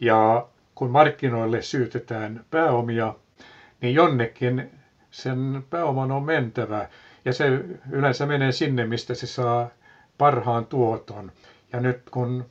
ja 0.00 0.46
kun 0.74 0.90
markkinoille 0.90 1.62
syytetään 1.62 2.44
pääomia, 2.50 3.14
niin 3.80 3.94
jonnekin 3.94 4.70
sen 5.10 5.64
pääoman 5.70 6.12
on 6.12 6.22
mentävä 6.22 6.88
ja 7.24 7.32
se 7.32 7.46
yleensä 7.90 8.26
menee 8.26 8.52
sinne, 8.52 8.84
mistä 8.84 9.14
se 9.14 9.26
saa 9.26 9.70
parhaan 10.18 10.66
tuoton. 10.66 11.32
Ja 11.72 11.80
nyt 11.80 12.10
kun 12.10 12.50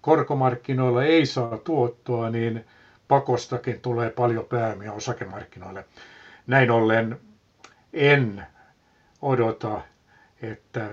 korkomarkkinoilla 0.00 1.04
ei 1.04 1.26
saa 1.26 1.58
tuottoa, 1.58 2.30
niin 2.30 2.64
pakostakin 3.08 3.80
tulee 3.80 4.10
paljon 4.10 4.44
pääomia 4.44 4.92
osakemarkkinoille. 4.92 5.84
Näin 6.46 6.70
ollen 6.70 7.20
en 7.92 8.46
odota, 9.22 9.80
että 10.42 10.90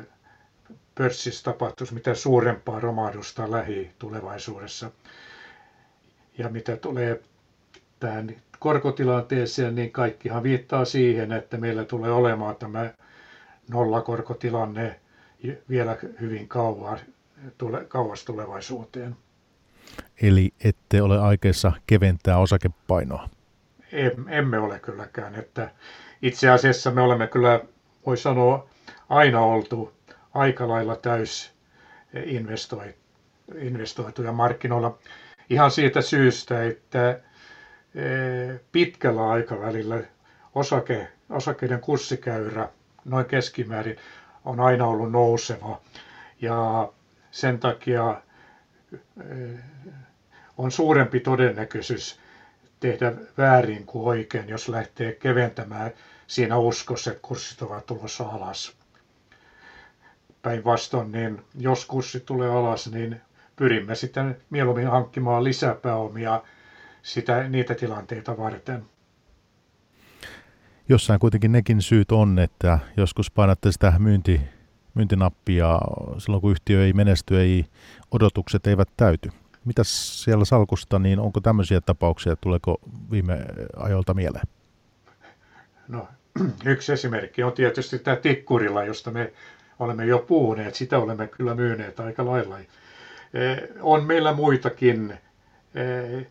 pörssissä 0.96 1.44
tapahtuisi 1.44 1.94
mitään 1.94 2.16
suurempaa 2.16 2.80
romahdusta 2.80 3.52
lähitulevaisuudessa. 3.52 4.92
Ja 6.38 6.50
mitä 6.50 6.78
tulee 6.78 7.22
tähän 8.00 8.36
korkotilanteeseen, 8.60 9.76
niin 9.76 9.92
kaikkihan 9.92 10.44
viittaa 10.44 10.86
siihen, 10.86 11.32
että 11.32 11.58
meillä 11.58 11.86
tulee 11.86 12.12
olemaan 12.12 12.56
tämä 12.56 12.94
nollakorkotilanne 13.70 15.00
vielä 15.70 15.98
hyvin 16.22 16.48
kauan, 16.48 17.00
tule, 17.58 17.86
kauas 17.86 18.26
tulevaisuuteen. 18.26 19.16
Eli 20.22 20.54
ette 20.64 21.02
ole 21.02 21.20
aikeissa 21.20 21.72
keventää 21.88 22.38
osakepainoa? 22.38 23.30
Emme 24.30 24.60
ole 24.60 24.80
kylläkään. 24.80 25.36
Että 25.36 25.72
itse 26.22 26.50
asiassa 26.50 26.92
me 26.92 27.02
olemme 27.02 27.28
kyllä 27.28 27.60
voi 28.06 28.18
sanoa, 28.18 28.70
aina 29.10 29.42
oltu 29.42 29.94
aika 30.34 30.68
lailla 30.68 30.96
täys 30.96 31.54
investoituja 33.58 34.32
markkinoilla. 34.32 34.98
Ihan 35.50 35.72
siitä 35.72 36.02
syystä, 36.02 36.64
että 36.64 37.10
e, 37.10 37.20
pitkällä 38.72 39.30
aikavälillä 39.30 40.04
osake, 40.56 41.08
osakkeiden 41.30 41.82
kurssikäyrä 41.82 42.70
noin 43.06 43.26
keskimäärin 43.26 43.98
on 44.46 44.60
aina 44.60 44.86
ollut 44.86 45.12
nouseva. 45.12 45.82
Ja 46.42 46.90
sen 47.32 47.60
takia 47.60 48.22
on 50.58 50.72
suurempi 50.72 51.20
todennäköisyys 51.20 52.20
tehdä 52.80 53.14
väärin 53.38 53.86
kuin 53.86 54.08
oikein, 54.08 54.50
jos 54.50 54.70
lähtee 54.70 55.12
keventämään 55.14 55.92
siinä 56.28 56.58
uskossa, 56.58 57.12
että 57.12 57.22
kurssit 57.28 57.62
ovat 57.62 57.86
tulossa 57.86 58.24
alas. 58.24 58.76
Päinvastoin, 60.42 61.12
niin 61.12 61.42
jos 61.56 61.86
kurssi 61.86 62.20
tulee 62.20 62.50
alas, 62.50 62.92
niin 62.92 63.22
pyrimme 63.56 63.96
sitten 63.96 64.38
mieluummin 64.50 64.88
hankkimaan 64.88 65.44
lisäpääomia 65.44 66.42
sitä, 67.02 67.50
niitä 67.50 67.76
tilanteita 67.76 68.38
varten. 68.38 68.86
Jossain 70.90 71.20
kuitenkin 71.20 71.52
nekin 71.52 71.82
syyt 71.82 72.12
on, 72.12 72.40
että 72.40 72.80
joskus 72.98 73.32
painatte 73.32 73.72
sitä 73.72 73.94
myynti, 74.00 74.42
myyntinappi 74.94 75.56
ja 75.56 75.82
silloin 76.18 76.42
kun 76.42 76.52
yhtiö 76.52 76.86
ei 76.86 76.94
menesty, 76.94 77.40
ei, 77.40 77.66
odotukset 78.12 78.68
eivät 78.68 78.90
täyty. 78.98 79.30
Mitäs 79.66 80.24
siellä 80.24 80.46
salkusta, 80.46 81.00
niin 81.00 81.20
onko 81.20 81.42
tämmöisiä 81.42 81.82
tapauksia, 81.82 82.36
tuleeko 82.36 82.78
viime 83.12 83.46
ajoilta 83.76 84.14
mieleen? 84.14 84.48
No, 85.88 86.08
yksi 86.66 86.94
esimerkki 86.94 87.44
on 87.44 87.54
tietysti 87.54 88.00
tämä 88.00 88.18
Tikkurilla, 88.18 88.84
josta 88.84 89.12
me 89.12 89.34
olemme 89.80 90.06
jo 90.06 90.20
puhuneet. 90.20 90.76
Sitä 90.76 91.00
olemme 91.00 91.28
kyllä 91.28 91.56
myyneet 91.56 92.00
aika 92.00 92.26
lailla. 92.26 92.60
Eh, 92.60 92.68
on 93.82 94.04
meillä 94.04 94.34
muitakin, 94.34 95.14
eh, 95.76 96.28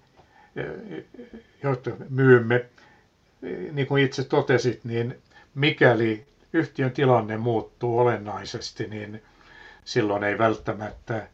joita 1.63 1.91
myymme. 2.09 2.65
Niin 3.73 3.87
kuin 3.87 4.05
itse 4.05 4.25
totesit, 4.25 4.85
niin 4.85 5.19
mikäli 5.55 6.27
yhtiön 6.53 6.91
tilanne 6.93 7.37
muuttuu 7.37 7.99
olennaisesti, 7.99 8.87
niin 8.87 9.23
silloin 9.85 10.23
ei 10.25 10.39
välttämättä 10.39 11.27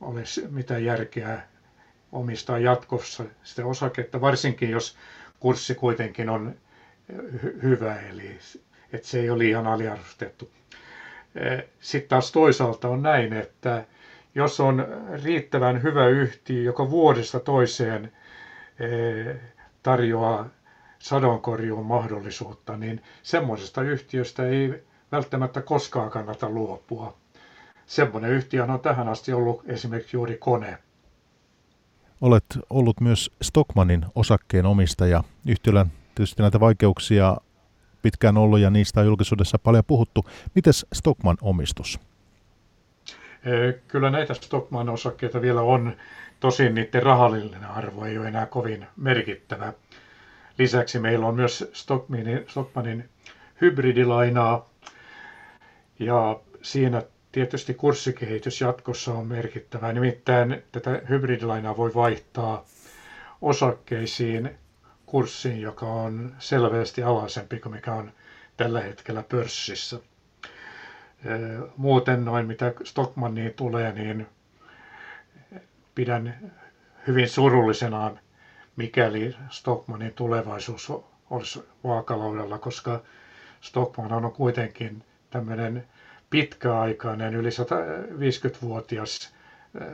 ole 0.00 0.22
mitään 0.50 0.84
järkeä 0.84 1.40
omistaa 2.12 2.58
jatkossa 2.58 3.24
sitä 3.42 3.66
osaketta, 3.66 4.20
varsinkin 4.20 4.70
jos 4.70 4.96
kurssi 5.40 5.74
kuitenkin 5.74 6.28
on 6.28 6.54
hy- 7.12 7.62
hyvä, 7.62 8.00
eli 8.00 8.38
että 8.92 9.08
se 9.08 9.20
ei 9.20 9.30
ole 9.30 9.38
liian 9.38 9.66
aliarvostettu. 9.66 10.50
Sitten 11.80 12.08
taas 12.08 12.32
toisaalta 12.32 12.88
on 12.88 13.02
näin, 13.02 13.32
että 13.32 13.84
jos 14.34 14.60
on 14.60 14.86
riittävän 15.24 15.82
hyvä 15.82 16.06
yhtiö, 16.06 16.62
joka 16.62 16.90
vuodesta 16.90 17.40
toiseen 17.40 18.12
tarjoaa 19.82 20.48
sadonkorjuun 20.98 21.86
mahdollisuutta, 21.86 22.76
niin 22.76 23.02
semmoisesta 23.22 23.82
yhtiöstä 23.82 24.46
ei 24.46 24.84
välttämättä 25.12 25.62
koskaan 25.62 26.10
kannata 26.10 26.50
luopua. 26.50 27.16
Semmoinen 27.86 28.30
yhtiö 28.30 28.64
on 28.64 28.80
tähän 28.80 29.08
asti 29.08 29.32
ollut 29.32 29.62
esimerkiksi 29.66 30.16
juuri 30.16 30.36
kone. 30.38 30.78
Olet 32.20 32.44
ollut 32.70 33.00
myös 33.00 33.30
Stockmanin 33.42 34.06
osakkeen 34.14 34.66
omistaja. 34.66 35.24
Yhtiöllä 35.46 35.86
tietysti 36.14 36.42
näitä 36.42 36.60
vaikeuksia 36.60 37.36
pitkään 38.02 38.36
ollut 38.36 38.58
ja 38.58 38.70
niistä 38.70 39.00
on 39.00 39.06
julkisuudessa 39.06 39.58
paljon 39.58 39.84
puhuttu. 39.84 40.24
Mites 40.54 40.86
Stockman 40.92 41.36
omistus? 41.42 42.00
Kyllä 43.88 44.10
näitä 44.10 44.34
Stockman 44.34 44.88
osakkeita 44.88 45.40
vielä 45.40 45.62
on, 45.62 45.96
tosin 46.40 46.74
niiden 46.74 47.02
rahallinen 47.02 47.64
arvo 47.64 48.04
ei 48.04 48.18
ole 48.18 48.28
enää 48.28 48.46
kovin 48.46 48.86
merkittävä. 48.96 49.72
Lisäksi 50.58 50.98
meillä 50.98 51.26
on 51.26 51.34
myös 51.34 51.70
Stockmanin, 51.72 52.44
Stockmanin 52.48 53.08
hybridilainaa 53.60 54.70
ja 55.98 56.40
siinä 56.62 57.02
tietysti 57.32 57.74
kurssikehitys 57.74 58.60
jatkossa 58.60 59.14
on 59.14 59.26
merkittävä. 59.26 59.92
Nimittäin 59.92 60.62
tätä 60.72 61.02
hybridilainaa 61.08 61.76
voi 61.76 61.94
vaihtaa 61.94 62.64
osakkeisiin 63.42 64.50
kurssiin, 65.06 65.60
joka 65.60 65.86
on 65.86 66.34
selvästi 66.38 67.02
alhaisempi 67.02 67.60
kuin 67.60 67.74
mikä 67.74 67.94
on 67.94 68.12
tällä 68.56 68.80
hetkellä 68.80 69.22
pörssissä. 69.22 69.98
Muuten 71.76 72.24
noin 72.24 72.46
mitä 72.46 72.72
Stockmanniin 72.84 73.54
tulee, 73.54 73.92
niin 73.92 74.26
pidän 75.94 76.52
hyvin 77.06 77.28
surullisena, 77.28 78.16
mikäli 78.78 79.36
Stockmannin 79.50 80.14
tulevaisuus 80.14 80.92
olisi 81.30 81.62
vaakalaudalla, 81.84 82.58
koska 82.58 83.02
Stockman 83.60 84.12
on 84.12 84.32
kuitenkin 84.32 85.04
tämmöinen 85.30 85.88
pitkäaikainen, 86.30 87.34
yli 87.34 87.48
150-vuotias 87.48 89.34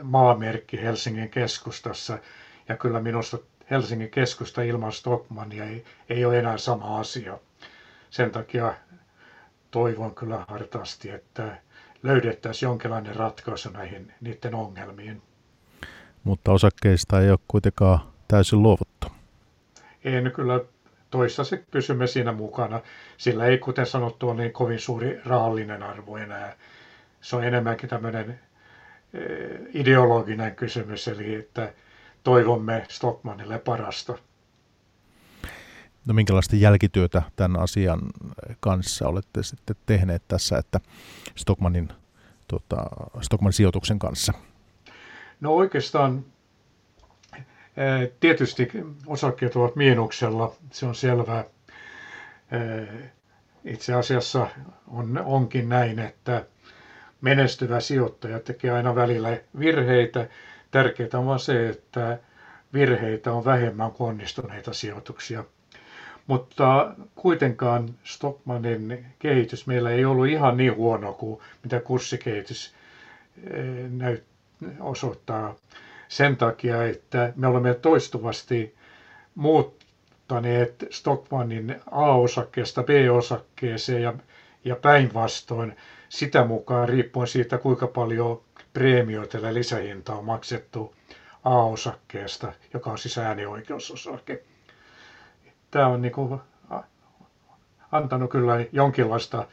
maamerkki 0.03 0.81
Helsingin 0.81 1.29
keskustassa. 1.29 2.19
Ja 2.69 2.77
kyllä 2.77 2.99
minusta 2.99 3.37
Helsingin 3.71 4.09
keskusta 4.09 4.61
ilman 4.61 4.91
Stockmania 4.91 5.65
ei, 5.65 5.83
ei 6.09 6.25
ole 6.25 6.39
enää 6.39 6.57
sama 6.57 6.99
asia. 6.99 7.39
Sen 8.09 8.31
takia 8.31 8.73
toivon 9.71 10.15
kyllä 10.15 10.45
hartaasti, 10.47 11.09
että 11.09 11.57
löydettäisiin 12.03 12.67
jonkinlainen 12.67 13.15
ratkaisu 13.15 13.69
näihin 13.69 14.13
niiden 14.21 14.55
ongelmiin. 14.55 15.21
Mutta 16.23 16.51
osakkeista 16.51 17.21
ei 17.21 17.29
ole 17.29 17.39
kuitenkaan 17.47 18.14
täysin 18.35 18.63
luovuttu. 18.63 19.07
En 20.03 20.31
kyllä 20.31 20.59
toistaiseksi 21.09 21.67
pysymme 21.71 22.07
siinä 22.07 22.31
mukana. 22.31 22.81
Sillä 23.17 23.45
ei, 23.45 23.57
kuten 23.57 23.85
sanottu, 23.85 24.29
ole 24.29 24.41
niin 24.41 24.53
kovin 24.53 24.79
suuri 24.79 25.21
rahallinen 25.25 25.83
arvo 25.83 26.17
enää. 26.17 26.55
Se 27.21 27.35
on 27.35 27.43
enemmänkin 27.43 27.89
tämmöinen 27.89 28.39
eh, 29.13 29.59
ideologinen 29.73 30.55
kysymys, 30.55 31.07
eli 31.07 31.35
että 31.35 31.73
toivomme 32.23 32.85
Stockmanille 32.89 33.59
parasta. 33.59 34.17
No 36.05 36.13
minkälaista 36.13 36.55
jälkityötä 36.55 37.21
tämän 37.35 37.61
asian 37.61 37.99
kanssa 38.59 39.07
olette 39.07 39.43
sitten 39.43 39.75
tehneet 39.85 40.23
tässä, 40.27 40.57
että 40.57 40.79
Stockmanin, 41.35 41.89
tota, 42.47 42.85
Stockman 43.21 43.53
sijoituksen 43.53 43.99
kanssa? 43.99 44.33
No 45.41 45.55
oikeastaan 45.55 46.25
tietysti 48.19 48.71
osakkeet 49.07 49.55
ovat 49.55 49.75
miinuksella, 49.75 50.55
se 50.71 50.85
on 50.85 50.95
selvää. 50.95 51.43
Eh, 52.51 52.87
itse 53.65 53.93
asiassa 53.93 54.47
on, 54.87 55.17
onkin 55.25 55.69
näin, 55.69 55.99
että 55.99 56.45
menestyvä 57.21 57.79
sijoittaja 57.79 58.39
tekee 58.39 58.71
aina 58.71 58.95
välillä 58.95 59.37
virheitä. 59.59 60.27
Tärkeää 60.71 61.09
on 61.13 61.39
se, 61.39 61.69
että 61.69 62.19
virheitä 62.73 63.31
on 63.33 63.45
vähemmän 63.45 63.91
kuin 63.91 64.07
onnistuneita 64.09 64.73
sijoituksia. 64.73 65.43
Mutta 66.27 66.95
kuitenkaan 67.15 67.89
Stockmanin 68.03 69.05
kehitys 69.19 69.67
meillä 69.67 69.89
ei 69.91 70.05
ollut 70.05 70.27
ihan 70.27 70.57
niin 70.57 70.75
huono 70.75 71.13
kuin 71.13 71.41
mitä 71.63 71.79
kurssikehitys 71.79 72.73
eh, 73.51 73.89
näyt, 73.91 74.23
osoittaa 74.79 75.55
sen 76.07 76.37
takia, 76.37 76.83
että 76.85 77.33
me 77.35 77.47
olemme 77.47 77.73
toistuvasti 77.73 78.75
muuttaneet 79.35 80.85
Stockmannin 80.89 81.81
A-osakkeesta 81.91 82.83
B-osakkeeseen 82.83 84.01
ja, 84.01 84.13
ja 84.65 84.75
päinvastoin 84.75 85.75
sitä 86.09 86.45
mukaan 86.45 86.89
riippuen 86.89 87.27
siitä, 87.27 87.57
kuinka 87.57 87.87
paljon 87.87 88.41
preemioita 88.73 89.37
ja 89.37 89.53
lisähinta 89.53 90.15
on 90.15 90.25
maksettu 90.25 90.95
A-osakkeesta, 91.43 92.53
joka 92.73 92.91
on 92.91 92.97
siis 92.97 93.17
äänioikeusosake. 93.17 94.43
Tämä 95.71 95.87
on 95.87 96.01
niin 96.01 96.11
kuin 96.11 96.39
antanut 97.91 98.31
kyllä 98.31 98.65
jonkinlaista 98.71 99.47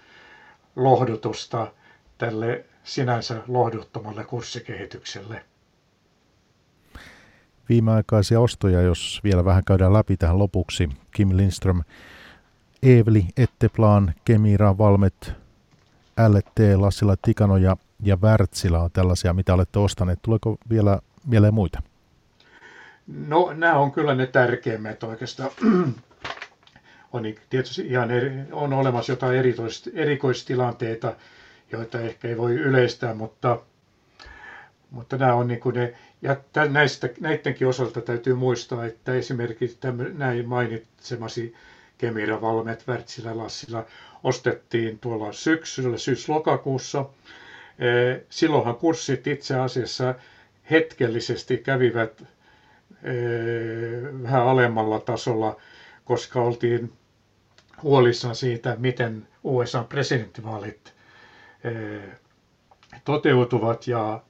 lohdutusta 0.77 1.73
tälle 2.19 2.65
sinänsä 2.85 3.43
lohduttomalle 3.49 4.25
kurssikehitykselle 4.25 5.45
viimeaikaisia 7.73 8.41
ostoja, 8.41 8.83
jos 8.83 9.21
vielä 9.25 9.45
vähän 9.45 9.65
käydään 9.65 9.93
läpi 9.93 10.17
tähän 10.17 10.39
lopuksi. 10.39 10.89
Kim 11.11 11.37
Lindström, 11.37 11.83
Eeveli, 12.83 13.25
Etteplan, 13.37 14.15
Kemira, 14.25 14.79
Valmet, 14.79 15.33
LT, 16.29 16.59
Lassila, 16.77 17.17
Tikano 17.23 17.57
ja, 17.57 17.77
ja 18.03 18.17
Wärtsilä 18.17 18.81
on 18.81 18.91
tällaisia, 18.93 19.33
mitä 19.33 19.55
olette 19.55 19.79
ostaneet. 19.79 20.19
Tuleeko 20.23 20.57
vielä 20.71 20.99
mieleen 21.27 21.55
muita? 21.55 21.83
No 23.07 23.53
nämä 23.55 23.79
on 23.79 23.93
kyllä 23.93 24.15
ne 24.15 24.27
tärkeimmät 24.27 25.03
oikeastaan. 25.03 25.51
on 27.13 27.23
tietysti 27.51 27.87
ihan 27.87 28.11
eri, 28.11 28.33
on 28.53 28.73
olemassa 28.73 29.13
jotain 29.13 29.39
erikoistilanteita, 29.95 31.17
joita 31.73 32.01
ehkä 32.01 32.29
ei 32.29 32.37
voi 32.37 32.55
yleistää, 32.55 33.15
mutta 33.15 33.59
mutta 34.93 35.17
nämä 35.17 35.35
on 35.35 35.49
niin 35.49 35.61
kuin 35.61 35.75
ne, 35.75 35.95
ja 36.23 36.37
näistä, 36.69 37.09
näidenkin 37.21 37.67
osalta 37.69 38.01
täytyy 38.01 38.35
muistaa, 38.35 38.85
että 38.87 39.15
esimerkiksi 39.15 39.77
tämän, 39.81 40.19
näin 40.19 40.49
mainitsemasi 40.49 41.55
Kemira, 41.99 42.41
Valmet, 42.41 42.85
Wärtsilä, 42.89 43.37
Lassila 43.37 43.85
ostettiin 44.25 44.99
tuolla 44.99 45.33
syksyllä, 45.33 45.99
syys-lokakuussa. 45.99 47.05
Silloinhan 48.31 48.77
kurssit 48.77 49.27
itse 49.27 49.57
asiassa 49.59 50.15
hetkellisesti 50.71 51.59
kävivät 51.59 52.25
vähän 54.23 54.43
alemmalla 54.43 54.99
tasolla, 55.01 55.57
koska 56.05 56.41
oltiin 56.41 56.93
huolissaan 57.83 58.35
siitä, 58.37 58.77
miten 58.79 59.29
USA 59.45 59.85
presidenttivaalit 59.85 60.93
toteutuvat 63.05 63.87
ja 63.87 64.23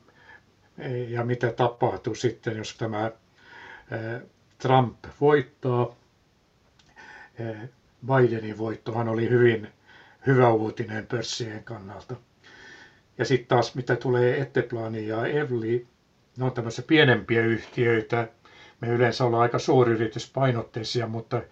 ja 1.08 1.24
mitä 1.24 1.52
tapahtuu 1.52 2.14
sitten, 2.14 2.56
jos 2.56 2.76
tämä 2.76 3.10
Trump 4.58 5.04
voittaa. 5.20 5.96
Bidenin 8.06 8.58
voittohan 8.58 9.08
oli 9.08 9.28
hyvin 9.30 9.68
hyvä 10.26 10.50
uutinen 10.52 11.06
pörssien 11.06 11.64
kannalta. 11.64 12.16
Ja 13.18 13.24
sitten 13.24 13.48
taas 13.48 13.74
mitä 13.74 13.96
tulee 13.96 14.40
Etteplani 14.40 15.06
ja 15.08 15.26
Evli, 15.26 15.86
ne 16.36 16.44
on 16.44 16.52
tämmöisiä 16.52 16.84
pienempiä 16.88 17.42
yhtiöitä. 17.44 18.28
Me 18.80 18.88
yleensä 18.88 19.24
ollaan 19.24 19.42
aika 19.42 19.58
suuryrityspainotteisia, 19.58 21.06
mutta 21.06 21.42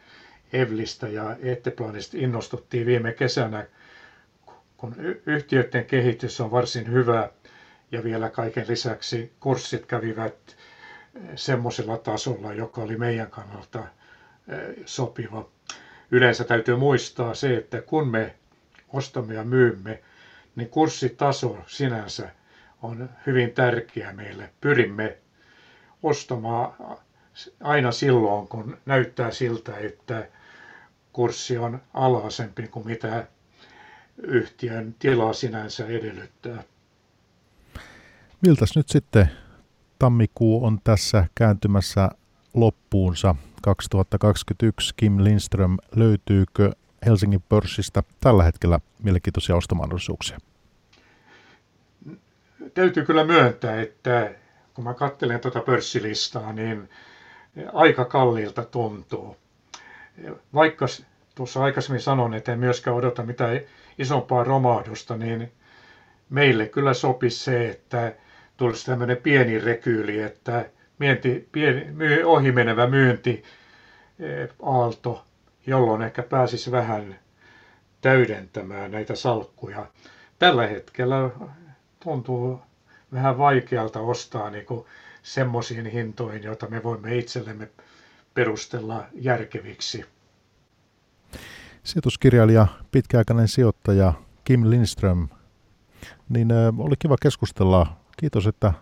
Evlistä 0.52 1.08
ja 1.08 1.36
Etteplanista 1.42 2.16
innostuttiin 2.20 2.86
viime 2.86 3.12
kesänä, 3.12 3.66
kun 4.76 4.94
yhtiöiden 5.26 5.84
kehitys 5.84 6.40
on 6.40 6.50
varsin 6.50 6.92
hyvä 6.92 7.30
ja 7.92 8.04
vielä 8.04 8.30
kaiken 8.30 8.64
lisäksi 8.68 9.32
kurssit 9.40 9.86
kävivät 9.86 10.56
eh, 11.14 11.22
semmoisella 11.34 11.98
tasolla, 11.98 12.52
joka 12.52 12.80
oli 12.80 12.96
meidän 12.96 13.30
kannalta 13.30 13.78
eh, 13.78 14.76
sopiva. 14.86 15.48
Yleensä 16.10 16.44
täytyy 16.44 16.76
muistaa 16.76 17.34
se, 17.34 17.56
että 17.56 17.82
kun 17.82 18.08
me 18.08 18.34
ostamme 18.88 19.34
ja 19.34 19.44
myymme, 19.44 20.02
niin 20.56 20.68
kurssitaso 20.68 21.58
sinänsä 21.66 22.28
on 22.82 23.10
hyvin 23.26 23.50
tärkeä 23.52 24.12
meille. 24.12 24.50
Pyrimme 24.60 25.18
ostamaan 26.02 26.96
aina 27.62 27.92
silloin, 27.92 28.48
kun 28.48 28.78
näyttää 28.86 29.30
siltä, 29.30 29.76
että 29.76 30.28
kurssi 31.12 31.58
on 31.58 31.82
alhaisempi 31.94 32.68
kuin 32.68 32.86
mitä 32.86 33.26
yhtiön 34.22 34.94
tila 34.98 35.32
sinänsä 35.32 35.86
edellyttää. 35.86 36.62
Miltäs 38.42 38.76
nyt 38.76 38.88
sitten 38.88 39.30
tammikuu 39.98 40.64
on 40.64 40.78
tässä 40.84 41.26
kääntymässä 41.34 42.08
loppuunsa 42.54 43.34
2021? 43.62 44.94
Kim 44.96 45.24
Lindström, 45.24 45.76
löytyykö 45.96 46.70
Helsingin 47.06 47.42
pörssistä 47.48 48.02
tällä 48.20 48.42
hetkellä 48.44 48.80
mielenkiintoisia 49.02 49.56
ostomahdollisuuksia? 49.56 50.38
Täytyy 52.74 53.04
kyllä 53.04 53.24
myöntää, 53.24 53.80
että 53.80 54.34
kun 54.74 54.84
mä 54.84 54.94
katselen 54.94 55.40
tuota 55.40 55.60
pörssilistaa, 55.60 56.52
niin 56.52 56.88
aika 57.72 58.04
kalliilta 58.04 58.62
tuntuu. 58.64 59.36
Vaikka 60.54 60.86
tuossa 61.34 61.62
aikaisemmin 61.62 62.02
sanon, 62.02 62.34
että 62.34 62.52
en 62.52 62.58
myöskään 62.58 62.96
odota 62.96 63.22
mitään 63.22 63.60
isompaa 63.98 64.44
romahdusta, 64.44 65.16
niin 65.16 65.52
meille 66.30 66.68
kyllä 66.68 66.94
sopisi 66.94 67.44
se, 67.44 67.68
että 67.70 68.12
tulisi 68.60 68.86
tämmöinen 68.86 69.16
pieni 69.16 69.58
rekyyli, 69.58 70.20
että 70.20 70.70
mienti, 70.98 71.48
pieni, 71.52 71.84
myy, 71.92 72.24
ohimenevä 72.24 72.86
myynti 72.86 73.42
eh, 74.18 74.48
aalto, 74.62 75.24
jolloin 75.66 76.02
ehkä 76.02 76.22
pääsisi 76.22 76.70
vähän 76.70 77.18
täydentämään 78.00 78.90
näitä 78.90 79.14
salkkuja. 79.14 79.86
Tällä 80.38 80.66
hetkellä 80.66 81.30
tuntuu 82.04 82.60
vähän 83.12 83.38
vaikealta 83.38 84.00
ostaa 84.00 84.50
niin 84.50 84.66
semmoisiin 85.22 85.86
hintoihin, 85.86 86.42
joita 86.42 86.66
me 86.66 86.82
voimme 86.82 87.16
itsellemme 87.16 87.68
perustella 88.34 89.04
järkeviksi. 89.14 90.04
Sijoituskirjailija, 91.82 92.66
pitkäaikainen 92.92 93.48
sijoittaja 93.48 94.12
Kim 94.44 94.70
Lindström, 94.70 95.28
niin 96.28 96.48
oli 96.78 96.94
kiva 96.98 97.16
keskustella. 97.22 97.99
Kiitos, 98.20 98.46
että 98.46 98.72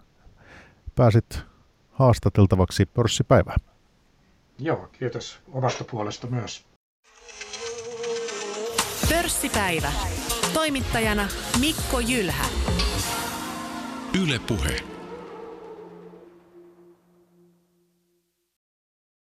pääsit 0.95 1.43
haastateltavaksi 1.91 2.87
pörssipäivään. 2.87 3.61
Joo, 4.59 4.89
kiitos 4.93 5.41
omasta 5.53 5.85
puolesta 5.85 6.27
myös. 6.27 6.67
Pörssipäivä. 9.09 9.93
Toimittajana 10.55 11.29
Mikko 11.61 12.01
Jylhä. 12.01 12.45
Yle 14.23 14.39
Puhe. 14.39 14.98